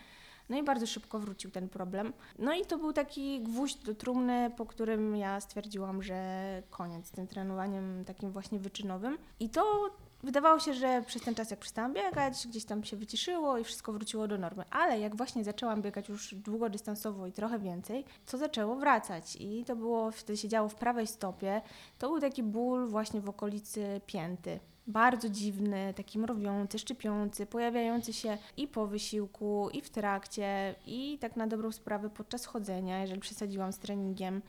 No 0.49 0.57
i 0.57 0.63
bardzo 0.63 0.87
szybko 0.87 1.19
wrócił 1.19 1.51
ten 1.51 1.69
problem. 1.69 2.13
No 2.39 2.53
i 2.53 2.65
to 2.65 2.77
był 2.77 2.93
taki 2.93 3.43
gwóźdź 3.43 3.83
do 3.83 3.95
trumny, 3.95 4.51
po 4.57 4.65
którym 4.65 5.15
ja 5.15 5.41
stwierdziłam, 5.41 6.03
że 6.03 6.63
koniec 6.69 7.07
z 7.07 7.11
tym 7.11 7.27
trenowaniem 7.27 8.05
takim 8.05 8.31
właśnie 8.31 8.59
wyczynowym. 8.59 9.17
I 9.39 9.49
to 9.49 9.89
wydawało 10.23 10.59
się, 10.59 10.73
że 10.73 11.03
przez 11.07 11.21
ten 11.21 11.35
czas 11.35 11.51
jak 11.51 11.59
przestałam 11.59 11.93
biegać, 11.93 12.47
gdzieś 12.47 12.65
tam 12.65 12.83
się 12.83 12.97
wyciszyło 12.97 13.57
i 13.57 13.63
wszystko 13.63 13.93
wróciło 13.93 14.27
do 14.27 14.37
normy. 14.37 14.63
Ale 14.71 14.99
jak 14.99 15.15
właśnie 15.15 15.43
zaczęłam 15.43 15.81
biegać 15.81 16.09
już 16.09 16.35
długodystansowo 16.35 17.27
i 17.27 17.31
trochę 17.31 17.59
więcej, 17.59 18.05
to 18.25 18.37
zaczęło 18.37 18.75
wracać. 18.75 19.35
I 19.39 19.65
to 19.65 19.75
było, 19.75 20.11
wtedy 20.11 20.37
się 20.37 20.47
działo 20.47 20.69
w 20.69 20.75
prawej 20.75 21.07
stopie. 21.07 21.61
To 21.97 22.09
był 22.09 22.19
taki 22.19 22.43
ból 22.43 22.87
właśnie 22.87 23.21
w 23.21 23.29
okolicy 23.29 24.01
pięty. 24.05 24.59
Bardzo 24.87 25.29
dziwny, 25.29 25.93
taki 25.97 26.19
mrowiący, 26.19 26.79
szczypiący, 26.79 27.45
pojawiający 27.45 28.13
się 28.13 28.37
i 28.57 28.67
po 28.67 28.87
wysiłku, 28.87 29.69
i 29.73 29.81
w 29.81 29.89
trakcie, 29.89 30.75
i 30.85 31.17
tak 31.21 31.35
na 31.35 31.47
dobrą 31.47 31.71
sprawę 31.71 32.09
podczas 32.09 32.45
chodzenia, 32.45 33.01
jeżeli 33.01 33.21
przesadziłam 33.21 33.73
z 33.73 33.79
treningiem. 33.79 34.41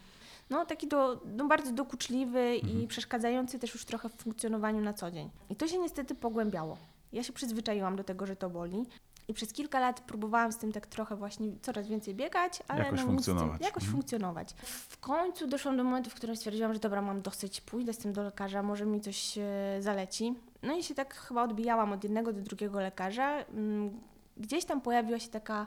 No, 0.51 0.67
taki 0.67 0.89
do, 0.89 1.21
no, 1.37 1.45
bardzo 1.49 1.73
dokuczliwy 1.73 2.57
i 2.57 2.87
przeszkadzający 2.87 3.59
też 3.59 3.75
już 3.75 3.85
trochę 3.85 4.09
w 4.09 4.13
funkcjonowaniu 4.15 4.81
na 4.81 4.93
co 4.93 5.11
dzień. 5.11 5.31
I 5.51 5.57
to 5.57 5.69
się 5.69 5.79
niestety 5.79 6.15
pogłębiało. 6.15 6.77
Ja 7.13 7.23
się 7.23 7.33
przyzwyczaiłam 7.33 7.97
do 7.97 8.05
tego, 8.05 8.27
że 8.27 8.37
to 8.37 8.51
boli. 8.51 8.87
I 9.29 9.35
przez 9.35 9.53
kilka 9.53 9.81
lat 9.81 10.01
próbowałam 10.01 10.53
z 10.53 10.57
tym 10.57 10.73
tak 10.73 10.87
trochę 10.87 11.17
właśnie 11.17 11.49
coraz 11.63 11.89
więcej 11.89 12.15
biegać, 12.15 12.63
ale 12.69 12.85
Jakoś 12.85 12.93
no, 12.93 12.97
z 12.97 13.01
tym- 13.07 13.15
funkcjonować. 13.15 13.61
jakoś 13.63 13.83
Mhm. 13.83 13.93
funkcjonować. 13.93 14.53
W 14.89 14.99
końcu 14.99 15.47
doszłam 15.47 15.77
do 15.77 15.85
momentu, 15.85 16.11
w 16.11 16.15
którym 16.15 16.37
stwierdziłam, 16.37 16.75
że 16.75 16.81
dobra, 16.81 17.03
mam 17.03 17.23
dosyć, 17.23 17.61
pójdę 17.61 17.93
z 17.93 17.99
tym 17.99 18.13
do 18.13 18.23
lekarza, 18.23 18.63
może 18.63 18.87
mi 18.87 19.01
coś 19.01 19.39
e, 19.39 19.43
zaleci. 19.81 20.35
No 20.63 20.77
i 20.77 20.83
się 20.83 20.95
tak 20.95 21.15
chyba 21.15 21.43
odbijałam 21.43 21.93
od 21.93 22.05
jednego 22.05 22.33
do 22.33 22.41
drugiego 22.41 22.81
lekarza. 22.81 23.39
Mm, 23.45 24.01
Gdzieś 24.37 24.65
tam 24.65 24.81
pojawiła 24.81 25.19
się 25.19 25.29
taka 25.29 25.67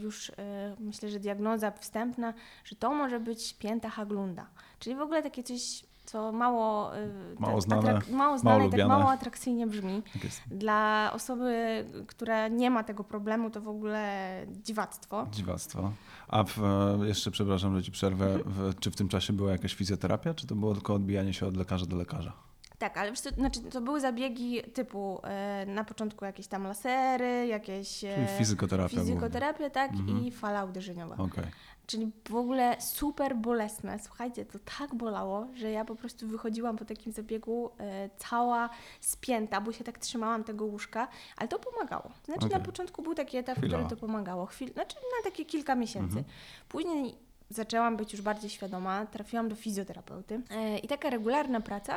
już, 0.00 0.30
e, 0.30 0.76
myślę, 0.80 1.08
że 1.08 1.20
diagnoza 1.20 1.70
wstępna, 1.70 2.34
że 2.64 2.76
to 2.76 2.94
może 2.94 3.20
być 3.20 3.54
pięta 3.54 3.90
Haglunda. 3.90 4.46
Czyli 4.78 4.96
w 4.96 5.00
ogóle 5.00 5.22
takie 5.22 5.42
coś, 5.42 5.84
co 6.04 6.32
mało, 6.32 6.96
e, 6.96 7.08
Mało 7.38 7.54
tak 7.54 7.62
znane, 7.62 7.94
atrak- 7.94 8.12
mało 8.12 8.38
znane 8.38 8.66
i 8.66 8.70
tak 8.70 8.88
mało 8.88 9.10
atrakcyjnie 9.10 9.66
brzmi. 9.66 10.02
Tak. 10.02 10.22
Dla 10.58 11.10
osoby, 11.14 11.84
która 12.06 12.48
nie 12.48 12.70
ma 12.70 12.84
tego 12.84 13.04
problemu, 13.04 13.50
to 13.50 13.60
w 13.60 13.68
ogóle 13.68 14.46
dziwactwo. 14.64 15.26
Dziwactwo. 15.32 15.92
A 16.28 16.44
w, 16.44 16.58
e, 16.58 17.06
jeszcze, 17.06 17.30
przepraszam, 17.30 17.76
że 17.76 17.82
ci 17.82 17.90
przerwę, 17.90 18.38
w, 18.44 18.74
czy 18.80 18.90
w 18.90 18.96
tym 18.96 19.08
czasie 19.08 19.32
była 19.32 19.52
jakaś 19.52 19.74
fizjoterapia, 19.74 20.34
czy 20.34 20.46
to 20.46 20.54
było 20.54 20.74
tylko 20.74 20.94
odbijanie 20.94 21.34
się 21.34 21.46
od 21.46 21.56
lekarza 21.56 21.86
do 21.86 21.96
lekarza? 21.96 22.47
Tak, 22.78 22.98
ale 22.98 23.10
wiesz 23.10 23.20
co, 23.20 23.30
znaczy, 23.30 23.60
to 23.60 23.80
były 23.80 24.00
zabiegi 24.00 24.62
typu 24.62 25.20
e, 25.24 25.66
na 25.66 25.84
początku 25.84 26.24
jakieś 26.24 26.46
tam 26.46 26.64
lasery, 26.64 27.46
jakieś 27.46 28.04
e, 28.04 28.14
Czyli 28.14 28.38
fizykoterapia 28.38 28.88
fizykoterapia, 29.00 29.70
tak, 29.70 29.90
Mhm. 29.92 30.24
i 30.26 30.30
fala 30.30 30.64
uderzeniowa. 30.64 31.16
Okej. 31.16 31.44
Czyli 31.86 32.10
w 32.30 32.34
ogóle 32.34 32.76
super 32.80 33.36
bolesne. 33.36 33.98
Słuchajcie, 33.98 34.44
to 34.44 34.58
tak 34.78 34.94
bolało, 34.94 35.46
że 35.54 35.70
ja 35.70 35.84
po 35.84 35.94
prostu 35.96 36.28
wychodziłam 36.28 36.76
po 36.76 36.84
takim 36.84 37.12
zabiegu 37.12 37.70
e, 37.80 38.10
cała 38.16 38.70
spięta, 39.00 39.60
bo 39.60 39.72
się 39.72 39.84
tak 39.84 39.98
trzymałam 39.98 40.44
tego 40.44 40.64
łóżka, 40.64 41.08
ale 41.36 41.48
to 41.48 41.58
pomagało. 41.58 42.10
Znaczy 42.24 42.46
Okej. 42.46 42.58
na 42.58 42.64
początku 42.64 43.02
był 43.02 43.14
taki 43.14 43.36
etap, 43.36 43.54
w 43.56 43.58
Chwila. 43.58 43.72
którym 43.72 43.88
to 43.90 43.96
pomagało. 43.96 44.46
Chwil, 44.46 44.72
znaczy 44.72 44.96
na 44.96 45.30
takie 45.30 45.44
kilka 45.44 45.74
miesięcy. 45.74 46.18
Mhm. 46.18 46.24
Później 46.68 47.14
zaczęłam 47.50 47.96
być 47.96 48.12
już 48.12 48.22
bardziej 48.22 48.50
świadoma, 48.50 49.06
trafiłam 49.06 49.48
do 49.48 49.56
fizjoterapeuty 49.56 50.40
e, 50.50 50.78
i 50.78 50.88
taka 50.88 51.10
regularna 51.10 51.60
praca 51.60 51.96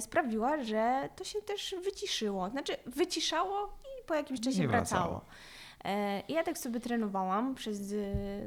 sprawiła, 0.00 0.62
że 0.64 1.08
to 1.16 1.24
się 1.24 1.42
też 1.42 1.74
wyciszyło. 1.84 2.50
Znaczy 2.50 2.76
wyciszało 2.86 3.78
i 3.82 4.04
po 4.06 4.14
jakimś 4.14 4.40
czasie 4.40 4.64
I 4.64 4.66
wracało. 4.68 5.02
wracało. 5.02 5.24
E, 5.84 6.20
I 6.20 6.32
ja 6.32 6.44
tak 6.44 6.58
sobie 6.58 6.80
trenowałam 6.80 7.54
przez 7.54 7.92
e, 7.92 7.96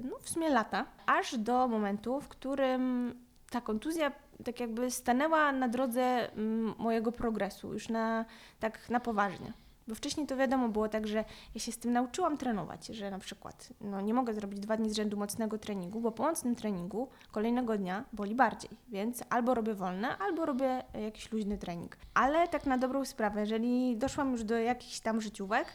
no, 0.04 0.18
w 0.22 0.30
sumie 0.30 0.50
lata, 0.50 0.86
aż 1.06 1.38
do 1.38 1.68
momentu, 1.68 2.22
w 2.22 2.28
którym 2.28 3.14
ta 3.50 3.62
kontuzja 3.62 4.12
tak 4.46 4.60
jakby 4.60 4.92
stanęła 4.92 5.52
na 5.52 5.68
drodze 5.68 6.02
mm, 6.02 6.74
mojego 6.78 7.12
progresu, 7.12 7.74
już 7.74 7.90
na, 7.90 8.26
tak 8.60 8.90
na 8.90 9.00
poważnie. 9.00 9.54
Bo 9.88 9.96
wcześniej 9.96 10.28
to 10.28 10.38
wiadomo 10.38 10.70
było 10.70 10.90
tak, 10.90 11.08
że 11.08 11.26
ja 11.56 11.62
się 11.62 11.72
z 11.72 11.78
tym 11.78 11.94
nauczyłam 11.94 12.38
trenować, 12.38 12.88
że 12.88 13.12
na 13.12 13.20
przykład 13.20 13.70
no, 13.82 14.02
nie 14.02 14.14
mogę 14.14 14.34
zrobić 14.34 14.60
dwa 14.60 14.78
dni 14.78 14.90
z 14.90 14.96
rzędu 14.96 15.18
mocnego 15.18 15.58
treningu, 15.58 16.02
bo 16.02 16.12
po 16.12 16.24
mocnym 16.24 16.56
treningu 16.56 17.08
kolejnego 17.32 17.78
dnia 17.78 18.06
boli 18.14 18.36
bardziej, 18.36 18.70
więc 18.90 19.24
albo 19.30 19.54
robię 19.54 19.74
wolne, 19.74 20.18
albo 20.18 20.46
robię 20.46 20.84
jakiś 21.04 21.32
luźny 21.32 21.58
trening. 21.58 21.98
Ale 22.14 22.48
tak 22.48 22.66
na 22.66 22.78
dobrą 22.78 23.06
sprawę, 23.06 23.40
jeżeli 23.40 23.98
doszłam 23.98 24.32
już 24.32 24.44
do 24.44 24.58
jakichś 24.58 25.00
tam 25.00 25.22
życiówek, 25.22 25.68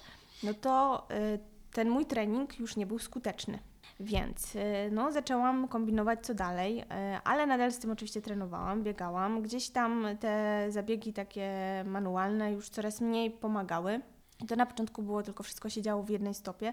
no 0.43 0.55
to 0.55 1.07
y, 1.35 1.39
ten 1.73 1.91
mój 1.91 2.07
trening 2.07 2.59
już 2.59 2.77
nie 2.77 2.87
był 2.87 2.99
skuteczny. 2.99 3.59
Więc 4.01 4.57
y, 4.57 4.61
no, 4.93 5.13
zaczęłam 5.13 5.69
kombinować 5.69 6.27
co 6.27 6.35
dalej, 6.35 6.81
y, 6.81 6.85
ale 7.25 7.47
nadal 7.47 7.73
z 7.73 7.79
tym 7.79 7.91
oczywiście 7.91 8.23
trenowałam, 8.23 8.83
biegałam. 8.83 9.43
Gdzieś 9.43 9.71
tam 9.71 10.07
te 10.21 10.67
zabiegi 10.69 11.13
takie 11.13 11.51
manualne 11.87 12.53
już 12.53 12.69
coraz 12.69 13.01
mniej 13.01 13.31
pomagały. 13.31 14.01
To 14.49 14.57
na 14.57 14.67
początku 14.67 15.03
było 15.03 15.23
tylko 15.23 15.43
wszystko 15.43 15.69
się 15.69 15.83
działo 15.83 16.03
w 16.03 16.11
jednej 16.11 16.35
stopie. 16.35 16.73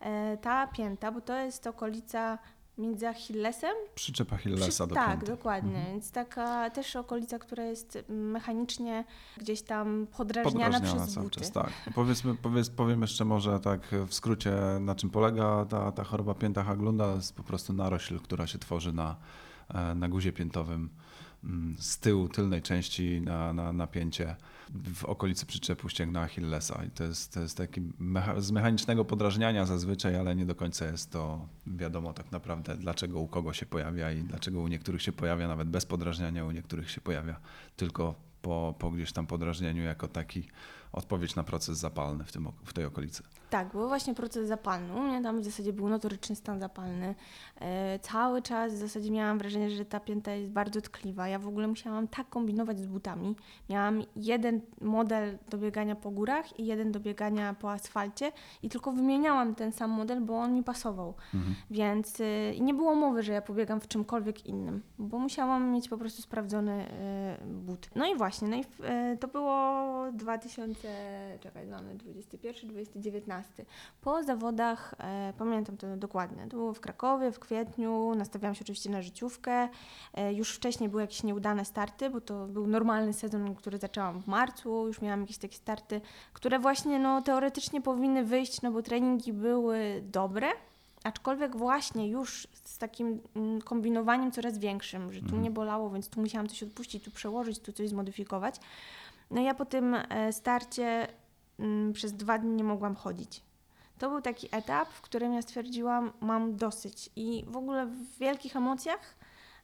E, 0.00 0.36
Ta 0.36 0.66
pięta, 0.66 1.12
bo 1.12 1.20
to 1.20 1.38
jest 1.38 1.66
okolica 1.66 2.38
między 2.80 3.08
Achillesem 3.08 3.74
Przyczepa 3.94 4.36
Hillesa 4.36 4.86
do 4.86 4.94
tak, 4.94 5.10
pięty. 5.10 5.26
dokładnie. 5.26 5.76
Mhm. 5.76 5.92
Więc 5.92 6.12
taka 6.12 6.70
też 6.70 6.96
okolica, 6.96 7.38
która 7.38 7.64
jest 7.64 7.98
mechanicznie 8.08 9.04
gdzieś 9.36 9.62
tam 9.62 10.06
podrażniana, 10.16 10.64
Podrażniana 10.64 11.04
przez 11.04 11.14
cały 11.14 11.30
czas, 11.30 11.52
tak. 11.52 11.70
Powiedzmy, 11.94 12.34
powiedz, 12.34 12.70
powiem 12.70 13.02
jeszcze 13.02 13.24
może 13.24 13.60
tak 13.60 13.80
w 14.06 14.14
skrócie, 14.14 14.52
na 14.80 14.94
czym 14.94 15.10
polega 15.10 15.64
ta, 15.64 15.92
ta 15.92 16.04
choroba 16.04 16.34
pięta 16.34 16.64
Haglunda. 16.64 17.04
To 17.04 17.16
jest 17.16 17.36
po 17.36 17.42
prostu 17.42 17.72
narośl, 17.72 18.18
która 18.18 18.46
się 18.46 18.58
tworzy 18.58 18.92
na, 18.92 19.16
e, 19.68 19.94
na 19.94 20.08
guzie 20.08 20.32
piętowym 20.32 20.90
z 21.78 21.98
tyłu, 21.98 22.28
tylnej 22.28 22.62
części 22.62 23.20
na, 23.20 23.52
na, 23.52 23.72
na 23.72 23.86
pięcie 23.86 24.36
w 24.94 25.04
okolicy 25.04 25.46
przyczepu 25.46 25.88
ścięgna 25.88 26.20
Achillesa. 26.20 26.84
I 26.84 26.90
to 26.90 27.04
jest, 27.04 27.34
to 27.34 27.40
jest 27.40 27.56
taki 27.56 27.80
mecha, 27.98 28.40
z 28.40 28.50
mechanicznego 28.50 29.04
podrażniania 29.04 29.66
zazwyczaj, 29.66 30.16
ale 30.16 30.36
nie 30.36 30.46
do 30.46 30.54
końca 30.54 30.86
jest 30.86 31.10
to 31.10 31.48
wiadomo 31.66 32.12
tak 32.12 32.32
naprawdę, 32.32 32.76
dlaczego 32.76 33.20
u 33.20 33.28
kogo 33.28 33.52
się 33.52 33.66
pojawia 33.66 34.12
i 34.12 34.22
dlaczego 34.22 34.60
u 34.60 34.68
niektórych 34.68 35.02
się 35.02 35.12
pojawia 35.12 35.48
nawet 35.48 35.68
bez 35.68 35.86
podrażniania, 35.86 36.44
u 36.44 36.50
niektórych 36.50 36.90
się 36.90 37.00
pojawia 37.00 37.40
tylko 37.76 38.14
po, 38.42 38.74
po 38.78 38.90
gdzieś 38.90 39.12
tam 39.12 39.26
podrażnieniu 39.26 39.82
jako 39.82 40.08
taki 40.08 40.48
odpowiedź 40.92 41.36
na 41.36 41.44
proces 41.44 41.78
zapalny 41.78 42.24
w, 42.24 42.32
tym, 42.32 42.48
w 42.64 42.72
tej 42.72 42.84
okolicy. 42.84 43.22
Tak, 43.50 43.72
był 43.72 43.88
właśnie 43.88 44.14
proces 44.14 44.48
zapalny. 44.48 44.94
U 44.94 45.00
mnie 45.00 45.22
tam 45.22 45.40
w 45.40 45.44
zasadzie 45.44 45.72
był 45.72 45.88
notoryczny 45.88 46.36
stan 46.36 46.60
zapalny. 46.60 47.14
E, 47.60 47.98
cały 47.98 48.42
czas 48.42 48.74
w 48.74 48.76
zasadzie 48.76 49.10
miałam 49.10 49.38
wrażenie, 49.38 49.70
że 49.70 49.84
ta 49.84 50.00
pięta 50.00 50.32
jest 50.32 50.50
bardzo 50.50 50.80
tkliwa. 50.80 51.28
Ja 51.28 51.38
w 51.38 51.48
ogóle 51.48 51.68
musiałam 51.68 52.08
tak 52.08 52.28
kombinować 52.28 52.80
z 52.80 52.86
butami. 52.86 53.36
Miałam 53.68 54.02
jeden 54.16 54.60
model 54.80 55.38
do 55.50 55.58
biegania 55.58 55.96
po 55.96 56.10
górach 56.10 56.60
i 56.60 56.66
jeden 56.66 56.92
do 56.92 57.00
biegania 57.00 57.54
po 57.54 57.72
asfalcie 57.72 58.32
i 58.62 58.68
tylko 58.68 58.92
wymieniałam 58.92 59.54
ten 59.54 59.72
sam 59.72 59.90
model, 59.90 60.20
bo 60.20 60.38
on 60.38 60.54
mi 60.54 60.62
pasował. 60.62 61.14
Mhm. 61.34 61.54
Więc 61.70 62.20
y, 62.20 62.56
nie 62.60 62.74
było 62.74 62.94
mowy, 62.94 63.22
że 63.22 63.32
ja 63.32 63.42
pobiegam 63.42 63.80
w 63.80 63.88
czymkolwiek 63.88 64.46
innym, 64.46 64.82
bo 64.98 65.18
musiałam 65.18 65.70
mieć 65.70 65.88
po 65.88 65.98
prostu 65.98 66.22
sprawdzony 66.22 66.86
y, 67.42 67.46
but. 67.46 67.90
No 67.94 68.06
i 68.06 68.16
właśnie. 68.16 68.48
no 68.48 68.56
i 68.56 68.64
e, 68.82 69.16
to 69.16 69.28
było 69.28 69.90
2000, 70.12 70.79
czekaj, 71.40 71.66
mamy 71.66 71.94
21, 71.94 72.70
2019. 72.70 73.64
Po 74.00 74.22
zawodach, 74.22 74.94
e, 74.98 75.32
pamiętam 75.38 75.76
to 75.76 75.96
dokładnie, 75.96 76.42
to 76.42 76.56
było 76.56 76.74
w 76.74 76.80
Krakowie 76.80 77.32
w 77.32 77.38
kwietniu, 77.38 78.14
nastawiałam 78.14 78.54
się 78.54 78.60
oczywiście 78.62 78.90
na 78.90 79.02
życiówkę. 79.02 79.68
E, 80.14 80.32
już 80.34 80.52
wcześniej 80.52 80.88
były 80.88 81.02
jakieś 81.02 81.22
nieudane 81.22 81.64
starty, 81.64 82.10
bo 82.10 82.20
to 82.20 82.46
był 82.46 82.66
normalny 82.66 83.12
sezon, 83.12 83.54
który 83.54 83.78
zaczęłam 83.78 84.22
w 84.22 84.26
marcu, 84.26 84.86
już 84.86 85.00
miałam 85.00 85.20
jakieś 85.20 85.38
takie 85.38 85.56
starty, 85.56 86.00
które 86.32 86.58
właśnie 86.58 86.98
no, 86.98 87.22
teoretycznie 87.22 87.80
powinny 87.80 88.24
wyjść, 88.24 88.62
no 88.62 88.70
bo 88.72 88.82
treningi 88.82 89.32
były 89.32 90.02
dobre, 90.12 90.48
Aczkolwiek 91.04 91.56
właśnie 91.56 92.08
już 92.08 92.48
z 92.64 92.78
takim 92.78 93.20
mm, 93.36 93.62
kombinowaniem 93.62 94.32
coraz 94.32 94.58
większym, 94.58 95.12
że 95.12 95.18
tu 95.18 95.24
Mhm. 95.24 95.40
mnie 95.40 95.50
bolało, 95.50 95.90
więc 95.90 96.08
tu 96.08 96.20
musiałam 96.20 96.48
coś 96.48 96.62
odpuścić, 96.62 97.04
tu 97.04 97.10
przełożyć, 97.10 97.58
tu 97.58 97.72
coś 97.72 97.88
zmodyfikować. 97.88 98.56
No 99.30 99.40
ja 99.40 99.54
po 99.54 99.64
tym 99.64 99.94
e, 99.94 100.32
starcie 100.32 101.06
mm, 101.58 101.92
przez 101.92 102.12
dwa 102.12 102.38
dni 102.38 102.52
nie 102.52 102.64
mogłam 102.64 102.94
chodzić. 102.94 103.42
To 103.98 104.10
był 104.10 104.20
taki 104.20 104.48
etap, 104.52 104.88
w 104.88 105.00
którym 105.00 105.32
ja 105.34 105.42
stwierdziłam, 105.42 106.12
mam 106.20 106.56
dosyć. 106.56 107.10
I 107.16 107.44
w 107.48 107.56
ogóle 107.56 107.86
w 107.86 108.18
wielkich 108.18 108.56
emocjach 108.56 109.14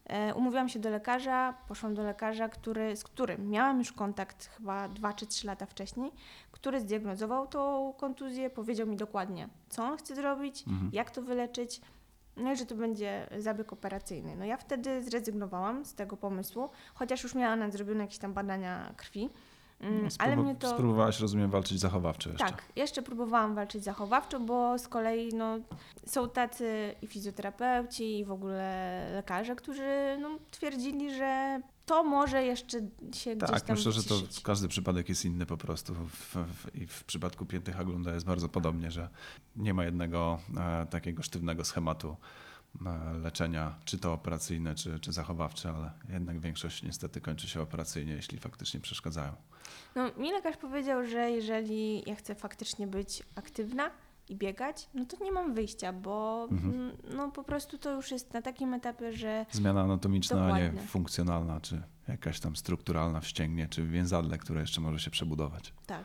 e, 0.05 0.33
umówiłam 0.35 0.69
się 0.69 0.79
do 0.79 0.89
lekarza, 0.89 1.53
poszłam 1.67 1.95
do 1.95 2.03
lekarza, 2.03 2.49
który, 2.49 2.95
z 2.95 3.03
którym 3.03 3.49
miałam 3.49 3.79
już 3.79 3.91
kontakt 3.91 4.45
chyba 4.45 4.87
dwa 4.89 5.13
czy 5.13 5.27
trzy 5.27 5.47
lata 5.47 5.65
wcześniej, 5.65 6.11
który 6.51 6.79
zdiagnozował 6.81 7.47
tą 7.47 7.93
kontuzję, 7.97 8.49
powiedział 8.49 8.87
mi 8.87 8.95
dokładnie, 8.95 9.49
co 9.69 9.83
on 9.83 9.97
chce 9.97 10.15
zrobić, 10.15 10.63
Mhm. 10.67 10.89
jak 10.93 11.11
to 11.11 11.21
wyleczyć, 11.21 11.81
no 12.37 12.51
i 12.51 12.55
że 12.55 12.65
to 12.65 12.75
będzie 12.75 13.27
zabieg 13.39 13.73
operacyjny. 13.73 14.35
No 14.35 14.45
ja 14.45 14.57
wtedy 14.57 15.03
zrezygnowałam 15.03 15.85
z 15.85 15.93
tego 15.93 16.17
pomysłu, 16.17 16.69
chociaż 16.93 17.23
już 17.23 17.35
miałam 17.35 17.59
nadrobione 17.59 18.01
jakieś 18.03 18.17
tam 18.17 18.33
badania 18.33 18.93
krwi, 18.97 19.29
No, 19.81 20.09
ale 20.19 20.37
mnie 20.37 20.55
to... 20.55 20.69
Spróbowałaś, 20.69 21.19
rozumiem, 21.19 21.49
walczyć 21.49 21.79
zachowawczo 21.79 22.29
jeszcze. 22.29 22.45
Tak, 22.45 22.65
jeszcze 22.75 23.01
próbowałam 23.01 23.55
walczyć 23.55 23.83
zachowawczo, 23.83 24.39
bo 24.39 24.79
z 24.79 24.87
kolei 24.87 25.33
no, 25.33 25.59
są 26.05 26.29
tacy 26.29 26.95
i 27.01 27.07
fizjoterapeuci, 27.07 28.19
i 28.19 28.25
w 28.25 28.31
ogóle 28.31 29.09
lekarze, 29.13 29.55
którzy 29.55 30.17
no, 30.21 30.29
twierdzili, 30.51 31.15
że 31.15 31.61
to 31.85 32.03
może 32.03 32.43
jeszcze 32.43 32.77
się 33.13 33.35
gdzieś 33.35 33.51
Tak, 33.51 33.61
tam 33.61 33.75
myślę, 33.75 33.91
że 33.91 34.03
to 34.03 34.15
wyciszyć. 34.15 34.43
każdy 34.43 34.67
przypadek 34.67 35.09
jest 35.09 35.25
inny 35.25 35.45
po 35.45 35.57
prostu. 35.57 35.93
W, 35.93 36.35
w, 36.35 36.75
I 36.75 36.87
w 36.87 37.03
przypadku 37.03 37.45
pięty 37.45 37.71
Haglunda 37.71 38.13
jest 38.13 38.25
bardzo 38.25 38.49
podobnie, 38.49 38.91
że 38.91 39.09
nie 39.55 39.73
ma 39.73 39.85
jednego 39.85 40.39
e, 40.57 40.85
takiego 40.85 41.23
sztywnego 41.23 41.65
schematu 41.65 42.15
leczenia, 43.21 43.75
czy 43.85 43.97
to 43.97 44.13
operacyjne, 44.13 44.75
czy, 44.75 44.99
czy 44.99 45.11
zachowawcze, 45.11 45.69
ale 45.71 45.91
jednak 46.09 46.39
większość 46.39 46.83
niestety 46.83 47.21
kończy 47.21 47.47
się 47.47 47.61
operacyjnie, 47.61 48.13
jeśli 48.13 48.37
faktycznie 48.37 48.79
przeszkadzają. 48.79 49.31
No, 49.95 50.11
mi 50.17 50.31
lekarz 50.31 50.57
powiedział, 50.57 51.05
że 51.05 51.31
jeżeli 51.31 52.09
ja 52.09 52.15
chcę 52.15 52.35
faktycznie 52.35 52.87
być 52.87 53.23
aktywna 53.35 53.89
i 54.29 54.35
biegać, 54.35 54.89
no 54.93 55.05
to 55.05 55.23
nie 55.23 55.31
mam 55.31 55.53
wyjścia, 55.53 55.93
bo 55.93 56.47
Mhm. 56.51 56.73
mm, 56.73 56.97
no, 57.15 57.31
po 57.31 57.43
prostu 57.43 57.77
to 57.77 57.91
już 57.91 58.11
jest 58.11 58.33
na 58.33 58.41
takim 58.41 58.73
etapie, 58.73 59.13
że 59.13 59.45
Zmiana 59.51 59.81
anatomiczna, 59.81 60.45
a 60.53 60.59
nie 60.59 60.73
funkcjonalna, 60.87 61.61
czy 61.61 61.81
jakaś 62.07 62.39
tam 62.39 62.55
strukturalna 62.55 63.19
w 63.19 63.27
ścięgnie, 63.27 63.67
czy 63.67 63.83
w 63.83 63.89
więzadle, 63.91 64.37
które 64.37 64.61
jeszcze 64.61 64.81
może 64.81 64.99
się 64.99 65.11
przebudować. 65.11 65.73
tak. 65.85 66.03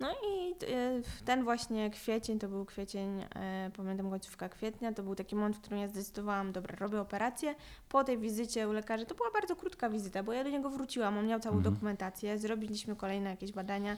No 0.00 0.08
i 0.12 0.50
y, 0.64 1.02
ten 1.24 1.44
właśnie 1.44 1.90
kwiecień, 1.90 2.38
to 2.38 2.48
był 2.48 2.64
kwiecień, 2.64 3.22
e, 3.34 3.70
pamiętam 3.76 4.10
końcówka 4.10 4.48
kwietnia, 4.48 4.92
to 4.92 5.02
był 5.02 5.14
taki 5.14 5.36
moment, 5.36 5.56
w 5.56 5.60
którym 5.60 5.78
ja 5.78 5.88
zdecydowałam, 5.88 6.52
dobra, 6.52 6.76
robię 6.76 7.00
operację. 7.00 7.54
Po 7.88 8.04
tej 8.04 8.18
wizycie 8.18 8.68
u 8.68 8.72
lekarza, 8.72 9.04
to 9.04 9.14
była 9.14 9.30
bardzo 9.30 9.56
krótka 9.56 9.90
wizyta, 9.90 10.22
bo 10.22 10.32
ja 10.32 10.44
do 10.44 10.50
niego 10.50 10.70
wróciłam, 10.70 11.18
on 11.18 11.26
miał 11.26 11.40
całą 11.40 11.56
Mhm. 11.56 11.74
dokumentację, 11.74 12.38
zrobiliśmy 12.38 12.96
kolejne 12.96 13.30
jakieś 13.30 13.52
badania 13.52 13.96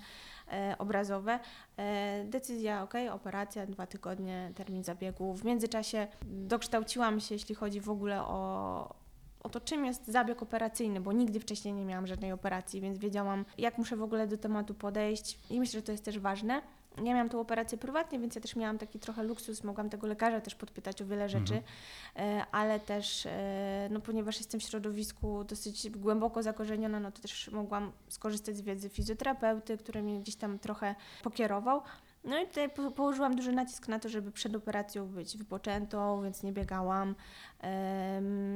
e, 0.53 0.75
obrazowe. 0.79 1.41
E, 1.77 2.25
decyzja, 2.25 2.83
ok, 2.83 2.95
operacja, 3.13 3.67
dwa 3.67 3.87
tygodnie, 3.87 4.53
termin 4.55 4.85
zabiegu. 4.85 5.35
W 5.35 5.45
międzyczasie 5.45 6.07
dokształciłam 6.23 7.21
się, 7.21 7.35
jeśli 7.35 7.55
chodzi 7.55 7.81
w 7.81 7.91
ogóle 7.91 8.23
o, 8.23 8.95
o 9.43 9.49
to, 9.49 9.61
czym 9.61 9.85
jest 9.85 10.07
zabieg 10.07 10.43
operacyjny, 10.43 11.01
bo 11.01 11.13
nigdy 11.13 11.41
wcześniej 11.41 11.75
nie 11.75 11.85
miałam 11.85 12.07
żadnej 12.07 12.33
operacji, 12.33 12.81
więc 12.81 12.99
wiedziałam, 12.99 13.45
jak 13.59 13.79
muszę 13.79 13.97
w 13.97 14.03
ogóle 14.03 14.27
do 14.27 14.37
tematu 14.37 14.75
podejść 14.75 15.39
i 15.51 15.61
myślę, 15.61 15.81
że 15.81 15.87
to 15.87 15.93
jest 15.93 16.05
też 16.05 16.19
ważne. 16.19 16.63
Ja 16.97 17.15
miałam 17.15 17.29
tą 17.29 17.41
operację 17.41 17.79
prywatnie, 17.79 18.19
więc 18.19 18.35
ja 18.35 18.41
też 18.41 18.57
miałam 18.57 18.79
taki 18.79 18.99
trochę 18.99 19.23
luksus, 19.23 19.65
mogłam 19.65 19.91
tego 19.91 20.07
lekarza 20.07 20.41
też 20.41 20.55
podpytać 20.55 21.03
o 21.03 21.07
wiele 21.07 21.29
rzeczy, 21.29 21.63
e, 22.17 22.47
ale 22.53 22.81
też, 22.81 23.27
e, 23.27 23.89
no 23.91 24.01
ponieważ 24.01 24.37
jestem 24.39 24.61
w 24.61 24.63
środowisku 24.63 25.45
dosyć 25.45 25.91
głęboko 25.91 26.43
zakorzeniona, 26.43 27.01
no 27.01 27.13
to 27.13 27.23
też 27.23 27.51
mogłam 27.51 27.93
skorzystać 28.09 28.57
z 28.57 28.61
wiedzy 28.61 28.89
fizjoterapeuty, 28.89 29.79
który 29.79 30.03
mnie 30.03 30.21
gdzieś 30.21 30.37
tam 30.37 30.59
trochę 30.59 30.95
pokierował. 31.23 31.83
No 32.25 32.39
i 32.43 32.47
tutaj 32.47 32.71
po- 32.71 32.91
położyłam 32.91 33.37
duży 33.37 33.53
nacisk 33.53 33.89
na 33.89 33.99
to, 33.99 34.09
żeby 34.09 34.33
przed 34.33 34.57
operacją 34.57 35.07
być 35.07 35.37
wypoczętą, 35.37 36.23
więc 36.23 36.43
nie 36.43 36.53
biegałam. 36.53 37.15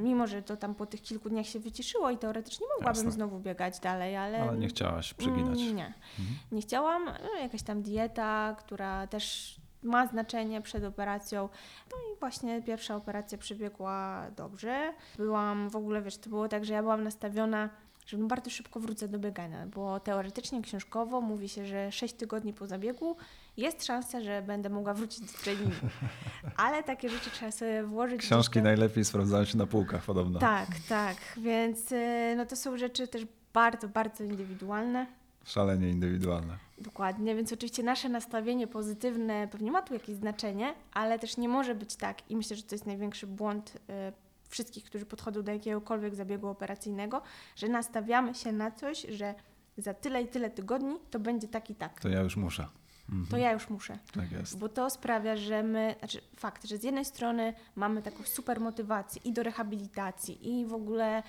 Mimo, 0.02 0.26
że 0.26 0.42
to 0.42 0.56
tam 0.56 0.74
po 0.74 0.86
tych 0.86 1.02
kilku 1.02 1.28
dniach 1.28 1.46
się 1.46 1.60
wyciszyło 1.60 2.10
i 2.10 2.18
teoretycznie 2.18 2.66
mogłabym 2.78 2.96
Jasne. 3.04 3.10
znowu 3.12 3.38
biegać 3.40 3.80
dalej, 3.80 4.16
ale... 4.16 4.42
Ale 4.42 4.58
nie 4.58 4.68
chciałaś 4.68 5.14
przeginać. 5.14 5.60
Mm, 5.60 5.76
Nie, 5.76 5.86
Mhm. 5.86 6.38
nie 6.52 6.60
chciałam. 6.62 7.04
No, 7.04 7.40
jakaś 7.40 7.62
tam 7.62 7.82
dieta, 7.82 8.56
która 8.58 9.06
też 9.06 9.56
ma 9.82 10.06
znaczenie 10.06 10.60
przed 10.60 10.84
operacją. 10.84 11.48
No 11.90 11.96
i 11.96 12.20
właśnie 12.20 12.62
pierwsza 12.62 12.96
operacja 12.96 13.38
przebiegła 13.38 14.26
dobrze. 14.36 14.92
Byłam 15.16 15.68
w 15.68 15.76
ogóle, 15.76 16.02
wiesz, 16.02 16.18
to 16.18 16.30
było 16.30 16.48
tak, 16.48 16.64
że 16.64 16.72
ja 16.74 16.82
byłam 16.82 17.04
nastawiona, 17.04 17.68
że 18.06 18.16
bardzo 18.16 18.50
szybko 18.50 18.80
wrócę 18.80 19.08
do 19.08 19.18
biegania, 19.18 19.66
bo 19.66 20.00
teoretycznie, 20.00 20.62
książkowo 20.62 21.20
mówi 21.20 21.48
się, 21.48 21.66
że 21.66 21.92
6 21.92 22.14
tygodni 22.14 22.52
po 22.54 22.66
zabiegu 22.66 23.16
jest 23.57 23.84
szansa, 23.84 24.20
że 24.20 24.42
będę 24.42 24.68
mogła 24.68 24.94
wrócić 24.94 25.20
do 25.20 25.38
treningu. 25.38 25.86
Ale 26.57 26.82
takie 26.82 27.09
rzeczy 27.09 27.30
trzeba 27.30 27.53
sobie 27.53 27.82
włożyć. 27.84 28.20
Książki 28.20 28.55
tam- 28.55 28.64
najlepiej 28.64 29.05
sprawdzają 29.05 29.44
się 29.44 29.59
na 29.59 29.66
półkach 29.66 30.05
podobno. 30.05 30.38
Tak, 30.38 30.68
tak. 30.88 31.16
Więc 31.36 31.92
y, 31.92 32.34
no 32.36 32.46
to 32.46 32.57
są 32.57 32.76
rzeczy 32.78 33.09
też 33.09 33.26
bardzo, 33.53 33.88
bardzo 33.88 34.24
indywidualne. 34.24 35.07
Szalenie 35.44 35.90
indywidualne. 35.90 36.59
Dokładnie, 36.78 37.34
więc 37.34 37.53
oczywiście 37.53 37.82
nasze 37.82 38.09
nastawienie 38.09 38.66
pozytywne 38.66 39.48
pewnie 39.48 39.70
ma 39.70 39.82
tu 39.82 39.94
jakieś 39.94 40.16
znaczenie, 40.16 40.74
ale 40.92 41.18
też 41.18 41.36
nie 41.36 41.48
może 41.48 41.74
być 41.74 41.96
tak 41.96 42.30
i 42.30 42.36
myślę, 42.36 42.57
że 42.57 42.62
to 42.62 42.74
jest 42.74 42.86
największy 42.86 43.26
błąd 43.26 43.76
y, 43.76 44.12
wszystkich, 44.48 44.84
którzy 44.84 45.07
podchodzą 45.07 45.42
do 45.42 45.53
jakiegokolwiek 45.53 46.14
zabiegu 46.14 46.48
operacyjnego, 46.48 47.22
że 47.57 47.68
nastawiamy 47.68 48.34
się 48.34 48.53
na 48.53 48.70
coś, 48.70 49.07
że 49.09 49.34
za 49.76 49.94
tyle 49.94 50.22
i 50.22 50.28
tyle 50.28 50.50
tygodni 50.50 50.96
to 51.11 51.20
będzie 51.20 51.48
tak 51.48 51.70
i 51.70 51.74
tak. 51.74 52.00
To 52.00 52.09
ja 52.09 52.20
już 52.20 52.36
muszę. 52.36 52.68
Mhm. 53.12 53.26
To 53.30 53.36
ja 53.36 53.52
już 53.52 53.68
muszę. 53.70 53.98
Tak 54.12 54.32
jest. 54.32 54.58
Bo 54.58 54.68
to 54.68 54.90
sprawia, 54.90 55.36
że 55.36 55.62
my, 55.62 55.94
znaczy 55.98 56.20
fakt, 56.36 56.64
że 56.66 56.78
z 56.78 56.84
jednej 56.84 57.04
strony 57.04 57.54
mamy 57.76 58.02
taką 58.02 58.22
super 58.24 58.60
motywację 58.60 59.22
i 59.24 59.32
do 59.32 59.42
rehabilitacji, 59.42 60.48
i 60.60 60.66
w 60.66 60.74
ogóle 60.74 61.22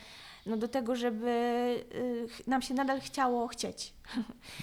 no, 0.46 0.58
do 0.58 0.68
tego, 0.68 0.96
żeby 0.96 1.30
y, 1.96 2.50
nam 2.50 2.62
się 2.62 2.74
nadal 2.74 3.02
chciało 3.02 3.48
chcieć. 3.48 3.94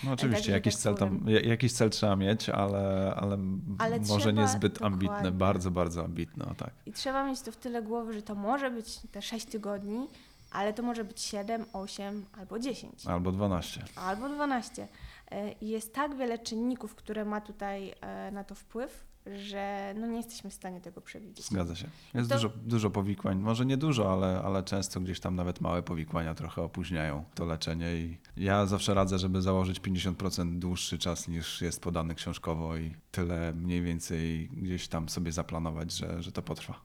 No 0.05 0.12
oczywiście, 0.12 0.37
Także 0.37 0.53
jakiś 0.53 0.75
tak 0.75 0.83
cel 0.83 0.95
tam, 0.95 1.25
ja- 1.27 1.41
jakiś 1.41 1.73
cel 1.73 1.91
trzeba 1.91 2.16
mieć, 2.16 2.49
ale, 2.49 3.14
ale, 3.16 3.39
Ale 3.79 4.01
może 4.01 4.33
niezbyt 4.33 4.83
ambitny, 4.83 5.33
bardzo, 5.33 5.71
bardzo 5.71 6.05
ambitny, 6.05 6.45
o 6.45 6.55
tak. 6.55 6.71
I 6.87 6.93
trzeba 6.93 7.27
mieć 7.27 7.41
to 7.41 7.53
w 7.53 7.57
tyle 7.57 7.83
głowy, 7.83 8.12
że 8.12 8.23
to 8.23 8.35
może 8.35 8.71
być 8.71 9.01
te 9.12 9.23
6 9.23 9.47
tygodni, 9.47 10.07
ale 10.51 10.73
to 10.73 10.83
może 10.83 11.05
być 11.05 11.21
7, 11.21 11.64
8 11.73 12.25
albo 12.39 12.59
10, 12.59 13.07
Albo 13.07 13.33
12. 13.33 13.85
albo 13.97 14.29
12. 14.29 14.89
I 15.61 15.68
jest 15.68 15.95
tak 15.95 16.16
wiele 16.16 16.39
czynników, 16.39 16.95
które 16.95 17.24
ma 17.24 17.41
tutaj 17.41 17.95
e, 18.01 18.31
na 18.31 18.45
to 18.45 18.55
wpływ, 18.55 19.05
że 19.26 19.95
no 19.99 20.07
nie 20.07 20.16
jesteśmy 20.16 20.51
w 20.51 20.55
stanie 20.55 20.81
tego 20.81 21.01
przewidzieć. 21.01 21.47
Zgadza 21.47 21.74
się. 21.74 21.89
Jest 22.14 22.28
To- 22.28 22.35
dużo, 22.35 22.49
dużo 22.49 22.91
powikłań, 22.91 23.39
może 23.39 23.66
nie 23.66 23.76
dużo, 23.76 24.12
ale, 24.12 24.43
ale 24.45 24.62
często 24.62 25.01
gdzieś 25.01 25.20
tam 25.20 25.37
nawet 25.37 25.61
małe 25.61 25.83
powikłania 25.83 26.35
trochę 26.35 26.62
opóźniają 26.62 27.24
to 27.35 27.45
leczenie 27.45 27.97
i 27.97 28.18
ja 28.37 28.66
zawsze 28.66 28.95
radzę, 28.95 29.18
żeby 29.18 29.43
założyć 29.43 29.81
50% 29.81 30.59
dłuższy 30.59 30.99
czas 30.99 31.28
niż 31.28 31.62
jest 31.62 31.83
podany 31.83 32.14
książkowo 32.14 32.76
i 32.76 32.95
tyle 33.11 33.53
mniej 33.53 33.83
więcej 33.83 34.49
gdzieś 34.49 34.89
tam 34.89 35.09
sobie 35.09 35.33
zaplanować, 35.33 35.93
że, 35.93 36.22
że 36.22 36.33
to 36.33 36.43
potrwa. 36.43 36.81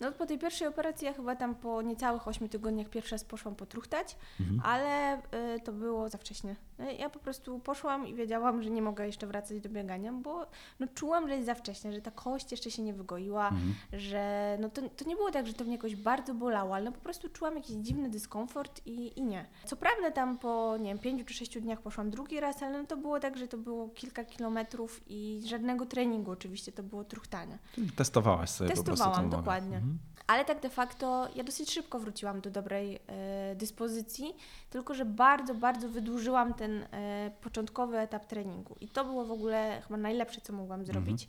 No 0.00 0.12
po 0.12 0.26
tej 0.26 0.38
pierwszej 0.38 0.68
operacji 0.68 1.04
ja 1.06 1.12
chyba 1.12 1.36
tam 1.36 1.54
po 1.54 1.82
niecałych 1.82 2.28
8 2.28 2.48
tygodniach 2.48 2.88
pierwszy 2.88 3.14
raz 3.14 3.24
poszłam 3.24 3.54
potruchtać, 3.54 4.16
Mhm. 4.40 4.60
ale 4.64 5.18
y, 5.56 5.60
to 5.64 5.72
było 5.72 6.08
za 6.08 6.18
wcześnie. 6.18 6.56
No, 6.80 6.90
ja 6.90 7.10
po 7.10 7.18
prostu 7.18 7.58
poszłam 7.58 8.06
i 8.06 8.14
wiedziałam, 8.14 8.62
że 8.62 8.70
nie 8.70 8.82
mogę 8.82 9.06
jeszcze 9.06 9.26
wracać 9.26 9.60
do 9.60 9.68
biegania, 9.68 10.12
bo 10.12 10.46
no, 10.80 10.86
czułam, 10.94 11.28
że 11.28 11.34
jest 11.34 11.46
za 11.46 11.54
wcześnie, 11.54 11.92
że 11.92 12.00
ta 12.00 12.10
kość 12.10 12.50
jeszcze 12.50 12.70
się 12.70 12.82
nie 12.82 12.94
wygoiła, 12.94 13.48
Mhm. 13.48 13.74
że 13.92 14.56
no, 14.60 14.68
to, 14.70 14.82
to 14.88 15.04
nie 15.04 15.16
było 15.16 15.30
tak, 15.30 15.46
że 15.46 15.52
to 15.52 15.64
mnie 15.64 15.72
jakoś 15.72 15.96
bardzo 15.96 16.34
bolało, 16.34 16.74
ale 16.74 16.84
no, 16.84 16.92
po 16.92 17.00
prostu 17.00 17.28
czułam 17.28 17.54
jakiś 17.56 17.76
dziwny 17.76 18.10
dyskomfort 18.10 18.80
i, 18.86 19.18
i 19.18 19.22
nie. 19.22 19.46
Co 19.64 19.76
prawda 19.76 20.10
tam 20.10 20.38
po, 20.38 20.76
nie 20.80 20.88
wiem, 20.88 20.98
pięciu 20.98 21.24
czy 21.24 21.34
sześciu 21.34 21.60
dniach 21.60 21.80
poszłam 21.80 22.10
drugi 22.10 22.40
raz, 22.40 22.62
ale 22.62 22.78
no, 22.78 22.86
to 22.86 22.96
było 22.96 23.20
tak, 23.20 23.36
że 23.36 23.48
to 23.48 23.58
było 23.58 23.88
kilka 23.88 24.24
kilometrów 24.24 25.00
i 25.06 25.42
żadnego 25.46 25.86
treningu 25.86 26.30
oczywiście, 26.30 26.72
to 26.72 26.82
było 26.82 27.04
truchtanie. 27.04 27.58
Testowałaś 27.96 28.50
sobie 28.50 28.70
po 28.70 28.74
prostu 28.74 28.90
Testowałam, 28.90 29.30
tą 29.30 29.36
dokładnie. 29.36 29.76
Mhm. 29.76 29.98
Ale 30.26 30.44
tak 30.44 30.60
de 30.60 30.70
facto 30.70 31.28
ja 31.34 31.44
dosyć 31.44 31.70
szybko 31.70 31.98
wróciłam 31.98 32.40
do 32.40 32.50
dobrej 32.50 32.98
e, 33.06 33.54
dyspozycji, 33.56 34.34
tylko 34.70 34.94
że 34.94 35.04
bardzo, 35.04 35.54
bardzo 35.54 35.88
wydłużyłam 35.88 36.54
ten 36.54 36.86
e, 36.90 37.30
początkowy 37.40 37.98
etap 37.98 38.26
treningu. 38.26 38.76
I 38.80 38.88
to 38.88 39.04
było 39.04 39.24
w 39.24 39.32
ogóle 39.32 39.82
chyba 39.82 39.96
najlepsze, 39.96 40.40
co 40.40 40.52
mogłam 40.52 40.84
zrobić. 40.84 41.28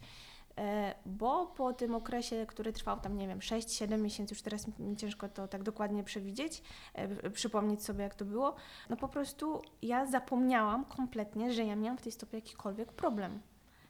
E, 0.58 0.96
bo 1.06 1.46
po 1.46 1.74
tym 1.74 1.96
okresie, 1.96 2.46
który 2.48 2.74
trwał 2.74 3.00
tam, 3.00 3.18
nie 3.18 3.28
wiem, 3.28 3.40
6-7 3.40 4.00
miesięcy, 4.00 4.34
już 4.34 4.42
teraz 4.42 4.80
mi 4.80 4.98
ciężko 4.98 5.30
to 5.30 5.48
tak 5.48 5.64
dokładnie 5.64 6.04
przewidzieć, 6.04 6.64
e, 6.94 7.30
przypomnieć 7.30 7.84
sobie, 7.84 8.04
jak 8.04 8.16
to 8.16 8.26
było, 8.26 8.56
no 8.90 8.98
po 8.98 9.08
prostu 9.08 9.62
ja 9.82 10.06
zapomniałam 10.06 10.86
kompletnie, 10.86 11.54
że 11.54 11.66
ja 11.66 11.76
miałam 11.76 11.98
w 11.98 12.02
tej 12.02 12.12
stopie 12.12 12.38
jakikolwiek 12.38 12.94
problem. 12.94 13.42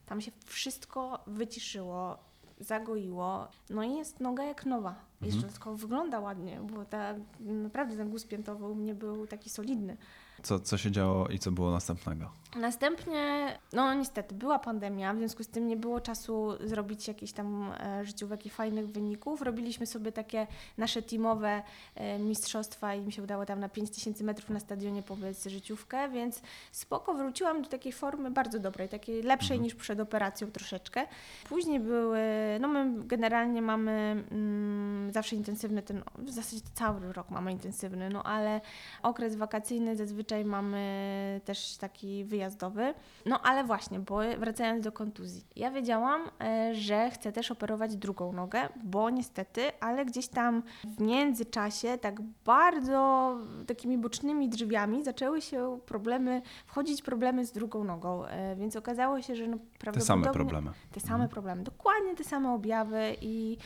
Tam 0.06 0.22
się 0.22 0.32
wszystko 0.46 1.24
wyciszyło, 1.28 2.18
zagoiło, 2.62 3.48
no 3.70 3.84
i 3.84 3.96
jest 3.96 4.20
noga 4.20 4.44
jak 4.44 4.66
nowa. 4.66 4.96
Jeszcze 5.22 5.44
tylko 5.44 5.76
wygląda 5.76 6.20
ładnie, 6.20 6.60
bo 6.62 6.86
ta, 6.86 7.16
naprawdę 7.40 7.98
ten 7.98 8.10
guz 8.10 8.26
piętowy 8.26 8.66
u 8.66 8.76
mnie 8.76 8.96
był 8.96 9.28
taki 9.28 9.50
solidny. 9.50 9.98
Co, 10.44 10.60
co 10.60 10.78
się 10.78 10.92
działo 10.92 11.28
i 11.28 11.40
co 11.40 11.52
było 11.52 11.72
następnego? 11.72 12.42
Następnie, 12.56 13.48
no 13.74 13.94
niestety, 13.94 14.36
była 14.36 14.60
pandemia, 14.60 15.14
w 15.14 15.18
związku 15.18 15.44
z 15.44 15.48
tym 15.48 15.68
nie 15.68 15.78
było 15.78 16.02
czasu 16.02 16.50
zrobić 16.68 17.08
jakichś 17.08 17.32
tam 17.32 17.74
e, 17.80 18.06
życiówek 18.06 18.46
i 18.46 18.50
fajnych 18.50 18.90
wyników. 18.90 19.42
Robiliśmy 19.42 19.86
sobie 19.86 20.12
takie 20.12 20.48
nasze 20.78 21.02
teamowe 21.02 21.64
e, 21.96 22.20
mistrzostwa 22.20 22.96
i 22.96 23.02
mi 23.02 23.12
się 23.12 23.24
udało 23.24 23.46
tam 23.46 23.60
na 23.60 23.70
5000 23.70 24.24
metrów 24.24 24.50
na 24.50 24.60
stadionie 24.60 25.04
powiedz 25.04 25.48
życiówkę, 25.48 26.10
więc 26.10 26.42
spoko, 26.72 27.14
wróciłam 27.14 27.62
do 27.62 27.70
takiej 27.70 27.92
formy 27.92 28.32
bardzo 28.32 28.60
dobrej, 28.60 28.90
takiej 28.90 29.24
lepszej 29.24 29.60
niż 29.60 29.76
przed 29.76 30.00
operacją 30.00 30.52
troszeczkę. 30.52 31.08
Później 31.50 31.80
były, 31.80 32.22
no 32.60 32.68
my 32.68 33.04
generalnie 33.06 33.62
mamy 33.62 34.24
mm, 34.32 35.12
zawsze 35.14 35.36
intensywny 35.36 35.82
ten, 35.82 36.04
w 36.18 36.32
zasadzie 36.32 36.62
cały 36.74 37.14
rok 37.14 37.30
mamy 37.30 37.52
intensywny, 37.52 38.10
no 38.10 38.24
ale 38.24 38.62
okres 39.04 39.36
wakacyjny 39.36 39.96
zazwyczaj 39.96 40.31
mamy 40.46 41.42
też 41.46 41.78
taki 41.78 42.26
wyjazdowy. 42.26 42.94
No 43.26 43.42
ale 43.42 43.64
właśnie, 43.64 44.00
bo 44.00 44.20
wracając 44.40 44.84
do 44.84 44.92
kontuzji. 44.92 45.46
Ja 45.56 45.72
wiedziałam, 45.72 46.22
e, 46.42 46.76
że 46.76 47.10
chcę 47.12 47.32
też 47.32 47.52
operować 47.52 47.96
drugą 47.96 48.34
nogę, 48.34 48.70
bo 48.84 49.10
niestety, 49.10 49.62
ale 49.80 50.06
gdzieś 50.06 50.28
tam 50.28 50.64
w 50.84 51.02
międzyczasie 51.02 51.98
tak 51.98 52.22
bardzo 52.46 53.38
takimi 53.68 53.98
bocznymi 53.98 54.50
drzwiami 54.50 55.04
zaczęły 55.04 55.42
się 55.42 55.80
problemy, 55.86 56.42
wchodzić 56.66 57.02
problemy 57.02 57.46
z 57.46 57.52
drugą 57.52 57.84
nogą, 57.84 58.26
e, 58.26 58.56
więc 58.56 58.76
okazało 58.76 59.22
się, 59.22 59.36
że 59.36 59.48
no 59.48 59.58
Te 59.58 59.80
prawdopodobnie... 59.80 60.24
same 60.24 60.34
problemy. 60.34 60.72
Te 60.92 61.00
same 61.00 61.28
problemy, 61.28 61.64
dokładnie 61.64 62.16
te 62.16 62.24
same 62.24 62.54
objawy 62.54 63.16
i 63.22 63.58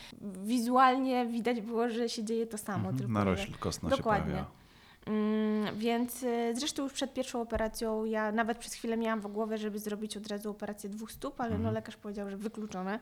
wizualnie 0.43 1.25
widać 1.25 1.61
było, 1.61 1.89
że 1.89 2.09
się 2.09 2.23
dzieje 2.23 2.47
to 2.47 2.57
samo. 2.57 2.77
Mhm. 2.77 2.97
tylko 2.97 3.13
Narośl 3.13 3.53
kostna 3.59 3.89
Dokładnie. 3.89 4.25
się 4.25 4.31
pojawia. 4.31 4.64
Mm, 5.05 5.77
więc 5.79 6.23
y, 6.23 6.53
zresztą 6.55 6.83
już 6.83 6.93
przed 6.93 7.13
pierwszą 7.13 7.41
operacją 7.41 8.05
ja 8.05 8.31
nawet 8.31 8.57
przez 8.57 8.73
chwilę 8.73 8.97
miałam 8.97 9.21
w 9.21 9.27
głowie, 9.27 9.57
żeby 9.57 9.79
zrobić 9.79 10.17
od 10.17 10.27
razu 10.27 10.49
operację 10.51 10.89
dwóch 10.89 11.11
stóp, 11.11 11.41
ale 11.41 11.49
no 11.49 11.55
Mhm. 11.55 11.73
lekarz 11.73 11.97
powiedział, 11.97 12.29
że 12.29 12.37
wykluczone, 12.37 12.99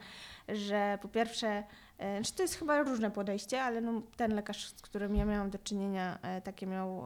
że 0.47 0.97
po 1.01 1.07
pierwsze, 1.07 1.63
e, 1.97 2.17
znaczy 2.17 2.33
to 2.33 2.41
jest 2.41 2.55
chyba 2.55 2.83
różne 2.83 3.11
podejście, 3.11 3.61
ale 3.63 3.81
no 3.81 4.01
ten 4.17 4.35
lekarz, 4.35 4.67
z 4.69 4.81
którym 4.81 5.15
ja 5.15 5.25
miałam 5.25 5.49
do 5.49 5.57
czynienia, 5.59 6.19
e, 6.21 6.41
takie 6.41 6.67
miał 6.67 7.03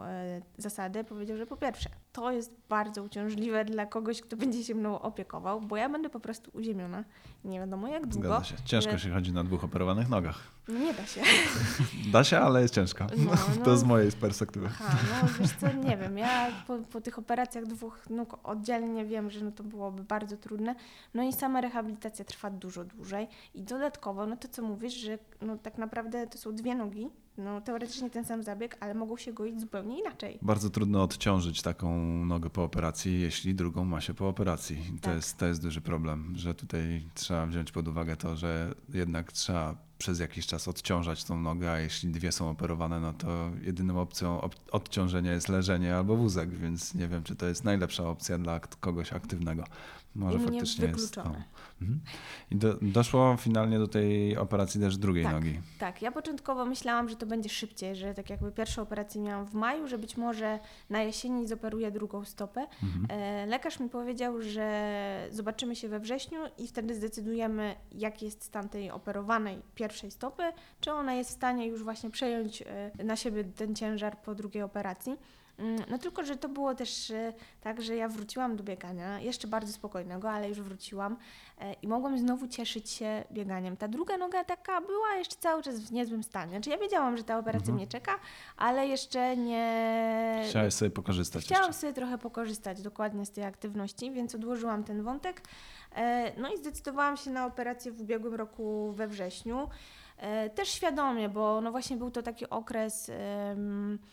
zasady, 0.58 1.04
powiedział, 1.04 1.38
że 1.38 1.46
po 1.46 1.58
pierwsze, 1.58 1.90
to 2.18 2.32
jest 2.32 2.52
bardzo 2.70 3.04
uciążliwe 3.04 3.66
dla 3.66 3.86
kogoś, 3.86 4.22
kto 4.22 4.38
będzie 4.38 4.64
się 4.64 4.76
mną 4.76 5.02
opiekował, 5.02 5.62
bo 5.62 5.78
ja 5.78 5.90
będę 5.90 6.10
po 6.10 6.20
prostu 6.20 6.52
uziemiona, 6.54 7.04
nie 7.46 7.60
wiadomo 7.60 7.88
jak 7.88 8.08
długo. 8.08 8.28
Zgadza 8.28 8.46
się. 8.46 8.56
Ciężko 8.66 8.92
że- 8.92 9.00
się 9.00 9.12
chodzi 9.12 9.34
na 9.34 9.44
dwóch 9.44 9.64
operowanych 9.64 10.10
nogach. 10.10 10.40
No 10.68 10.80
nie 10.80 10.94
da 10.94 11.06
się. 11.06 11.22
Da 12.14 12.24
się, 12.24 12.40
ale 12.40 12.62
jest 12.62 12.74
ciężko. 12.74 13.08
No, 13.18 13.32
To 13.66 13.70
no. 13.70 13.78
z 13.78 13.84
mojej 13.84 14.12
perspektywy. 14.12 14.66
Aha, 14.68 14.98
no 15.24 15.30
wiesz 15.40 15.52
co, 15.62 15.74
nie 15.74 15.98
wiem, 15.98 16.18
ja 16.18 16.48
po, 16.68 16.78
po 16.78 17.02
tych 17.02 17.20
operacjach 17.20 17.66
dwóch 17.66 18.10
nóg 18.10 18.38
oddzielnie 18.44 19.06
wiem, 19.06 19.30
że 19.32 19.46
no 19.46 19.52
to 19.52 19.64
byłoby 19.64 20.04
bardzo 20.04 20.38
trudne, 20.38 20.76
no 21.14 21.24
i 21.24 21.34
sama 21.34 21.62
rehabilitacja 21.62 22.26
trwa 22.26 22.50
dużo 22.50 22.86
dłużej 22.86 23.28
i 23.56 23.64
dodatkowo, 23.64 24.26
no 24.26 24.38
to 24.38 24.48
co 24.48 24.62
mówisz, 24.62 24.94
że 24.94 25.18
no 25.42 25.58
tak 25.58 25.78
naprawdę 25.78 26.28
to 26.28 26.38
są 26.38 26.56
dwie 26.56 26.76
nogi, 26.76 27.10
no 27.38 27.62
teoretycznie 27.62 28.10
ten 28.10 28.26
sam 28.26 28.44
zabieg, 28.44 28.78
ale 28.80 28.94
mogą 28.94 29.18
się 29.18 29.34
goić 29.34 29.60
zupełnie 29.60 30.00
inaczej. 30.00 30.40
Bardzo 30.42 30.70
trudno 30.70 31.04
odciążyć 31.04 31.62
taką 31.62 31.98
nogę 32.26 32.50
po 32.50 32.64
operacji, 32.64 33.20
jeśli 33.22 33.56
drugą 33.56 33.86
ma 33.86 34.02
się 34.02 34.14
po 34.14 34.28
operacji. 34.28 34.78
I 34.96 35.00
To, 35.00 35.02
Tak. 35.06 35.16
jest, 35.16 35.38
to 35.38 35.46
jest 35.46 35.62
duży 35.62 35.82
problem, 35.82 36.34
że 36.36 36.54
tutaj 36.54 37.04
trzeba 37.14 37.46
wziąć 37.46 37.72
pod 37.72 37.88
uwagę 37.88 38.16
to, 38.18 38.36
że 38.36 38.76
jednak 38.94 39.32
trzeba 39.32 39.76
przez 39.98 40.20
jakiś 40.20 40.48
czas 40.48 40.68
odciążać 40.68 41.24
tą 41.24 41.42
nogę, 41.42 41.72
a 41.72 41.80
jeśli 41.80 42.10
dwie 42.10 42.32
są 42.32 42.50
operowane, 42.50 43.00
no 43.00 43.14
to 43.14 43.52
jedyną 43.62 44.00
opcją 44.02 44.40
op- 44.42 44.56
odciążenia 44.72 45.34
jest 45.34 45.50
leżenie 45.50 45.96
albo 45.96 46.16
wózek, 46.16 46.50
więc 46.50 46.94
nie 46.96 47.08
wiem, 47.08 47.24
czy 47.24 47.36
to 47.36 47.46
jest 47.46 47.64
najlepsza 47.64 48.10
opcja 48.10 48.38
dla 48.38 48.60
kogoś 48.60 49.14
aktywnego. 49.14 49.64
Może 50.18 50.38
mnie 50.38 50.48
faktycznie 50.48 50.86
jest 50.88 51.14
to. 51.14 51.22
wykluczone. 51.24 51.44
Mhm. 51.82 52.00
I 52.52 52.56
do, 52.56 52.78
doszło 52.82 53.38
finalnie 53.40 53.80
do 53.80 53.88
tej 53.88 54.38
operacji 54.38 54.82
też 54.82 54.98
drugiej 54.98 55.24
Tak. 55.24 55.34
nogi. 55.34 55.60
Tak, 55.80 56.02
ja 56.02 56.12
początkowo 56.12 56.66
myślałam, 56.66 57.10
że 57.10 57.16
to 57.16 57.26
będzie 57.26 57.50
szybciej, 57.50 57.96
że 57.96 58.14
tak 58.14 58.30
jakby 58.30 58.52
pierwszą 58.52 58.82
operację 58.82 59.22
miałam 59.22 59.46
w 59.46 59.54
maju, 59.54 59.88
że 59.88 59.98
być 59.98 60.18
może 60.18 60.60
na 60.90 61.04
jesieni 61.04 61.48
zoperuję 61.48 61.92
drugą 61.92 62.26
stopę. 62.26 62.68
Mhm. 62.84 63.06
E, 63.10 63.46
Lekarz 63.46 63.80
mi 63.80 63.90
powiedział, 63.90 64.42
że 64.42 65.28
zobaczymy 65.32 65.76
się 65.76 65.90
we 65.90 66.00
wrześniu 66.00 66.40
i 66.58 66.68
wtedy 66.68 66.96
zdecydujemy, 66.96 67.76
jaki 67.92 68.26
jest 68.26 68.44
stan 68.44 68.70
tej 68.70 68.92
operowanej 68.92 69.62
pierwszej 69.76 70.12
stopy, 70.12 70.44
czy 70.82 70.92
ona 70.92 71.14
jest 71.14 71.30
w 71.30 71.34
stanie 71.34 71.68
już 71.68 71.84
właśnie 71.84 72.10
przejąć 72.10 72.62
e, 72.62 73.04
na 73.04 73.16
siebie 73.16 73.44
ten 73.44 73.76
ciężar 73.76 74.22
po 74.22 74.36
drugiej 74.36 74.64
operacji. 74.64 75.18
Mm, 75.60 75.84
No 75.90 75.98
tylko, 75.98 76.24
że 76.24 76.36
to 76.36 76.50
było 76.50 76.76
też 76.76 77.12
e, 77.12 77.34
tak, 77.62 77.82
że 77.82 77.96
ja 77.96 78.08
wróciłam 78.10 78.56
do 78.56 78.64
biegania, 78.64 79.20
jeszcze 79.20 79.48
bardzo 79.48 79.74
spokojnego, 79.74 80.32
ale 80.32 80.50
już 80.50 80.62
wróciłam 80.62 81.18
e, 81.62 81.74
i 81.74 81.88
mogłam 81.88 82.20
znowu 82.20 82.48
cieszyć 82.48 82.90
się 82.90 83.24
bieganiem. 83.32 83.78
Ta 83.78 83.88
druga 83.88 84.18
noga 84.18 84.44
taka 84.44 84.82
była 84.82 85.16
jeszcze 85.16 85.36
cały 85.36 85.64
czas 85.64 85.80
w 85.80 85.92
niezłym 85.92 86.24
stanie. 86.24 86.52
Znaczy 86.52 86.70
ja 86.70 86.78
wiedziałam, 86.78 87.18
że 87.18 87.24
ta 87.24 87.38
operacja 87.40 87.60
Mhm. 87.72 87.76
mnie 87.78 87.88
czeka, 87.88 88.12
ale 88.58 88.88
jeszcze 88.88 89.38
nie... 89.38 90.44
Chciałeś 90.50 90.74
sobie 90.74 90.92
pokorzystać 90.92 91.44
Chciałam 91.44 91.66
jeszcze. 91.68 91.82
sobie 91.82 91.94
trochę 91.94 92.18
pokorzystać 92.18 92.82
dokładnie 92.82 93.26
z 93.26 93.32
tej 93.32 93.44
aktywności, 93.44 94.12
więc 94.12 94.36
odłożyłam 94.36 94.84
ten 94.84 95.04
wątek. 95.04 95.42
E, 95.96 96.32
No 96.42 96.54
i 96.54 96.58
zdecydowałam 96.58 97.18
się 97.18 97.32
na 97.32 97.46
operację 97.46 97.92
w 97.92 98.02
ubiegłym 98.02 98.34
roku 98.36 98.92
we 98.92 99.08
wrześniu. 99.08 99.70
E, 100.18 100.50
Też 100.50 100.70
świadomie, 100.70 101.30
bo 101.30 101.62
no 101.62 101.72
właśnie 101.72 101.98
był 101.98 102.12
to 102.12 102.24
taki 102.24 102.50
okres, 102.50 103.12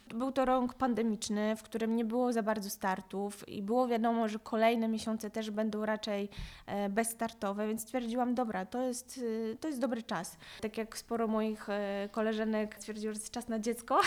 był 0.08 0.32
to 0.32 0.44
rok 0.44 0.74
pandemiczny, 0.74 1.56
w 1.56 1.62
którym 1.62 1.96
nie 1.96 2.04
było 2.04 2.32
za 2.32 2.42
bardzo 2.42 2.70
startów 2.70 3.48
i 3.48 3.62
było 3.62 3.88
wiadomo, 3.88 4.28
że 4.28 4.38
kolejne 4.38 4.88
miesiące 4.88 5.30
też 5.30 5.50
będą 5.50 5.86
raczej 5.86 6.28
e, 6.66 6.88
bezstartowe, 6.88 7.68
więc 7.68 7.82
stwierdziłam, 7.82 8.34
dobra, 8.34 8.66
to 8.66 8.82
jest, 8.82 9.20
e, 9.52 9.56
to 9.56 9.68
jest 9.68 9.80
dobry 9.80 10.02
czas. 10.02 10.36
Tak 10.60 10.78
jak 10.78 10.98
sporo 10.98 11.26
moich 11.26 11.66
koleżanek 12.10 12.76
stwierdziło, 12.78 13.12
że 13.12 13.18
jest 13.20 13.30
czas 13.30 13.48
na 13.48 13.58
dziecko, 13.58 14.00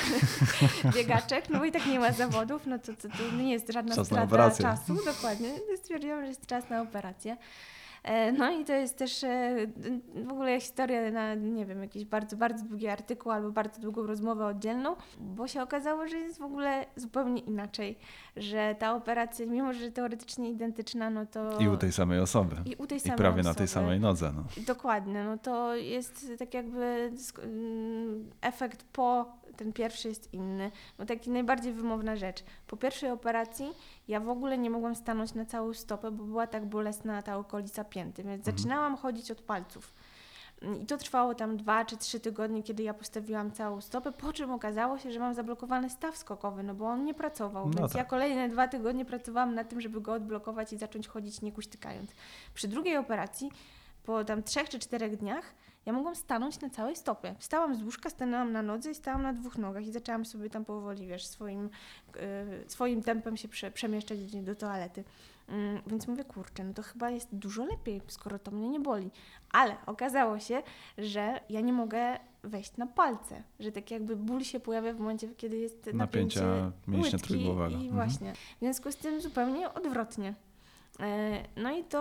biegaczek, 0.95 1.49
no 1.49 1.65
i 1.65 1.71
tak 1.71 1.85
nie 1.85 1.99
ma 1.99 2.11
zawodów, 2.11 2.67
no 2.67 2.79
to, 2.79 2.93
to, 2.93 3.07
to 3.09 3.35
nie 3.37 3.51
jest 3.51 3.71
żadna 3.71 3.95
Czas 3.95 4.07
strata 4.07 4.51
czasu, 4.51 4.95
dokładnie. 5.05 5.49
Stwierdziłam, 5.77 6.21
że 6.21 6.27
jest 6.27 6.45
czas 6.45 6.69
na 6.69 6.81
operację. 6.81 7.37
E, 8.03 8.31
No 8.31 8.51
i 8.51 8.65
to 8.65 8.73
jest 8.73 8.97
też 8.97 9.23
e, 9.23 9.55
w 10.25 10.31
ogóle 10.31 10.59
historia 10.59 11.11
na, 11.11 11.35
nie 11.35 11.65
wiem, 11.65 11.81
jakiś 11.81 12.05
bardzo, 12.05 12.37
bardzo 12.37 12.65
długi 12.65 12.87
artykuł 12.87 13.31
albo 13.31 13.51
bardzo 13.51 13.81
długą 13.81 14.07
rozmowę 14.07 14.45
oddzielną, 14.45 14.95
bo 15.19 15.47
się 15.47 15.61
okazało, 15.61 16.07
że 16.07 16.17
jest 16.17 16.39
w 16.39 16.43
ogóle 16.43 16.85
zupełnie 16.95 17.41
inaczej, 17.41 17.97
że 18.37 18.75
ta 18.79 18.95
operacja, 18.95 19.45
mimo 19.45 19.73
że 19.73 19.91
teoretycznie 19.91 20.49
identyczna, 20.49 21.09
no 21.09 21.25
to... 21.25 21.59
I 21.59 21.67
u 21.67 21.77
tej 21.77 21.91
samej 21.91 22.19
osoby. 22.19 22.55
i 22.65 22.75
u 22.75 22.87
tej 22.87 22.97
I 22.97 23.01
samej 23.01 23.17
prawie 23.17 23.43
na 23.43 23.49
osoby. 23.49 23.57
tej 23.57 23.67
samej 23.67 23.99
nodze. 23.99 24.31
No. 24.35 24.43
Dokładnie, 24.65 25.23
no 25.23 25.37
to 25.37 25.75
jest 25.75 26.31
tak 26.39 26.53
jakby 26.53 27.11
mm, 27.43 28.29
efekt 28.41 28.83
po, 28.83 29.37
ten 29.57 29.73
pierwszy 29.73 30.07
jest 30.07 30.33
inny. 30.33 30.71
No 30.99 31.05
taki 31.05 31.29
najbardziej 31.29 31.73
wymowna 31.73 32.15
rzecz. 32.15 32.43
Po 32.67 32.77
pierwszej 32.77 33.11
operacji 33.11 33.67
ja 34.07 34.19
w 34.19 34.29
ogóle 34.29 34.57
nie 34.57 34.69
mogłam 34.69 34.95
stanąć 34.95 35.33
na 35.33 35.45
całą 35.45 35.73
stopę, 35.73 36.11
bo 36.11 36.23
była 36.23 36.47
tak 36.47 36.65
bolesna 36.65 37.21
ta 37.21 37.37
okolica 37.37 37.83
pięty, 37.83 38.23
więc 38.23 38.39
Mhm. 38.47 38.57
zaczynałam 38.57 38.97
chodzić 38.97 39.31
od 39.31 39.41
palców. 39.41 39.93
I 40.81 40.85
to 40.85 40.97
trwało 40.97 41.35
tam 41.35 41.57
dwa 41.57 41.85
czy 41.85 41.97
trzy 41.97 42.19
tygodnie, 42.19 42.63
kiedy 42.63 42.83
ja 42.83 42.93
postawiłam 42.93 43.51
całą 43.51 43.81
stopę, 43.81 44.11
po 44.11 44.33
czym 44.33 44.51
okazało 44.51 44.97
się, 44.97 45.11
że 45.11 45.19
mam 45.19 45.33
zablokowany 45.33 45.89
staw 45.89 46.17
skokowy, 46.17 46.63
no 46.63 46.73
bo 46.73 46.85
on 46.85 47.05
nie 47.05 47.13
pracował, 47.13 47.69
No 47.69 47.73
więc 47.79 47.91
tak. 47.91 47.97
ja 47.97 48.05
kolejne 48.05 48.49
dwa 48.49 48.67
tygodnie 48.67 49.05
pracowałam 49.05 49.55
nad 49.55 49.69
tym, 49.69 49.81
żeby 49.81 50.01
go 50.01 50.13
odblokować 50.13 50.73
i 50.73 50.77
zacząć 50.77 51.07
chodzić 51.07 51.41
nie 51.41 51.51
kuśtykając. 51.51 52.11
Przy 52.53 52.67
drugiej 52.67 52.97
operacji, 52.97 53.51
po 54.03 54.23
tam 54.23 54.43
trzech 54.43 54.69
czy 54.69 54.79
czterech 54.79 55.17
dniach, 55.17 55.53
ja 55.87 55.93
mogłam 55.93 56.15
stanąć 56.15 56.59
na 56.61 56.69
całej 56.69 56.95
stopie. 56.95 57.35
Wstałam 57.39 57.75
z 57.75 57.83
łóżka, 57.83 58.09
stanęłam 58.09 58.51
na 58.51 58.61
nodze 58.61 58.91
i 58.91 58.95
stałam 58.95 59.21
na 59.21 59.33
dwóch 59.33 59.57
nogach 59.57 59.85
i 59.85 59.91
zaczęłam 59.91 60.25
sobie 60.25 60.49
tam 60.49 60.65
powoli, 60.65 61.07
wiesz, 61.07 61.25
swoim, 61.25 61.69
yy, 62.15 62.21
swoim 62.67 63.03
tempem 63.03 63.37
się 63.37 63.47
prze, 63.47 63.71
przemieszczać 63.71 64.35
do 64.41 64.55
toalety. 64.55 65.03
Mm, 65.49 65.81
Więc 65.87 66.07
mówię, 66.07 66.23
kurczę, 66.23 66.63
no 66.63 66.73
to 66.73 66.83
chyba 66.83 67.09
jest 67.09 67.35
dużo 67.35 67.65
lepiej, 67.65 68.01
skoro 68.07 68.39
to 68.39 68.51
mnie 68.51 68.69
nie 68.69 68.79
boli. 68.79 69.11
Ale 69.51 69.75
okazało 69.85 70.39
się, 70.39 70.63
że 70.97 71.39
ja 71.49 71.61
nie 71.61 71.73
mogę 71.73 72.17
wejść 72.43 72.77
na 72.77 72.87
palce, 72.87 73.43
że 73.59 73.71
tak 73.71 73.91
jakby 73.91 74.15
ból 74.15 74.43
się 74.43 74.59
pojawia 74.59 74.93
w 74.93 74.99
momencie, 74.99 75.27
kiedy 75.37 75.57
jest 75.57 75.89
Napięcia 75.93 76.41
napięcie 76.41 76.71
mięśnia 76.87 77.19
trójgłowego. 77.19 77.71
I 77.75 77.87
Mhm. 77.87 77.93
właśnie. 77.93 78.33
W 78.33 78.59
związku 78.59 78.91
z 78.91 78.95
tym 78.97 79.21
zupełnie 79.21 79.73
odwrotnie. 79.73 80.33
E, 80.99 81.43
No 81.57 81.71
i 81.71 81.83
to, 81.83 81.99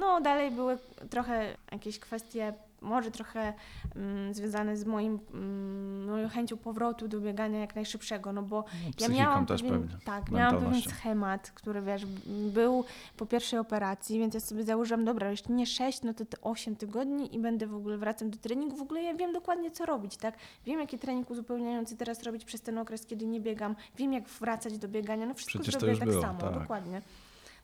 no 0.00 0.20
dalej 0.20 0.50
były 0.50 0.78
trochę 1.10 1.56
jakieś 1.72 1.98
kwestie, 1.98 2.54
może 2.84 3.10
trochę 3.10 3.52
mm, 3.96 4.34
związane 4.34 4.76
z 4.76 4.84
moim, 4.84 5.18
mm, 5.34 6.10
moją 6.10 6.28
chęcią 6.28 6.56
powrotu 6.56 7.08
do 7.08 7.20
biegania 7.20 7.58
jak 7.60 7.74
najszybszego, 7.74 8.32
no 8.32 8.42
bo 8.42 8.64
No, 8.84 8.90
ja 8.98 9.08
miałam 9.08 9.46
też 9.46 9.62
pewien, 9.62 9.82
pewnie. 9.82 9.98
tak, 10.04 10.30
miałam 10.30 10.64
pewien 10.64 10.82
schemat, 10.82 11.50
który 11.50 11.82
wiesz, 11.82 12.06
był 12.26 12.84
po 13.16 13.26
pierwszej 13.26 13.58
operacji, 13.58 14.18
więc 14.18 14.34
ja 14.34 14.40
sobie 14.40 14.64
założyłam, 14.64 15.04
dobra, 15.04 15.30
jeszcze 15.30 15.52
nie 15.52 15.66
6, 15.66 16.02
no 16.02 16.14
to 16.14 16.24
te 16.24 16.40
8 16.40 16.76
tygodni 16.76 17.34
i 17.34 17.38
będę 17.38 17.66
w 17.66 17.74
ogóle 17.74 17.98
wracam 17.98 18.30
do 18.30 18.38
treningu. 18.38 18.76
W 18.76 18.82
ogóle 18.82 19.02
ja 19.02 19.14
wiem 19.14 19.32
dokładnie, 19.32 19.70
co 19.70 19.86
robić, 19.86 20.16
tak? 20.16 20.34
Wiem, 20.66 20.80
jaki 20.80 20.98
trening 20.98 21.30
uzupełniający 21.30 21.96
teraz 21.96 22.22
robić 22.22 22.44
przez 22.44 22.60
ten 22.62 22.78
okres, 22.78 23.06
kiedy 23.06 23.26
nie 23.26 23.40
biegam. 23.40 23.76
Wiem, 23.96 24.12
jak 24.12 24.28
wracać 24.28 24.78
do 24.78 24.88
biegania. 24.88 25.26
No 25.26 25.34
wszystko 25.34 25.58
Przecież 25.58 25.80
zrobię 25.80 25.98
tak 25.98 26.08
było, 26.08 26.22
samo, 26.22 26.40
tak. 26.40 26.54
dokładnie. 26.58 27.02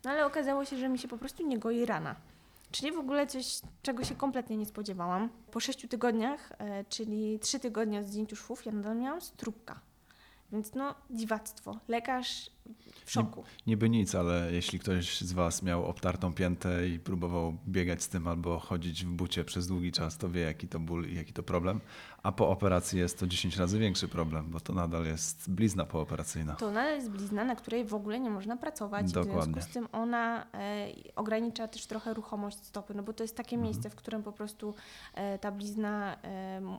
No 0.04 0.10
ale 0.10 0.26
okazało 0.26 0.64
się, 0.64 0.76
że 0.76 0.88
mi 0.88 0.98
się 0.98 1.08
po 1.08 1.18
prostu 1.18 1.46
nie 1.46 1.58
goi 1.58 1.84
rana. 1.86 2.14
Czyli 2.70 2.92
w 2.92 2.98
ogóle 2.98 3.26
coś, 3.26 3.60
czego 3.82 4.04
się 4.04 4.14
kompletnie 4.14 4.56
nie 4.56 4.66
spodziewałam. 4.66 5.28
Po 5.50 5.60
6 5.60 5.88
tygodniach, 5.88 6.52
e, 6.58 6.84
czyli 6.84 7.38
3 7.38 7.60
tygodnie 7.60 8.00
od 8.00 8.06
zdjęciu 8.06 8.36
szwów, 8.36 8.66
ja 8.66 8.72
nadal 8.72 8.96
miałam 8.96 9.20
strupka. 9.20 9.80
Więc 10.52 10.74
no, 10.74 10.94
dziwactwo. 11.10 11.78
Lekarz 11.88 12.50
w 13.04 13.10
szoku. 13.12 13.44
Niby 13.66 13.90
nic, 13.90 14.14
ale 14.14 14.52
jeśli 14.52 14.78
ktoś 14.78 15.20
z 15.20 15.32
Was 15.32 15.62
miał 15.62 15.84
obtartą 15.86 16.32
piętę 16.32 16.88
i 16.88 16.98
próbował 16.98 17.56
biegać 17.68 18.02
z 18.02 18.08
tym 18.08 18.26
albo 18.26 18.58
chodzić 18.58 19.04
w 19.04 19.08
bucie 19.10 19.44
przez 19.44 19.66
długi 19.66 19.92
czas, 19.92 20.18
to 20.18 20.28
wie 20.30 20.40
jaki 20.40 20.68
to 20.68 20.80
ból 20.80 21.08
i 21.08 21.14
jaki 21.14 21.32
to 21.32 21.42
problem. 21.42 21.80
A 22.22 22.32
po 22.32 22.48
operacji 22.48 22.98
jest 22.98 23.18
to 23.18 23.26
10 23.26 23.56
razy 23.56 23.78
większy 23.78 24.08
problem, 24.08 24.50
bo 24.50 24.60
to 24.60 24.72
nadal 24.72 25.04
jest 25.06 25.50
blizna 25.50 25.84
pooperacyjna. 25.84 26.54
To 26.54 26.70
nadal 26.70 26.96
jest 26.96 27.10
blizna, 27.10 27.44
na 27.44 27.56
której 27.56 27.84
w 27.84 27.94
ogóle 27.94 28.20
nie 28.20 28.30
można 28.30 28.56
pracować. 28.56 29.06
W 29.06 29.12
Dokładnie. 29.12 29.42
związku 29.42 29.70
z 29.70 29.74
tym 29.74 29.88
ona 29.92 30.46
e, 30.54 30.88
ogranicza 31.16 31.68
też 31.68 31.86
trochę 31.86 32.14
ruchomość 32.14 32.64
stopy, 32.64 32.94
no 32.94 33.02
bo 33.02 33.12
to 33.12 33.24
jest 33.24 33.36
takie 33.36 33.56
Mhm. 33.56 33.72
miejsce, 33.72 33.90
w 33.90 33.94
którym 33.94 34.22
po 34.22 34.32
prostu 34.32 34.74
e, 35.14 35.38
ta 35.38 35.52
blizna, 35.52 36.16
e, 36.24 36.78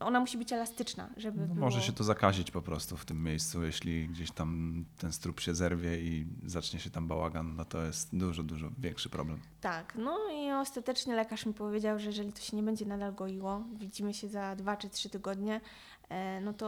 ona 0.00 0.20
musi 0.20 0.38
być 0.38 0.52
elastyczna, 0.52 1.10
żeby 1.16 1.40
No, 1.40 1.46
było... 1.46 1.60
może 1.66 1.82
się 1.82 1.92
to 1.92 2.04
zakazić 2.04 2.50
po 2.50 2.62
prostu 2.62 2.96
w 2.96 3.04
tym 3.04 3.22
miejscu, 3.24 3.62
jeśli 3.62 4.08
gdzieś 4.08 4.30
tam 4.30 4.84
ten 4.98 5.12
strup 5.28 5.40
się 5.40 5.54
zerwie 5.54 5.98
i 5.98 6.26
zacznie 6.46 6.80
się 6.80 6.90
tam 6.90 7.08
bałagan, 7.08 7.56
no 7.56 7.64
to 7.64 7.82
jest 7.82 8.16
dużo, 8.16 8.42
dużo 8.42 8.68
większy 8.78 9.08
problem. 9.08 9.40
Tak, 9.60 9.94
no 9.94 10.18
i 10.32 10.52
ostatecznie 10.52 11.14
lekarz 11.16 11.46
mi 11.46 11.54
powiedział, 11.54 11.98
że 11.98 12.06
jeżeli 12.06 12.32
to 12.32 12.40
się 12.40 12.56
nie 12.56 12.62
będzie 12.62 12.86
nadal 12.86 13.14
goiło, 13.14 13.64
widzimy 13.76 14.14
się 14.14 14.28
za 14.28 14.56
dwa 14.56 14.76
czy 14.76 14.88
trzy 14.88 15.10
tygodnie, 15.10 15.60
e, 16.08 16.40
no 16.40 16.52
to 16.52 16.66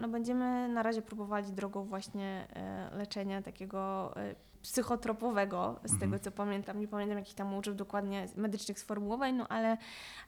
no 0.00 0.08
będziemy 0.08 0.68
na 0.68 0.82
razie 0.82 1.02
próbowali 1.02 1.52
drogą 1.52 1.84
właśnie 1.84 2.46
e, 2.54 2.96
leczenia 2.96 3.42
takiego 3.42 4.12
e, 4.16 4.34
psychotropowego, 4.62 5.80
z 5.84 5.98
tego 5.98 6.18
co 6.18 6.30
pamiętam. 6.30 6.80
Nie 6.80 6.88
pamiętam 6.88 7.18
jakich 7.18 7.34
tam 7.34 7.54
użył 7.54 7.74
dokładnie 7.74 8.26
medycznych 8.36 8.78
sformułowań, 8.80 9.34
no 9.34 9.48
ale 9.48 9.76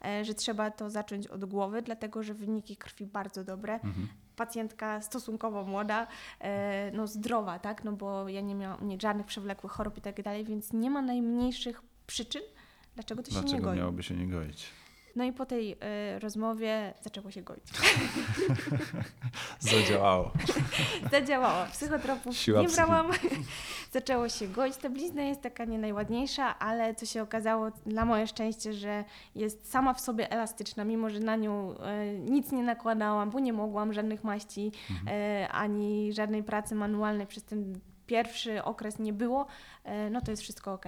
e, 0.05 0.25
że 0.25 0.35
trzeba 0.35 0.71
to 0.71 0.91
zacząć 0.91 1.27
od 1.27 1.45
głowy, 1.45 1.83
dlatego 1.83 2.23
że 2.23 2.35
wyniki 2.35 2.77
krwi 2.77 3.07
bardzo 3.07 3.45
dobre. 3.45 3.81
Pacjentka 4.37 5.01
stosunkowo 5.01 5.65
młoda, 5.65 6.07
e, 6.41 6.91
no 6.95 7.07
zdrowa, 7.07 7.59
tak, 7.59 7.85
no 7.85 7.93
bo 7.93 8.29
ja 8.29 8.41
nie 8.41 8.55
miałam 8.55 8.89
nie, 8.89 8.99
żadnych 9.01 9.27
przewlekłych 9.27 9.73
chorób 9.73 9.99
i 9.99 10.01
tak 10.01 10.23
dalej, 10.23 10.45
więc 10.45 10.73
nie 10.73 10.91
ma 10.91 11.03
najmniejszych 11.03 11.83
przyczyn, 12.07 12.43
dlaczego 12.95 13.23
to 13.23 13.31
się 13.31 13.37
nie 13.37 13.43
Dlaczego 13.43 13.65
goi. 13.65 13.77
miałoby 13.79 14.03
się 14.03 14.15
nie 14.17 14.27
goić? 14.29 14.67
No 15.17 15.25
i 15.25 15.33
po 15.33 15.47
tej 15.47 15.77
e, 15.81 16.19
rozmowie 16.19 16.95
zaczęło 17.03 17.31
się 17.31 17.43
goić. 17.43 17.65
Zadziałało. 19.61 20.33
Zadziałało. 21.13 21.67
Psychotropów 21.73 22.37
Siła 22.37 22.63
nie 22.63 22.69
brałam. 22.69 23.11
Zaczęło 23.93 24.29
się 24.29 24.49
goić. 24.49 24.77
Ta 24.77 24.91
blizna 24.91 25.23
jest 25.23 25.41
taka 25.43 25.65
nie 25.65 25.79
najładniejsza, 25.79 26.59
ale 26.59 26.95
co 26.95 27.07
się 27.07 27.23
okazało, 27.23 27.71
na 27.87 28.05
moje 28.05 28.27
szczęście, 28.27 28.73
że 28.73 29.05
jest 29.35 29.71
sama 29.71 29.95
w 29.95 30.01
sobie 30.01 30.31
elastyczna, 30.31 30.85
mimo 30.85 31.11
że 31.11 31.21
na 31.21 31.37
nią 31.37 31.79
e, 31.79 32.19
nic 32.19 32.53
nie 32.53 32.63
nakładałam, 32.63 33.31
bo 33.31 33.41
nie 33.41 33.53
mogłam 33.53 33.93
żadnych 33.93 34.25
maści, 34.25 34.73
e, 35.07 35.49
ani 35.49 36.13
żadnej 36.13 36.43
pracy 36.43 36.75
manualnej 36.75 37.27
przez 37.27 37.45
ten 37.45 37.81
pierwszy 38.07 38.65
okres 38.65 38.99
nie 38.99 39.13
było, 39.13 39.47
no 40.11 40.21
to 40.21 40.31
jest 40.31 40.43
wszystko 40.43 40.73
ok. 40.73 40.85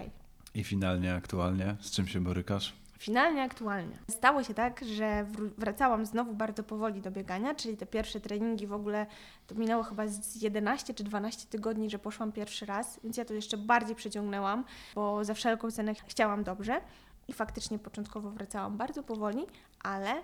I 0.55 0.64
finalnie, 0.64 1.14
aktualnie, 1.14 1.77
z 1.81 1.91
czym 1.91 2.07
się 2.07 2.20
borykasz? 2.20 2.84
Finalnie, 3.05 3.43
aktualnie. 3.43 3.99
Stało 4.11 4.43
się 4.43 4.55
tak, 4.55 4.85
że 4.85 5.27
wracałam 5.59 6.07
znowu 6.07 6.35
bardzo 6.35 6.63
powoli 6.63 7.01
do 7.01 7.11
biegania, 7.11 7.55
czyli 7.55 7.77
te 7.77 7.87
pierwsze 7.87 8.21
treningi 8.21 8.67
w 8.67 8.73
ogóle 8.73 9.07
to 9.47 9.55
minęło 9.55 9.83
chyba 9.83 10.07
z 10.07 10.43
11 10.43 10.95
czy 10.95 11.05
12 11.05 11.47
tygodni, 11.47 11.91
że 11.91 11.99
poszłam 11.99 12.33
pierwszy 12.33 12.67
raz, 12.67 13.01
więc 13.05 13.17
ja 13.17 13.25
to 13.25 13.35
jeszcze 13.35 13.57
bardziej 13.57 13.97
przeciągnęłam, 13.97 14.65
bo 14.95 15.25
za 15.25 15.35
wszelką 15.35 15.71
cenę 15.71 15.95
chciałam 15.95 16.45
dobrze 16.45 16.81
i 17.29 17.33
faktycznie 17.33 17.79
początkowo 17.79 18.31
wracałam 18.31 18.77
bardzo 18.77 19.03
powoli, 19.03 19.47
ale 19.83 20.15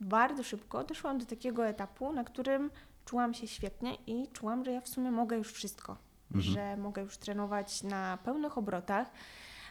bardzo 0.00 0.42
szybko 0.42 0.84
doszłam 0.84 1.18
do 1.18 1.26
takiego 1.26 1.66
etapu, 1.66 2.12
na 2.12 2.24
którym 2.24 2.70
czułam 3.04 3.34
się 3.34 3.46
świetnie 3.46 3.94
i 4.06 4.28
czułam, 4.32 4.64
że 4.64 4.72
ja 4.72 4.80
w 4.80 4.88
sumie 4.88 5.10
mogę 5.10 5.36
już 5.36 5.52
wszystko, 5.52 5.96
że 6.34 6.76
mogę 6.76 7.02
już 7.02 7.18
trenować 7.18 7.82
na 7.82 8.18
pełnych 8.24 8.58
obrotach, 8.58 9.10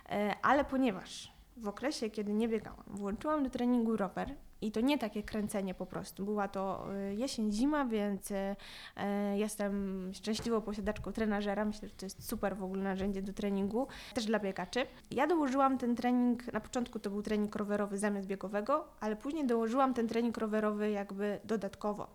E, 0.09 0.35
ale 0.41 0.65
ponieważ 0.65 1.31
w 1.57 1.67
okresie, 1.67 2.09
kiedy 2.09 2.33
nie 2.33 2.47
biegałam, 2.47 2.83
włączyłam 2.87 3.43
do 3.43 3.49
treningu 3.49 3.97
rower 3.97 4.35
i 4.61 4.71
to 4.71 4.81
nie 4.81 4.97
takie 4.97 5.23
kręcenie 5.23 5.73
po 5.73 5.85
prostu. 5.85 6.25
Była 6.25 6.47
to 6.47 6.85
e, 6.93 7.15
jesień, 7.15 7.51
zima, 7.51 7.85
więc 7.85 8.31
e, 8.31 8.55
e, 8.97 9.37
jestem 9.37 10.11
szczęśliwą 10.13 10.61
posiadaczką 10.61 11.11
trenażera. 11.11 11.65
Myślę, 11.65 11.87
że 11.87 11.95
to 11.95 12.05
jest 12.05 12.29
super 12.29 12.57
w 12.57 12.63
ogóle 12.63 12.83
narzędzie 12.83 13.21
do 13.21 13.33
treningu, 13.33 13.87
też 14.13 14.25
dla 14.25 14.39
biegaczy. 14.39 14.87
Ja 15.11 15.27
dołożyłam 15.27 15.77
ten 15.77 15.95
trening, 15.95 16.53
na 16.53 16.59
początku 16.59 16.99
to 16.99 17.09
był 17.09 17.21
trening 17.21 17.55
rowerowy 17.55 17.97
zamiast 17.97 18.27
biegowego, 18.27 18.87
ale 18.99 19.15
później 19.15 19.47
dołożyłam 19.47 19.93
ten 19.93 20.07
trening 20.07 20.37
rowerowy 20.37 20.91
jakby 20.91 21.39
dodatkowo. 21.43 22.07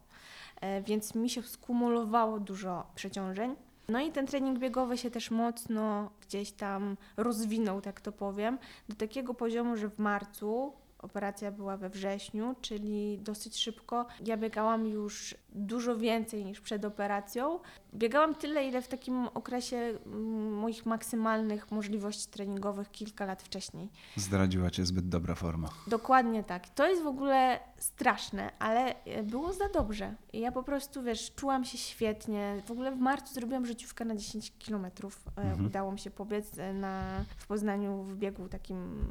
Więc 0.86 1.14
mi 1.14 1.30
się 1.30 1.42
skumulowało 1.42 2.40
dużo 2.40 2.86
przeciążeń. 2.94 3.56
No 3.90 4.00
i 4.00 4.12
ten 4.12 4.26
trening 4.26 4.58
biegowy 4.58 4.98
się 4.98 5.10
też 5.10 5.30
mocno 5.30 6.10
gdzieś 6.20 6.52
tam 6.52 6.96
rozwinął, 7.16 7.80
tak 7.80 8.00
to 8.00 8.12
powiem, 8.12 8.58
do 8.88 8.94
takiego 8.94 9.34
poziomu, 9.34 9.76
że 9.76 9.90
w 9.90 9.98
marcu 9.98 10.72
operacja 11.02 11.52
była 11.52 11.76
we 11.76 11.90
wrześniu, 11.90 12.54
czyli 12.60 13.18
dosyć 13.18 13.58
szybko. 13.58 14.06
Ja 14.26 14.36
biegałam 14.36 14.86
już 14.86 15.34
dużo 15.52 15.96
więcej 15.96 16.44
niż 16.44 16.60
przed 16.60 16.84
operacją. 16.84 17.58
Biegałam 17.94 18.34
tyle, 18.34 18.68
ile 18.68 18.82
w 18.82 18.88
takim 18.88 19.28
okresie 19.28 19.76
mm, 19.76 20.52
moich 20.54 20.86
maksymalnych 20.86 21.70
możliwości 21.70 22.30
treningowych 22.30 22.90
kilka 22.90 23.26
lat 23.26 23.42
wcześniej. 23.42 23.88
Zdradziła 24.16 24.70
cię 24.70 24.86
zbyt 24.86 25.08
dobra 25.08 25.34
forma. 25.34 25.68
Dokładnie 25.86 26.44
tak. 26.44 26.68
To 26.68 26.88
jest 26.88 27.02
w 27.02 27.06
ogóle 27.06 27.60
straszne, 27.80 28.50
ale 28.58 29.04
e, 29.04 29.22
było 29.22 29.52
za 29.52 29.68
dobrze. 29.68 30.14
I 30.32 30.40
ja 30.40 30.52
po 30.52 30.62
prostu, 30.62 31.02
wiesz, 31.02 31.34
czułam 31.34 31.64
się 31.64 31.78
świetnie. 31.78 32.62
W 32.66 32.70
ogóle 32.70 32.92
w 32.92 32.98
marcu 32.98 33.34
zrobiłam 33.34 33.66
życiówkę 33.66 34.04
na 34.04 34.16
10 34.16 34.52
kilometrów. 34.58 35.24
E, 35.36 35.40
Mhm. 35.40 35.66
Udało 35.66 35.92
mi 35.92 35.98
się 35.98 36.10
pobiec 36.10 36.58
e, 36.58 36.72
na, 36.72 37.24
w 37.36 37.46
Poznaniu 37.46 38.02
w 38.02 38.16
biegu 38.16 38.48
takim 38.48 39.04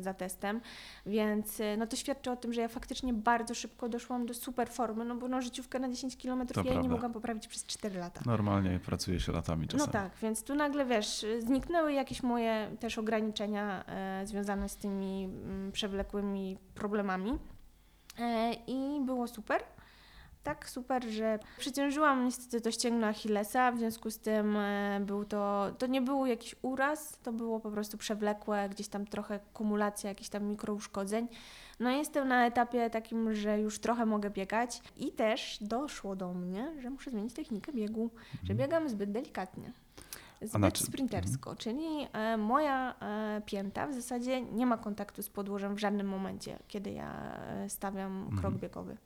za 0.00 0.14
testem, 0.14 0.60
więc 1.06 1.58
no 1.78 1.86
to 1.86 1.96
świadczy 1.96 2.30
o 2.30 2.36
tym, 2.36 2.52
że 2.52 2.60
ja 2.60 2.68
faktycznie 2.68 3.12
bardzo 3.14 3.54
szybko 3.54 3.88
doszłam 3.88 4.26
do 4.26 4.34
super 4.34 4.68
formy, 4.68 5.04
no 5.04 5.14
bo 5.14 5.28
no, 5.28 5.42
życiówkę 5.42 5.78
na 5.78 5.88
10 5.88 6.16
kilometrów 6.16 6.66
To 6.66 6.72
ja 6.72 6.80
nie 6.80 6.88
mogłam 6.88 7.12
poprawić 7.12 7.48
przez 7.48 7.66
4 7.66 7.98
lata. 7.98 8.20
Normalnie 8.26 8.80
pracuje 8.86 9.20
się 9.20 9.32
latami 9.32 9.68
czasami. 9.68 9.86
No 9.86 9.92
tak, 9.92 10.12
więc 10.22 10.44
tu 10.44 10.54
nagle 10.54 10.86
wiesz, 10.86 11.26
zniknęły 11.40 11.92
jakieś 11.92 12.22
moje 12.22 12.76
też 12.80 12.98
ograniczenia 12.98 13.84
e, 13.86 14.26
związane 14.26 14.68
z 14.68 14.76
tymi 14.76 15.24
mm, 15.24 15.72
przewlekłymi 15.72 16.58
problemami 16.74 17.38
i 18.66 19.00
było 19.00 19.28
super. 19.28 19.62
tak 20.42 20.68
super, 20.68 21.04
że 21.04 21.38
przeciążyłam 21.58 22.24
niestety 22.24 22.60
to 22.60 22.70
ścięgno 22.70 23.06
Achillesa, 23.06 23.72
w 23.72 23.78
związku 23.78 24.10
z 24.10 24.18
tym 24.18 24.56
e, 24.56 25.00
był 25.00 25.24
to, 25.24 25.70
to 25.78 25.86
nie 25.86 26.02
był 26.02 26.26
jakiś 26.26 26.56
uraz, 26.62 27.18
to 27.22 27.32
było 27.32 27.60
po 27.60 27.70
prostu 27.70 27.98
przewlekłe, 27.98 28.68
gdzieś 28.68 28.88
tam 28.88 29.06
trochę 29.06 29.40
kumulacja 29.54 30.08
jakichś 30.08 30.30
tam 30.30 30.44
mikrouszkodzeń. 30.44 31.28
No 31.80 31.90
jestem 31.90 32.28
na 32.28 32.46
etapie 32.46 32.90
takim, 32.90 33.34
że 33.34 33.60
już 33.60 33.78
trochę 33.78 34.06
mogę 34.06 34.30
biegać 34.30 34.80
i 34.96 35.12
też 35.12 35.58
doszło 35.60 36.16
do 36.16 36.34
mnie, 36.34 36.72
że 36.80 36.90
muszę 36.90 37.10
zmienić 37.10 37.34
technikę 37.34 37.72
biegu, 37.72 38.10
że 38.44 38.54
biegam 38.54 38.88
zbyt 38.88 39.12
delikatnie. 39.12 39.72
Zbyt 40.44 40.74
czy- 40.74 40.84
sprintersko, 40.84 41.56
czyli 41.56 41.84
e, 42.12 42.36
moja 42.36 42.94
e, 43.00 43.42
pięta 43.46 43.86
w 43.86 43.94
zasadzie 43.94 44.42
nie 44.42 44.66
ma 44.66 44.78
kontaktu 44.78 45.22
z 45.22 45.28
podłożem 45.28 45.74
w 45.74 45.78
żadnym 45.78 46.08
momencie, 46.08 46.58
kiedy 46.68 46.90
ja 46.90 47.34
e, 47.48 47.68
stawiam 47.70 48.30
krok 48.40 48.54
biegowy. 48.54 48.96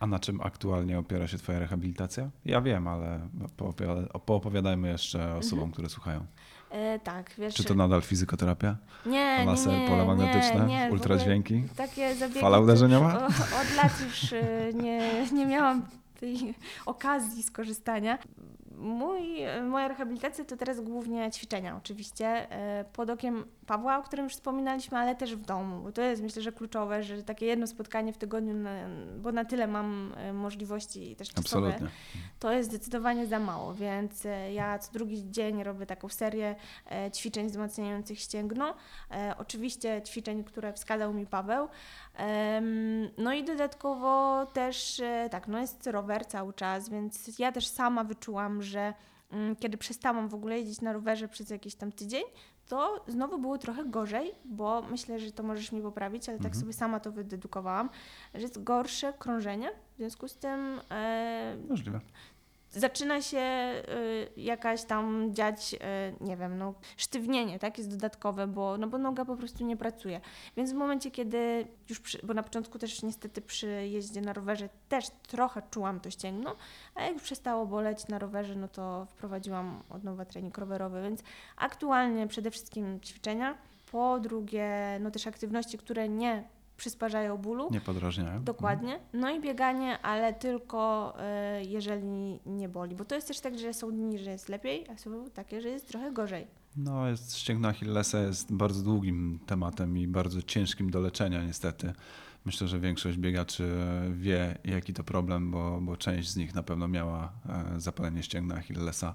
A 0.00 0.06
na 0.06 0.18
czym 0.18 0.40
aktualnie 0.40 0.98
opiera 0.98 1.26
się 1.26 1.38
Twoja 1.38 1.58
rehabilitacja? 1.58 2.30
Ja 2.44 2.60
wiem, 2.60 2.88
ale 2.88 3.20
poopowiada- 3.56 4.18
poopowiadajmy 4.18 4.88
jeszcze 4.88 5.34
osobom, 5.36 5.72
które 5.72 5.88
słuchają. 5.88 6.26
Tak, 7.04 7.30
wiesz. 7.38 7.54
Czy 7.54 7.64
to 7.64 7.74
nadal 7.74 8.02
fizykoterapia? 8.02 8.76
nie, 9.06 9.38
nie, 9.38 9.44
Laser, 9.44 9.72
nie, 9.78 9.88
pole 9.88 10.04
magnetyczne, 10.04 10.66
nie, 10.66 10.86
nie, 10.86 10.92
ultradźwięki? 10.92 11.62
Takie 11.76 12.14
zabiegi. 12.14 12.40
Fala 12.40 12.58
uderzeniowa? 12.60 13.18
o- 13.18 13.26
Od 13.60 13.76
lat 13.76 14.00
już 14.04 14.34
nie, 14.74 15.26
nie 15.32 15.46
miałam 15.46 15.82
tej 16.20 16.54
okazji 16.86 17.42
skorzystania. 17.42 18.18
Mój, 18.78 19.22
moja 19.62 19.88
rehabilitacja 19.88 20.44
to 20.44 20.56
teraz 20.56 20.80
głównie 20.80 21.30
ćwiczenia, 21.30 21.76
oczywiście, 21.76 22.26
e, 22.26 22.84
pod 22.92 23.10
okiem 23.10 23.44
Pawła, 23.68 23.98
o 23.98 24.02
którym 24.02 24.24
już 24.24 24.32
wspominaliśmy, 24.32 24.98
ale 24.98 25.14
też 25.14 25.36
w 25.36 25.44
domu, 25.44 25.82
bo 25.82 25.92
to 25.92 26.02
jest 26.02 26.22
myślę, 26.22 26.42
że 26.42 26.52
kluczowe, 26.52 27.02
że 27.02 27.22
takie 27.22 27.46
jedno 27.46 27.66
spotkanie 27.66 28.12
w 28.12 28.18
tygodniu, 28.18 28.54
na, 28.54 28.70
bo 29.18 29.32
na 29.32 29.44
tyle 29.44 29.66
mam 29.66 30.14
e, 30.16 30.32
możliwości 30.32 31.16
też 31.16 31.28
czasowe, 31.28 31.66
Absolutnie. 31.68 31.90
to 32.38 32.52
jest 32.52 32.68
zdecydowanie 32.68 33.26
za 33.26 33.38
mało, 33.38 33.74
więc 33.74 34.26
e, 34.26 34.52
ja 34.52 34.78
co 34.78 34.92
drugi 34.92 35.30
dzień 35.30 35.62
robię 35.62 35.86
taką 35.86 36.08
serię 36.08 36.56
e, 36.90 37.10
ćwiczeń 37.10 37.46
wzmacniających 37.46 38.20
ścięgno. 38.20 38.74
Oczywiście 39.38 40.02
ćwiczeń, 40.02 40.44
które 40.44 40.72
wskazał 40.72 41.14
mi 41.14 41.26
Paweł. 41.26 41.68
No 43.18 43.32
i 43.32 43.44
dodatkowo 43.44 44.46
też, 44.46 45.02
tak, 45.30 45.48
no 45.48 45.60
jest 45.60 45.86
rower 45.86 46.26
cały 46.26 46.52
czas, 46.52 46.88
więc 46.88 47.38
ja 47.38 47.52
też 47.52 47.66
sama 47.66 48.04
wyczułam, 48.04 48.62
że 48.62 48.94
mm, 49.30 49.56
kiedy 49.56 49.78
przestałam 49.78 50.28
w 50.28 50.34
ogóle 50.34 50.58
jeździć 50.58 50.80
na 50.80 50.92
rowerze 50.92 51.28
przez 51.28 51.50
jakiś 51.50 51.74
tam 51.74 51.92
tydzień, 51.92 52.24
to 52.68 53.04
znowu 53.08 53.38
było 53.38 53.58
trochę 53.58 53.84
gorzej, 53.84 54.32
bo 54.44 54.82
myślę, 54.90 55.18
że 55.20 55.32
to 55.32 55.42
możesz 55.42 55.72
mi 55.72 55.82
poprawić, 55.82 56.28
ale 56.28 56.38
tak 56.38 56.46
Mhm. 56.46 56.60
sobie 56.60 56.72
sama 56.72 57.00
to 57.00 57.12
wydedukowałam, 57.12 57.90
że 58.34 58.40
jest 58.40 58.62
gorsze 58.64 59.12
krążenie, 59.12 59.70
w 59.94 59.96
związku 59.96 60.28
z 60.28 60.36
tym 60.36 60.80
e, 60.90 61.56
Możliwe. 61.68 62.00
Zaczyna 62.70 63.22
się 63.22 63.38
y, 63.38 64.40
jakaś 64.40 64.84
tam 64.84 65.34
dziać, 65.34 65.74
y, 65.74 65.78
nie 66.24 66.36
wiem, 66.36 66.58
no, 66.58 66.74
sztywnienie, 66.96 67.58
tak, 67.58 67.78
jest 67.78 67.90
dodatkowe, 67.90 68.46
bo, 68.46 68.78
no 68.78 68.86
bo 68.86 68.98
noga 68.98 69.24
po 69.24 69.36
prostu 69.36 69.64
nie 69.64 69.76
pracuje. 69.76 70.20
Więc 70.56 70.72
w 70.72 70.74
momencie, 70.74 71.10
kiedy 71.10 71.66
już, 71.88 72.00
przy, 72.00 72.26
bo 72.26 72.34
na 72.34 72.42
początku 72.42 72.78
też 72.78 73.02
niestety 73.02 73.40
przy 73.40 73.66
jeździe 73.66 74.20
na 74.20 74.32
rowerze 74.32 74.68
też 74.88 75.06
trochę 75.26 75.62
czułam 75.70 76.00
to 76.00 76.10
ścięgno, 76.10 76.56
a 76.94 77.02
jak 77.02 77.12
już 77.12 77.22
przestało 77.22 77.66
boleć 77.66 78.08
na 78.08 78.18
rowerze, 78.18 78.54
no 78.54 78.68
to 78.68 79.06
wprowadziłam 79.10 79.82
od 79.90 80.04
nowa 80.04 80.24
trening 80.24 80.58
rowerowy, 80.58 81.02
więc 81.02 81.22
aktualnie 81.56 82.26
przede 82.26 82.50
wszystkim 82.50 83.00
ćwiczenia, 83.00 83.58
po 83.92 84.20
drugie, 84.20 84.98
no 85.00 85.10
też 85.10 85.26
aktywności, 85.26 85.78
które 85.78 86.08
nie 86.08 86.44
przysparzają 86.78 87.36
bólu, 87.36 87.68
Nie 87.70 87.80
podrażniają. 87.80 88.44
Dokładnie. 88.44 89.00
No 89.12 89.30
i 89.30 89.40
bieganie, 89.40 89.98
ale 89.98 90.34
tylko 90.34 91.14
e, 91.18 91.64
jeżeli 91.64 92.40
nie 92.46 92.68
boli. 92.68 92.96
Bo 92.96 93.04
to 93.04 93.14
jest 93.14 93.28
też 93.28 93.40
tak, 93.40 93.58
że 93.58 93.74
są 93.74 93.90
dni, 93.90 94.18
że 94.18 94.30
jest 94.30 94.48
lepiej, 94.48 94.86
a 94.90 94.98
są 94.98 95.30
takie, 95.30 95.60
że 95.60 95.68
jest 95.68 95.88
trochę 95.88 96.12
gorzej. 96.12 96.46
No, 96.76 97.08
jest, 97.08 97.36
ścięgno 97.36 97.68
Achillesa 97.68 98.20
jest 98.20 98.52
bardzo 98.52 98.82
długim 98.82 99.38
tematem 99.46 99.98
i 99.98 100.06
bardzo 100.06 100.42
ciężkim 100.42 100.90
do 100.90 101.00
leczenia 101.00 101.44
niestety. 101.44 101.92
Myślę, 102.44 102.68
że 102.68 102.80
większość 102.80 103.18
biegaczy 103.18 103.70
wie, 104.12 104.58
jaki 104.64 104.94
to 104.94 105.04
problem, 105.04 105.50
bo, 105.50 105.80
bo 105.80 105.96
część 105.96 106.28
z 106.28 106.36
nich 106.36 106.54
na 106.54 106.62
pewno 106.62 106.88
miała 106.88 107.32
e, 107.48 107.80
zapalenie 107.80 108.22
ścięgna 108.22 108.54
Achillesa. 108.54 109.14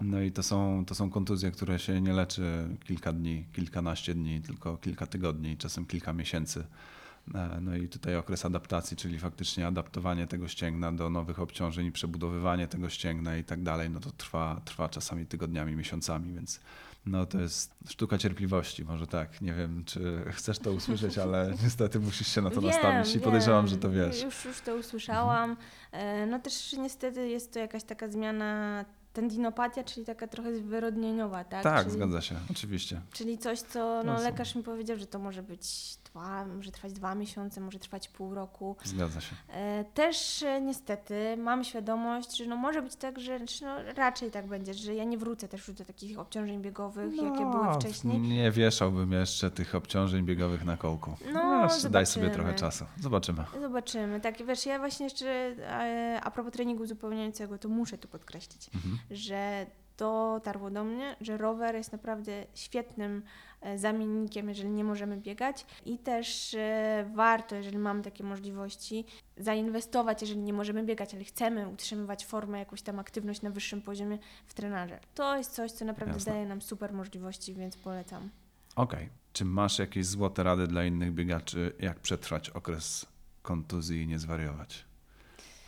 No 0.00 0.20
i 0.20 0.32
to 0.32 0.42
są, 0.42 0.84
to 0.86 0.94
są 0.94 1.10
kontuzje, 1.10 1.50
które 1.50 1.78
się 1.78 2.00
nie 2.00 2.12
leczy 2.12 2.68
kilka 2.84 3.12
dni, 3.12 3.44
kilkanaście 3.52 4.14
dni, 4.14 4.40
tylko 4.40 4.76
kilka 4.76 5.06
tygodni, 5.06 5.56
czasem 5.56 5.86
kilka 5.86 6.12
miesięcy. 6.12 6.64
E, 7.34 7.58
No 7.60 7.76
i 7.76 7.88
tutaj 7.88 8.16
okres 8.16 8.44
adaptacji, 8.44 8.96
czyli 8.96 9.18
faktycznie 9.18 9.66
adaptowanie 9.66 10.26
tego 10.26 10.48
ścięgna 10.48 10.92
do 10.92 11.10
nowych 11.10 11.40
obciążeń, 11.40 11.92
przebudowywanie 11.92 12.68
tego 12.68 12.88
ścięgna 12.88 13.36
i 13.36 13.44
tak 13.44 13.62
dalej, 13.62 13.90
no 13.90 14.00
to 14.00 14.10
trwa, 14.10 14.60
trwa 14.64 14.88
czasami 14.88 15.26
tygodniami, 15.26 15.76
miesiącami, 15.76 16.32
więc 16.32 16.60
no 17.06 17.26
to 17.26 17.40
jest 17.40 17.74
sztuka 17.88 18.18
cierpliwości, 18.18 18.84
może 18.84 19.06
tak. 19.06 19.40
Nie 19.40 19.54
wiem, 19.54 19.82
czy 19.84 20.24
chcesz 20.32 20.58
to 20.58 20.72
usłyszeć, 20.72 21.18
ale 21.24 21.54
niestety 21.62 22.00
musisz 22.00 22.28
się 22.28 22.42
na 22.42 22.50
to 22.50 22.60
Wiem, 22.60 22.70
nastawić 22.70 23.10
i 23.10 23.14
wiem. 23.14 23.22
podejrzewam, 23.22 23.66
że 23.66 23.76
to 23.76 23.90
wiesz. 23.90 24.22
Już, 24.22 24.44
już 24.44 24.60
to 24.60 24.76
usłyszałam. 24.76 25.56
E, 25.92 26.26
No 26.26 26.38
też 26.38 26.72
niestety 26.72 27.28
jest 27.28 27.52
to 27.52 27.58
jakaś 27.58 27.84
taka 27.84 28.08
zmiana 28.08 28.84
tendinopatia, 29.16 29.84
czyli 29.84 30.06
taka 30.06 30.26
trochę 30.26 30.52
wyrodnieniowa, 30.52 31.44
tak? 31.44 31.62
Tak, 31.62 31.82
czyli, 31.86 31.94
zgadza 31.94 32.20
się, 32.20 32.34
oczywiście. 32.50 33.00
Czyli 33.12 33.38
coś, 33.38 33.60
co 33.60 34.02
no, 34.04 34.12
Jasne. 34.12 34.30
lekarz 34.30 34.54
mi 34.54 34.62
powiedział, 34.62 34.96
że 34.96 35.06
to 35.06 35.18
może 35.18 35.42
być 35.42 35.96
dwa, 36.16 36.44
może 36.46 36.70
trwać 36.70 36.92
dwa 36.92 37.14
miesiące, 37.14 37.60
może 37.60 37.78
trwać 37.78 38.08
pół 38.08 38.34
roku. 38.34 38.76
Zgadza 38.84 39.20
się. 39.20 39.36
E, 39.52 39.84
Też 39.94 40.42
e, 40.42 40.60
niestety 40.60 41.36
mam 41.36 41.64
świadomość, 41.64 42.36
że 42.36 42.46
no 42.46 42.56
może 42.56 42.82
być 42.82 42.96
tak, 42.96 43.18
że 43.20 43.38
no 43.62 43.76
raczej 43.96 44.30
tak 44.30 44.46
będzie, 44.46 44.74
że 44.74 44.94
ja 44.94 45.04
nie 45.04 45.18
wrócę 45.18 45.48
też 45.48 45.68
już 45.68 45.76
do 45.76 45.84
takich 45.84 46.18
obciążeń 46.18 46.62
biegowych, 46.62 47.16
jakie 47.16 47.46
były 47.50 47.64
No, 47.64 47.74
wcześniej. 47.80 48.20
Nie 48.20 48.50
wieszałbym 48.50 49.12
jeszcze 49.12 49.50
tych 49.50 49.74
obciążeń 49.74 50.24
biegowych 50.24 50.64
na 50.64 50.76
kołku. 50.76 51.14
No, 51.32 51.62
jeszcze 51.64 51.90
daj 51.90 52.06
sobie 52.06 52.30
trochę 52.30 52.54
czasu. 52.54 52.84
Zobaczymy. 53.00 53.44
Zobaczymy. 53.60 54.20
Tak, 54.20 54.46
wiesz, 54.46 54.66
ja 54.66 54.78
właśnie 54.78 55.06
jeszcze 55.06 55.26
e, 55.28 56.20
a 56.24 56.30
propos 56.30 56.52
treningu 56.52 56.82
uzupełniającego, 56.82 57.58
to 57.58 57.68
muszę 57.68 57.98
tu 57.98 58.08
podkreślić, 58.08 58.70
Mhm. 58.74 58.98
że 59.10 59.66
dotarło 59.98 60.70
do 60.70 60.84
mnie, 60.84 61.16
że 61.20 61.36
rower 61.36 61.74
jest 61.74 61.92
naprawdę 61.92 62.32
świetnym 62.54 63.22
zamiennikiem, 63.76 64.48
jeżeli 64.48 64.70
nie 64.70 64.84
możemy 64.84 65.16
biegać 65.16 65.66
i 65.86 65.98
też 65.98 66.54
e, 66.54 67.10
warto, 67.14 67.56
jeżeli 67.56 67.78
mamy 67.78 68.02
takie 68.02 68.24
możliwości, 68.24 69.04
zainwestować, 69.36 70.20
jeżeli 70.20 70.40
nie 70.40 70.52
możemy 70.52 70.84
biegać, 70.84 71.14
ale 71.14 71.24
chcemy 71.24 71.68
utrzymywać 71.68 72.26
formę, 72.26 72.58
jakąś 72.58 72.82
tam 72.82 72.98
aktywność 72.98 73.42
na 73.42 73.50
wyższym 73.50 73.82
poziomie 73.82 74.18
w 74.46 74.54
trenerze. 74.54 75.00
To 75.14 75.36
jest 75.36 75.54
coś, 75.54 75.72
co 75.72 75.84
naprawdę 75.84 76.14
Jasne. 76.14 76.32
daje 76.32 76.46
nam 76.46 76.62
super 76.62 76.92
możliwości, 76.92 77.54
więc 77.54 77.76
polecam. 77.76 78.30
Okej. 78.76 79.08
Czy 79.32 79.44
masz 79.44 79.78
jakieś 79.78 80.06
złote 80.06 80.42
rady 80.42 80.66
dla 80.66 80.84
innych 80.84 81.12
biegaczy, 81.12 81.72
jak 81.80 82.00
przetrwać 82.00 82.50
okres 82.50 83.06
kontuzji 83.42 84.02
i 84.02 84.06
nie 84.06 84.18
zwariować? 84.18 84.84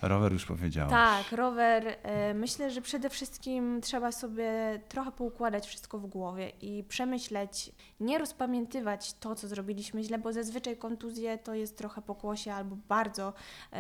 Rower 0.03 0.33
już 0.33 0.47
powiedziałeś. 0.47 0.91
Tak, 0.91 1.33
rower. 1.33 1.97
e, 2.03 2.35
Myślę, 2.35 2.71
że 2.71 2.83
przede 2.83 3.11
wszystkim 3.11 3.81
trzeba 3.81 4.13
sobie 4.13 4.81
trochę 4.89 5.13
poukładać 5.13 5.67
wszystko 5.67 5.99
w 5.99 6.07
głowie 6.07 6.53
i 6.63 6.85
przemyśleć, 6.89 7.73
nie 8.01 8.19
rozpamiętywać 8.19 9.13
to, 9.13 9.35
co 9.35 9.49
zrobiliśmy 9.49 10.05
źle, 10.05 10.19
bo 10.19 10.33
zazwyczaj 10.33 10.77
kontuzje 10.77 11.39
to 11.39 11.55
jest 11.55 11.79
trochę 11.79 12.03
pokłosie 12.03 12.53
albo 12.53 12.77
bardzo 12.89 13.33
e, 13.73 13.77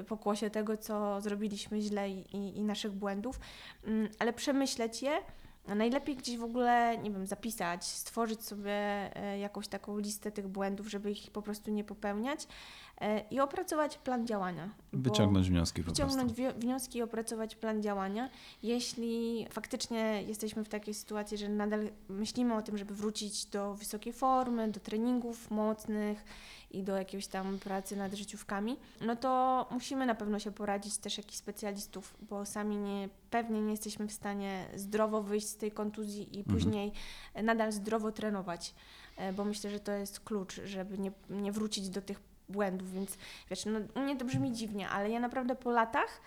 e, 0.00 0.04
pokłosie 0.04 0.50
tego, 0.50 0.76
co 0.76 1.20
zrobiliśmy 1.20 1.80
źle 1.80 2.10
i, 2.10 2.58
i, 2.58 2.64
naszych 2.64 2.92
błędów, 2.92 3.40
Mm, 3.86 4.08
ale 4.18 4.32
przemyśleć 4.32 5.02
je. 5.02 5.12
Najlepiej 5.68 6.16
gdzieś 6.16 6.36
w 6.36 6.44
ogóle, 6.44 6.98
nie 6.98 7.10
wiem, 7.10 7.26
zapisać, 7.26 7.84
stworzyć 7.84 8.44
sobie 8.44 9.10
jakąś 9.40 9.68
taką 9.68 9.98
listę 9.98 10.32
tych 10.32 10.48
błędów, 10.48 10.90
żeby 10.90 11.10
ich 11.10 11.30
po 11.30 11.42
prostu 11.42 11.70
nie 11.70 11.84
popełniać 11.84 12.46
i 13.30 13.40
opracować 13.40 13.98
plan 13.98 14.26
działania. 14.26 14.70
Wyciągnąć 14.92 15.48
wnioski 15.48 15.82
po 15.82 15.90
wyciągnąć 15.90 16.32
prostu. 16.32 16.60
wnioski 16.60 16.98
i 16.98 17.02
opracować 17.02 17.56
plan 17.56 17.82
działania. 17.82 18.30
Jeśli 18.62 19.46
faktycznie 19.50 20.22
jesteśmy 20.26 20.64
w 20.64 20.68
takiej 20.68 20.94
sytuacji, 20.94 21.38
że 21.38 21.48
nadal 21.48 21.88
myślimy 22.08 22.54
o 22.54 22.62
tym, 22.62 22.78
żeby 22.78 22.94
wrócić 22.94 23.46
do 23.46 23.74
wysokiej 23.74 24.12
formy, 24.12 24.68
do 24.70 24.80
treningów 24.80 25.50
mocnych 25.50 26.24
i 26.70 26.82
do 26.82 26.96
jakiejś 26.96 27.26
tam 27.26 27.58
pracy 27.58 27.96
nad 27.96 28.14
życiówkami, 28.14 28.76
no 29.00 29.16
to 29.16 29.66
musimy 29.70 30.06
na 30.06 30.14
pewno 30.14 30.38
się 30.38 30.52
poradzić 30.52 30.96
też 30.98 31.18
jakichś 31.18 31.38
specjalistów, 31.38 32.14
bo 32.30 32.46
sami 32.46 32.76
nie, 32.76 33.08
pewnie 33.30 33.60
nie 33.62 33.70
jesteśmy 33.70 34.06
w 34.08 34.12
stanie 34.12 34.64
zdrowo 34.76 35.22
wyjść 35.22 35.46
z 35.48 35.56
tej 35.56 35.72
kontuzji 35.72 36.36
i 36.36 36.38
Mhm. 36.38 36.56
później 36.56 36.92
nadal 37.42 37.72
zdrowo 37.72 38.12
trenować, 38.12 38.74
e, 39.16 39.32
bo 39.32 39.44
myślę, 39.44 39.70
że 39.70 39.80
to 39.80 39.92
jest 39.92 40.20
klucz, 40.20 40.60
żeby 40.64 40.98
nie, 40.98 41.12
nie 41.30 41.52
wrócić 41.52 41.88
do 41.88 42.02
tych 42.02 42.33
błędów, 42.48 42.92
więc 42.92 43.18
wiesz, 43.50 43.64
no 43.66 43.78
u 43.94 44.00
mnie 44.00 44.16
to 44.16 44.24
brzmi 44.24 44.52
dziwnie, 44.52 44.88
ale 44.88 45.10
ja 45.10 45.20
naprawdę 45.20 45.54
po 45.54 45.70
latach 45.70 46.20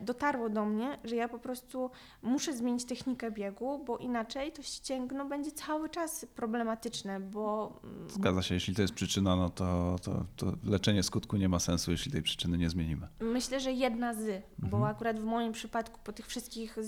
dotarło 0.00 0.48
do 0.48 0.64
mnie, 0.64 0.98
że 1.04 1.16
ja 1.16 1.28
po 1.28 1.38
prostu 1.38 1.90
muszę 2.22 2.52
zmienić 2.56 2.84
technikę 2.84 3.30
biegu, 3.30 3.84
bo 3.86 3.98
inaczej 3.98 4.52
to 4.52 4.62
ścięgno 4.62 5.24
będzie 5.24 5.52
cały 5.52 5.88
czas 5.88 6.26
problematyczne, 6.34 7.20
bo 7.20 7.72
mm, 7.84 8.10
Zgadza 8.10 8.42
się, 8.42 8.54
jeśli 8.54 8.74
to 8.74 8.82
jest 8.82 8.94
przyczyna, 8.94 9.36
no 9.36 9.50
to, 9.50 9.96
to, 10.02 10.24
to 10.36 10.52
leczenie 10.64 11.02
skutku 11.02 11.36
nie 11.36 11.48
ma 11.48 11.58
sensu, 11.58 11.90
jeśli 11.90 12.12
tej 12.12 12.22
przyczyny 12.22 12.58
nie 12.58 12.70
zmienimy. 12.70 13.08
Myślę, 13.20 13.60
że 13.60 13.72
jedna 13.72 14.14
z, 14.14 14.42
bo 14.58 14.76
Mhm. 14.76 14.82
akurat 14.84 15.20
w 15.20 15.24
moim 15.24 15.52
przypadku 15.52 16.00
po 16.04 16.12
tych 16.12 16.26
wszystkich 16.26 16.78
y, 16.78 16.82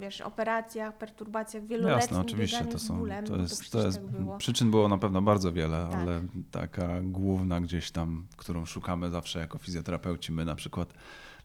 wiesz, 0.00 0.20
operacjach, 0.20 0.98
perturbacjach 0.98 1.62
No 1.62 1.68
wieloletnich 1.68 2.02
jasne, 2.02 2.20
oczywiście 2.20 2.64
to 2.64 2.78
są, 2.78 2.98
bólem, 2.98 3.24
to 3.24 3.30
bo 3.30 3.36
to 3.36 3.42
jest, 3.42 3.56
to 3.56 3.62
przecież 3.62 3.84
jest, 3.84 3.98
tak 3.98 4.06
było. 4.06 4.36
przyczyn 4.38 4.70
było 4.70 4.88
na 4.88 4.98
pewno 4.98 5.22
bardzo 5.22 5.52
wiele, 5.52 5.86
Tak. 5.90 6.00
ale 6.00 6.22
taka 6.50 6.88
główna 7.02 7.60
gdzieś 7.60 7.90
tam, 7.90 8.26
którą 8.36 8.64
szukamy 8.66 9.10
zawsze 9.10 9.38
jako 9.38 9.58
fizjoterapeuci, 9.58 10.32
my 10.32 10.44
na 10.44 10.54
przykład, 10.54 10.94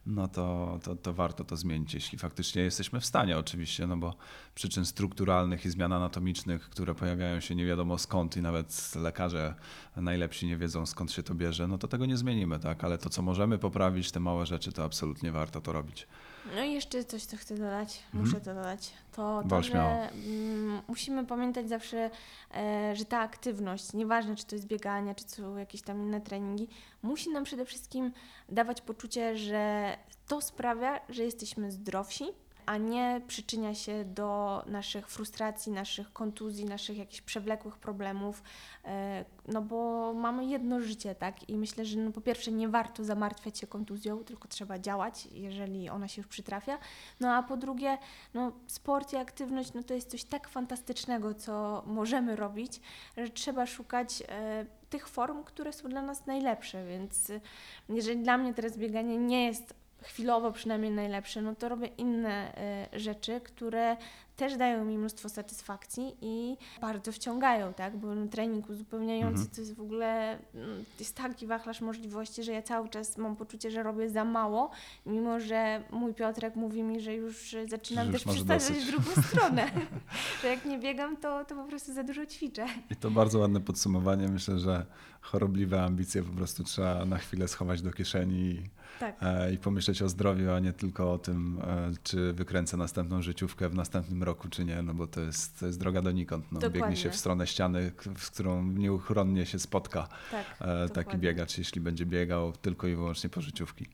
no 0.09 0.27
to, 0.27 0.79
to, 0.83 0.95
to 0.95 1.13
warto 1.13 1.43
to 1.43 1.57
zmienić, 1.57 1.93
jeśli 1.93 2.17
faktycznie 2.17 2.61
jesteśmy 2.61 2.99
w 2.99 3.05
stanie 3.05 3.37
oczywiście, 3.37 3.87
no 3.87 3.97
bo 3.97 4.15
przyczyn 4.55 4.85
strukturalnych 4.85 5.65
i 5.65 5.69
zmian 5.69 5.93
anatomicznych, 5.93 6.69
które 6.69 6.95
pojawiają 6.95 7.39
się 7.39 7.55
nie 7.55 7.65
wiadomo 7.65 7.97
skąd 7.97 8.37
i 8.37 8.41
nawet 8.41 8.95
lekarze 8.95 9.55
najlepsi 9.95 10.47
nie 10.47 10.57
wiedzą 10.57 10.85
skąd 10.85 11.11
się 11.11 11.23
to 11.23 11.35
bierze, 11.35 11.67
no 11.67 11.77
to 11.77 11.87
tego 11.87 12.05
nie 12.05 12.17
zmienimy, 12.17 12.59
tak, 12.59 12.83
ale 12.83 12.97
to 12.97 13.09
co 13.09 13.21
możemy 13.21 13.57
poprawić, 13.57 14.11
te 14.11 14.19
małe 14.19 14.45
rzeczy, 14.45 14.71
to 14.71 14.83
absolutnie 14.83 15.31
warto 15.31 15.61
to 15.61 15.73
robić. 15.73 16.07
No 16.55 16.63
i 16.63 16.73
jeszcze 16.73 17.03
coś, 17.03 17.23
co 17.23 17.37
chcę 17.37 17.55
dodać, 17.55 17.99
Mhm. 18.05 18.25
muszę 18.25 18.41
to 18.41 18.53
dodać, 18.53 18.91
to 19.15 19.43
to, 19.49 19.63
że 19.63 20.09
mm, 20.11 20.81
musimy 20.87 21.25
pamiętać 21.25 21.69
zawsze, 21.69 22.09
e, 22.55 22.95
że 22.95 23.05
ta 23.05 23.19
aktywność, 23.19 23.93
nieważne 23.93 24.35
czy 24.35 24.45
to 24.45 24.55
jest 24.55 24.67
bieganie, 24.67 25.15
czy 25.15 25.23
są 25.29 25.57
jakieś 25.57 25.81
tam 25.81 26.01
inne 26.01 26.21
treningi, 26.21 26.67
musi 27.03 27.29
nam 27.29 27.43
przede 27.43 27.65
wszystkim 27.65 28.11
dawać 28.49 28.81
poczucie, 28.81 29.37
że 29.37 29.95
to 30.27 30.41
sprawia, 30.41 30.99
że 31.09 31.23
jesteśmy 31.23 31.71
zdrowsi, 31.71 32.25
a 32.69 32.77
nie 32.77 33.21
przyczynia 33.27 33.75
się 33.75 34.05
do 34.05 34.63
naszych 34.67 35.07
frustracji, 35.07 35.71
naszych 35.71 36.13
kontuzji, 36.13 36.65
naszych 36.65 36.97
jakichś 36.97 37.21
przewlekłych 37.21 37.77
problemów, 37.77 38.43
e, 38.85 39.25
no 39.47 39.61
bo 39.61 40.13
mamy 40.13 40.45
jedno 40.45 40.81
życie, 40.81 41.15
tak? 41.15 41.49
I 41.49 41.57
myślę, 41.57 41.85
że 41.85 41.99
no 41.99 42.11
po 42.11 42.21
pierwsze 42.21 42.51
nie 42.51 42.67
warto 42.67 43.03
zamartwiać 43.03 43.59
się 43.59 43.67
kontuzją, 43.67 44.23
tylko 44.23 44.47
trzeba 44.47 44.79
działać, 44.79 45.27
jeżeli 45.31 45.89
ona 45.89 46.07
się 46.07 46.21
już 46.21 46.27
przytrafia. 46.27 46.77
No 47.19 47.33
a 47.33 47.43
po 47.43 47.57
drugie, 47.57 47.97
no 48.33 48.51
sport 48.67 49.13
i 49.13 49.15
aktywność, 49.15 49.73
no 49.73 49.83
to 49.83 49.93
jest 49.93 50.09
coś 50.09 50.23
tak 50.23 50.49
fantastycznego, 50.49 51.33
co 51.33 51.83
możemy 51.85 52.35
robić, 52.35 52.81
że 53.17 53.29
trzeba 53.29 53.65
szukać 53.65 54.23
e, 54.27 54.65
tych 54.89 55.07
form, 55.07 55.43
które 55.43 55.73
są 55.73 55.89
dla 55.89 56.01
nas 56.01 56.25
najlepsze, 56.25 56.85
więc 56.85 57.29
e, 57.29 57.41
jeżeli 57.89 58.23
dla 58.23 58.37
mnie 58.37 58.53
teraz 58.53 58.77
bieganie 58.77 59.17
nie 59.17 59.45
jest 59.45 59.78
chwilowo 60.01 60.51
przynajmniej 60.51 60.91
najlepsze, 60.91 61.41
no 61.41 61.55
to 61.55 61.69
robię 61.69 61.87
inne 61.87 62.57
e, 62.57 62.99
rzeczy, 62.99 63.41
które 63.41 63.97
też 64.39 64.57
dają 64.57 64.85
mi 64.85 64.97
mnóstwo 64.97 65.29
satysfakcji 65.29 66.15
i 66.21 66.57
bardzo 66.81 67.11
wciągają, 67.11 67.73
tak? 67.73 67.97
Bo 67.97 68.07
trening 68.31 68.69
uzupełniający 68.69 69.41
Mhm. 69.41 69.49
to 69.55 69.61
jest 69.61 69.75
w 69.75 69.81
ogóle 69.81 70.31
mm, 70.55 70.85
jest 70.99 71.15
taki 71.15 71.47
wachlarz 71.47 71.81
możliwości, 71.81 72.43
że 72.43 72.51
ja 72.51 72.61
cały 72.61 72.89
czas 72.89 73.17
mam 73.17 73.35
poczucie, 73.35 73.71
że 73.71 73.83
robię 73.83 74.09
za 74.09 74.25
mało, 74.25 74.71
mimo 75.05 75.39
że 75.39 75.83
mój 75.91 76.13
Piotrek 76.13 76.55
mówi 76.55 76.83
mi, 76.83 76.99
że 76.99 77.15
już 77.15 77.55
zaczynam 77.67 78.05
Że 78.05 78.11
już 78.11 78.23
też 78.23 78.33
przestawiać 78.33 78.83
w 78.83 78.91
drugą 78.91 79.21
stronę, 79.27 79.71
że 80.41 80.47
jak 80.47 80.65
nie 80.65 80.79
biegam, 80.79 81.17
to, 81.17 81.45
to 81.45 81.55
po 81.55 81.63
prostu 81.63 81.93
za 81.93 82.03
dużo 82.03 82.25
ćwiczę. 82.25 82.65
I 82.89 82.95
to 82.95 83.11
bardzo 83.11 83.39
ładne 83.39 83.61
podsumowanie. 83.61 84.27
Myślę, 84.27 84.59
że 84.59 84.85
chorobliwe 85.21 85.83
ambicje 85.83 86.23
po 86.23 86.33
prostu 86.33 86.63
trzeba 86.63 87.05
na 87.05 87.17
chwilę 87.17 87.47
schować 87.47 87.81
do 87.81 87.91
kieszeni 87.91 88.39
i, 88.39 88.69
Tak. 88.99 89.15
e, 89.21 89.53
i 89.53 89.57
pomyśleć 89.57 90.01
o 90.01 90.09
zdrowiu, 90.09 90.51
a 90.51 90.59
nie 90.59 90.73
tylko 90.73 91.11
o 91.13 91.17
tym, 91.17 91.59
e, 91.63 91.91
czy 92.03 92.33
wykręcę 92.33 92.77
następną 92.77 93.21
życiówkę 93.21 93.69
w 93.69 93.75
następnym 93.75 94.23
roku, 94.23 94.49
czy 94.49 94.65
nie, 94.65 94.81
no 94.81 94.93
bo 94.93 95.07
to 95.07 95.21
jest, 95.21 95.59
to 95.59 95.65
jest 95.65 95.79
droga 95.79 96.01
donikąd. 96.01 96.51
No, 96.51 96.69
biegnie 96.69 96.95
się 96.95 97.09
w 97.09 97.15
stronę 97.15 97.47
ściany, 97.47 97.91
z 98.17 98.29
którą 98.29 98.63
nieuchronnie 98.63 99.45
się 99.45 99.59
spotka 99.59 100.07
Tak, 100.31 100.45
e, 100.61 100.65
taki 100.65 100.87
dokładnie. 100.93 101.19
biegacz, 101.19 101.57
jeśli 101.57 101.81
będzie 101.81 102.05
biegał 102.05 102.51
tylko 102.51 102.87
i 102.87 102.95
wyłącznie 102.95 103.29
po 103.29 103.41
życiówki. 103.41 103.85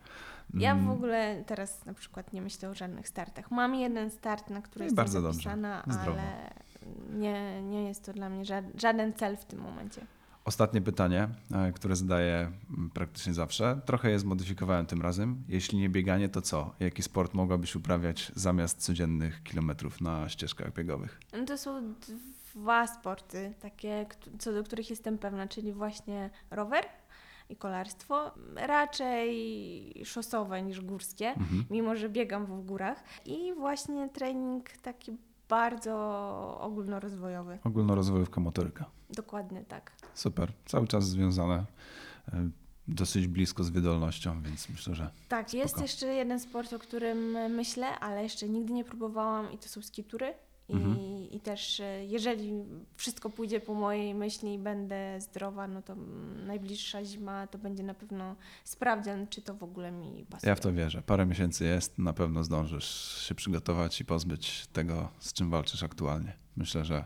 Ja 0.53 0.75
w 0.75 0.77
Mm, 0.77 0.89
ogóle 0.91 1.43
teraz 1.47 1.85
na 1.85 1.93
przykład 1.93 2.33
nie 2.33 2.41
myślę 2.41 2.69
o 2.69 2.73
żadnych 2.73 3.07
startach. 3.07 3.51
Mam 3.51 3.75
jeden 3.75 4.11
start, 4.11 4.49
na 4.49 4.61
który 4.61 4.79
No 4.79 4.83
i 4.85 4.85
jestem 4.85 4.95
bardzo 4.95 5.21
zapisana, 5.21 5.83
ale 5.83 6.21
nie, 7.13 7.61
nie 7.61 7.83
jest 7.87 8.05
to 8.05 8.13
dla 8.13 8.29
mnie 8.29 8.43
ża- 8.45 8.79
żaden 8.81 9.13
cel 9.13 9.37
w 9.37 9.45
tym 9.45 9.59
momencie. 9.59 10.01
Ostatnie 10.45 10.81
pytanie, 10.81 11.27
e, 11.51 11.71
które 11.71 11.95
zadaję 11.95 12.51
mm, 12.69 12.89
praktycznie 12.89 13.33
zawsze. 13.33 13.81
Trochę 13.85 14.11
je 14.11 14.19
zmodyfikowałem 14.19 14.85
tym 14.85 15.01
razem. 15.01 15.43
Jeśli 15.47 15.77
nie 15.77 15.89
bieganie, 15.89 16.29
to 16.29 16.41
co? 16.41 16.73
Jaki 16.79 17.03
sport 17.03 17.33
mogłabyś 17.33 17.75
uprawiać 17.75 18.31
zamiast 18.35 18.81
codziennych 18.81 19.43
kilometrów 19.43 20.01
na 20.01 20.29
ścieżkach 20.29 20.73
biegowych? 20.73 21.19
No 21.33 21.45
to 21.45 21.57
są 21.57 21.93
dwa 22.55 22.87
sporty, 22.87 23.53
takie, 23.59 24.05
co 24.39 24.53
do 24.53 24.63
których 24.63 24.89
jestem 24.89 25.17
pewna, 25.17 25.47
czyli 25.47 25.73
właśnie 25.73 26.29
rower 26.51 26.85
i 27.49 27.55
kolarstwo. 27.55 28.31
Raczej 28.55 29.93
szosowe 30.05 30.61
niż 30.61 30.81
górskie, 30.81 31.27
Mhm. 31.29 31.65
mimo 31.69 31.95
że 31.95 32.09
biegam 32.09 32.45
w 32.45 32.65
górach. 32.65 33.03
I 33.25 33.53
właśnie 33.53 34.09
trening 34.09 34.69
taki 34.77 35.17
bardzo 35.49 35.93
ogólnorozwojowy. 36.61 37.59
Ogólnorozwojówka 37.63 38.41
motoryka. 38.41 38.85
Dokładnie 39.09 39.63
tak. 39.63 39.91
Super. 40.13 40.51
Cały 40.65 40.87
czas 40.87 41.07
związane 41.09 41.65
e, 42.33 42.49
dosyć 42.87 43.27
blisko 43.27 43.63
z 43.63 43.69
wydolnością, 43.69 44.41
więc 44.41 44.69
myślę, 44.69 44.95
że 44.95 45.09
Tak, 45.29 45.53
jest 45.53 45.69
Spoko. 45.69 45.81
jeszcze 45.83 46.07
jeden 46.07 46.39
sport, 46.39 46.73
o 46.73 46.79
którym 46.79 47.17
myślę, 47.55 47.99
ale 47.99 48.23
jeszcze 48.23 48.49
nigdy 48.49 48.73
nie 48.73 48.83
próbowałam 48.83 49.51
i 49.51 49.57
to 49.57 49.69
są 49.69 49.81
skitury. 49.81 50.33
I, 50.69 50.73
Mhm. 50.73 50.97
I 51.31 51.39
też 51.39 51.79
e, 51.79 52.05
jeżeli 52.05 52.53
wszystko 52.95 53.29
pójdzie 53.29 53.59
po 53.59 53.73
mojej 53.73 54.15
myśli 54.15 54.53
i 54.53 54.59
będę 54.59 55.21
zdrowa, 55.21 55.67
no 55.67 55.81
to 55.81 55.95
najbliższa 56.45 57.05
zima 57.05 57.47
to 57.47 57.57
będzie 57.57 57.83
na 57.83 57.93
pewno 57.93 58.35
sprawdzian, 58.63 59.27
czy 59.27 59.41
to 59.41 59.53
w 59.53 59.63
ogóle 59.63 59.91
mi 59.91 60.25
pasuje. 60.29 60.49
ja 60.49 60.55
w 60.55 60.59
to 60.59 60.73
wierzę. 60.73 61.01
Parę 61.01 61.25
miesięcy 61.25 61.65
jest, 61.65 61.97
na 61.99 62.13
pewno 62.13 62.43
zdążysz 62.43 63.17
się 63.27 63.35
przygotować 63.35 64.01
i 64.01 64.05
pozbyć 64.05 64.67
tego, 64.73 65.09
z 65.19 65.33
czym 65.33 65.49
walczysz 65.49 65.83
aktualnie. 65.83 66.33
Myślę, 66.57 66.85
że 66.85 67.05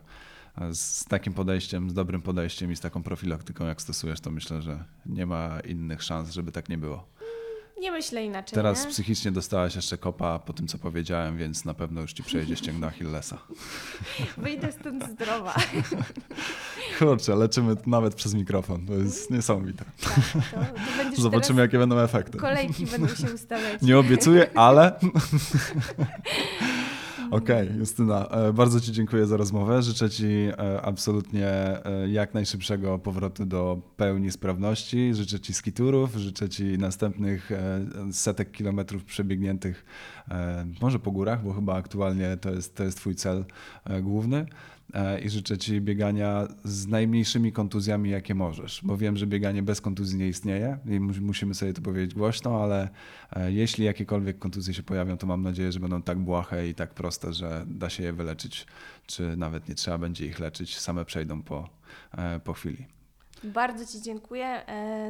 z 0.74 1.06
takim 1.06 1.34
podejściem, 1.34 1.90
z 1.90 1.94
dobrym 1.94 2.22
podejściem 2.22 2.72
i 2.72 2.76
z 2.76 2.80
taką 2.80 3.04
profilaktyką, 3.04 3.66
jak 3.66 3.82
stosujesz, 3.82 4.20
to 4.20 4.32
myślę, 4.32 4.62
że 4.62 4.84
nie 5.06 5.26
ma 5.26 5.60
innych 5.60 6.04
szans, 6.04 6.30
żeby 6.32 6.52
tak 6.52 6.70
nie 6.70 6.78
było. 6.78 7.08
Nie 7.80 7.92
myślę 7.92 8.26
inaczej. 8.26 8.56
Teraz 8.56 8.86
nie? 8.86 8.92
psychicznie 8.92 9.32
dostałaś 9.32 9.76
jeszcze 9.76 9.98
kopa 9.98 10.40
po 10.40 10.54
tym, 10.54 10.68
co 10.68 10.78
powiedziałem, 10.78 11.38
więc 11.38 11.66
na 11.66 11.74
pewno 11.74 12.02
już 12.02 12.14
ci 12.14 12.24
przejdzie 12.24 12.56
ścięgno 12.56 12.88
Achillesa. 12.88 13.38
Wyjdę 14.38 14.72
stąd 14.72 15.10
zdrowa. 15.12 15.56
Kurczę, 17.00 17.36
leczymy 17.36 17.76
nawet 17.86 18.16
przez 18.16 18.34
mikrofon. 18.34 18.86
To 18.86 18.94
jest 18.94 19.32
niesamowite. 19.32 19.86
tak, 19.86 20.14
to, 21.12 21.16
to 21.16 21.22
Zobaczymy, 21.22 21.62
jakie 21.62 21.78
będą 21.78 22.00
efekty. 22.00 22.38
kolejki 22.38 22.86
będą 22.86 23.08
się 23.08 23.34
ustawiać. 23.34 23.82
Nie 23.82 23.98
obiecuję, 23.98 24.50
ale. 24.56 25.00
Okej, 27.32 27.70
Justyna, 27.78 28.28
e, 28.28 28.54
bardzo 28.54 28.82
Ci 28.82 28.92
dziękuję 28.92 29.26
za 29.26 29.38
rozmowę. 29.38 29.82
Życzę 29.82 30.10
Ci 30.10 30.26
e, 30.28 30.82
absolutnie 30.82 31.48
e, 31.48 32.10
jak 32.10 32.34
najszybszego 32.34 33.00
powrotu 33.00 33.46
do 33.46 33.82
pełni 33.98 34.32
sprawności. 34.32 35.14
Życzę 35.14 35.40
Ci 35.40 35.54
skiturów, 35.54 36.16
życzę 36.16 36.50
Ci 36.50 36.78
następnych 36.78 37.52
setek 38.12 38.52
kilometrów 38.52 39.04
przebiegniętych, 39.04 39.86
może 40.82 41.00
po 41.00 41.12
górach, 41.12 41.44
bo 41.44 41.54
chyba 41.54 41.76
aktualnie 41.76 42.38
to 42.38 42.52
jest, 42.52 42.76
to 42.76 42.84
jest 42.84 42.98
Twój 42.98 43.16
cel 43.16 43.46
główny. 44.02 44.46
E, 44.94 45.20
I 45.20 45.30
życzę 45.30 45.58
Ci 45.58 45.82
biegania 45.82 46.48
z 46.64 46.88
najmniejszymi 46.88 47.52
kontuzjami, 47.52 48.10
jakie 48.10 48.36
możesz, 48.36 48.82
bo 48.84 48.98
wiem, 48.98 49.18
że 49.18 49.28
bieganie 49.28 49.64
bez 49.64 49.82
kontuzji 49.82 50.18
nie 50.20 50.28
istnieje 50.28 50.78
i 50.86 51.00
mu- 51.00 51.14
musimy 51.22 51.54
sobie 51.54 51.74
to 51.74 51.82
powiedzieć 51.82 52.14
głośno, 52.14 52.64
ale 52.64 52.90
e, 53.36 53.52
jeśli 53.52 53.86
jakiekolwiek 53.86 54.40
kontuzje 54.40 54.74
się 54.74 54.84
pojawią, 54.84 55.18
to 55.18 55.28
mam 55.28 55.42
nadzieję, 55.42 55.72
że 55.72 55.80
będą 55.80 56.02
tak 56.02 56.18
błahe 56.20 56.68
i 56.68 56.76
tak 56.76 56.94
proste, 56.94 57.34
że 57.34 57.66
da 57.68 57.90
się 57.90 58.04
je 58.04 58.14
wyleczyć, 58.14 58.66
czy 59.06 59.38
nawet 59.38 59.70
nie 59.70 59.76
trzeba 59.76 59.98
będzie 59.98 60.26
ich 60.26 60.40
leczyć, 60.40 60.80
same 60.80 61.06
przejdą 61.06 61.42
po, 61.42 61.70
e, 62.18 62.40
po 62.40 62.54
chwili. 62.54 62.86
Bardzo 63.44 63.86
Ci 63.86 64.02
dziękuję. 64.02 64.62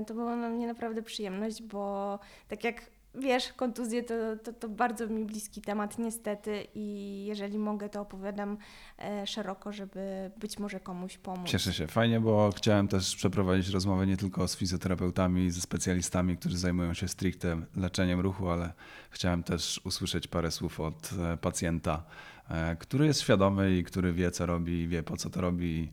To 0.08 0.14
była 0.14 0.36
dla 0.38 0.50
mnie 0.50 0.68
naprawdę 0.68 1.02
przyjemność, 1.04 1.64
bo 1.64 2.20
tak 2.48 2.64
jak 2.64 2.82
wiesz, 3.16 3.54
kontuzje 3.54 4.04
to, 4.04 4.14
to, 4.44 4.54
to 4.54 4.70
bardzo 4.70 5.08
mi 5.08 5.26
bliski 5.26 5.62
temat, 5.62 5.98
niestety, 5.98 6.68
i 6.76 7.26
jeżeli 7.26 7.60
mogę, 7.60 7.90
to 7.90 8.02
opowiadam 8.02 8.58
e, 8.98 9.28
szeroko, 9.28 9.72
żeby 9.72 10.32
być 10.38 10.60
może 10.60 10.80
komuś 10.80 11.18
pomóc. 11.18 11.48
Cieszę 11.48 11.74
się, 11.74 11.88
fajnie, 11.88 12.20
bo 12.20 12.52
chciałem 12.56 12.88
też 12.88 13.16
przeprowadzić 13.16 13.70
rozmowę 13.70 14.08
nie 14.08 14.18
tylko 14.18 14.48
z 14.48 14.58
fizjoterapeutami, 14.58 15.52
ze 15.52 15.62
specjalistami, 15.62 16.38
którzy 16.38 16.58
zajmują 16.58 16.94
się 16.94 17.08
stricte 17.08 17.62
leczeniem 17.76 18.20
ruchu, 18.20 18.50
ale 18.50 18.74
chciałem 19.10 19.44
też 19.44 19.82
usłyszeć 19.84 20.28
parę 20.28 20.52
słów 20.52 20.80
od 20.80 21.10
e, 21.20 21.38
pacjenta, 21.38 22.04
e, 22.50 22.76
który 22.76 23.06
jest 23.06 23.22
świadomy 23.22 23.78
i 23.78 23.84
który 23.84 24.14
wie, 24.14 24.32
co 24.32 24.46
robi, 24.46 24.88
wie, 24.88 25.04
po 25.04 25.18
co 25.18 25.30
to 25.30 25.42
robi. 25.42 25.90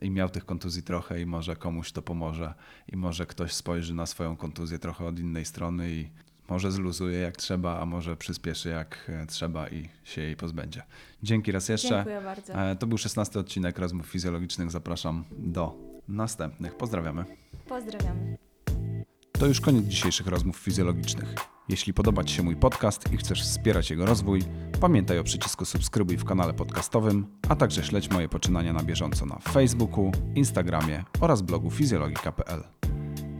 I 0.00 0.10
miał 0.10 0.28
tych 0.28 0.44
kontuzji 0.44 0.82
trochę, 0.82 1.20
i 1.20 1.26
może 1.26 1.56
komuś 1.56 1.92
to 1.92 2.02
pomoże, 2.02 2.54
i 2.92 2.96
może 2.96 3.26
ktoś 3.26 3.52
spojrzy 3.52 3.94
na 3.94 4.06
swoją 4.06 4.36
kontuzję 4.36 4.78
trochę 4.78 5.04
od 5.04 5.18
innej 5.18 5.44
strony 5.44 5.90
i 5.90 6.08
Może 6.48 6.72
zluzuje 6.72 7.18
jak 7.18 7.36
trzeba, 7.36 7.80
a 7.80 7.86
może 7.86 8.16
przyspieszy 8.16 8.68
jak 8.68 9.10
e, 9.22 9.26
trzeba 9.26 9.68
i 9.68 9.88
się 10.04 10.22
jej 10.22 10.36
pozbędzie. 10.36 10.82
Dzięki 11.22 11.52
raz 11.52 11.68
jeszcze. 11.68 11.88
Dziękuję 11.88 12.20
bardzo. 12.20 12.52
E, 12.52 12.76
To 12.76 12.86
był 12.86 12.98
16 12.98 13.40
odcinek 13.40 13.78
rozmów 13.78 14.06
fizjologicznych. 14.06 14.70
Zapraszam 14.70 15.24
do 15.38 15.74
następnych. 16.08 16.76
Pozdrawiamy. 16.76 17.24
Pozdrawiamy. 17.68 18.36
To 19.32 19.46
już 19.46 19.60
koniec 19.60 19.84
dzisiejszych 19.84 20.26
rozmów 20.26 20.56
fizjologicznych. 20.56 21.34
Jeśli 21.68 21.94
podoba 21.94 22.24
Ci 22.24 22.34
się 22.34 22.42
mój 22.42 22.56
podcast 22.56 23.12
i 23.12 23.16
chcesz 23.16 23.42
wspierać 23.42 23.90
jego 23.90 24.06
rozwój, 24.06 24.42
pamiętaj 24.80 25.18
o 25.18 25.24
przycisku 25.24 25.64
subskrybuj 25.64 26.16
w 26.16 26.24
kanale 26.24 26.54
podcastowym, 26.54 27.26
a 27.48 27.56
także 27.56 27.84
śledź 27.84 28.10
moje 28.10 28.28
poczynania 28.28 28.72
na 28.72 28.82
bieżąco 28.82 29.26
na 29.26 29.38
Facebooku, 29.38 30.12
Instagramie 30.34 31.04
oraz 31.20 31.42
blogu 31.42 31.70
fizjologika.pl. 31.70 32.64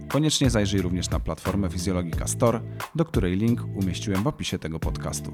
Koniecznie 0.08 0.50
zajrzyj 0.50 0.82
również 0.82 1.10
na 1.10 1.20
platformę 1.20 1.70
Fizjologika 1.70 2.26
Store, 2.26 2.60
do 2.94 3.04
której 3.04 3.36
link 3.36 3.64
umieściłem 3.74 4.22
w 4.22 4.26
opisie 4.26 4.58
tego 4.58 4.78
podcastu. 4.78 5.32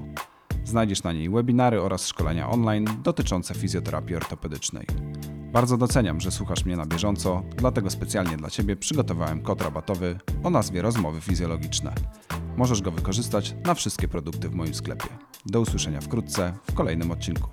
Znajdziesz 0.63 1.03
na 1.03 1.13
niej 1.13 1.29
webinary 1.29 1.81
oraz 1.81 2.07
szkolenia 2.07 2.49
online 2.49 2.85
dotyczące 3.03 3.53
fizjoterapii 3.53 4.15
ortopedycznej. 4.15 4.85
Bardzo 5.51 5.77
doceniam, 5.77 6.21
że 6.21 6.31
słuchasz 6.31 6.65
mnie 6.65 6.77
na 6.77 6.85
bieżąco, 6.85 7.43
dlatego 7.57 7.89
specjalnie 7.89 8.37
dla 8.37 8.49
Ciebie 8.49 8.75
przygotowałem 8.75 9.41
kod 9.41 9.61
rabatowy 9.61 10.19
o 10.43 10.49
nazwie 10.49 10.81
Rozmowy 10.81 11.21
Fizjologiczne. 11.21 11.93
Możesz 12.57 12.81
go 12.81 12.91
wykorzystać 12.91 13.55
na 13.65 13.73
wszystkie 13.73 14.07
produkty 14.07 14.49
w 14.49 14.55
moim 14.55 14.73
sklepie. 14.73 15.09
Do 15.45 15.61
usłyszenia 15.61 16.01
wkrótce 16.01 16.53
w 16.63 16.73
kolejnym 16.73 17.11
odcinku. 17.11 17.49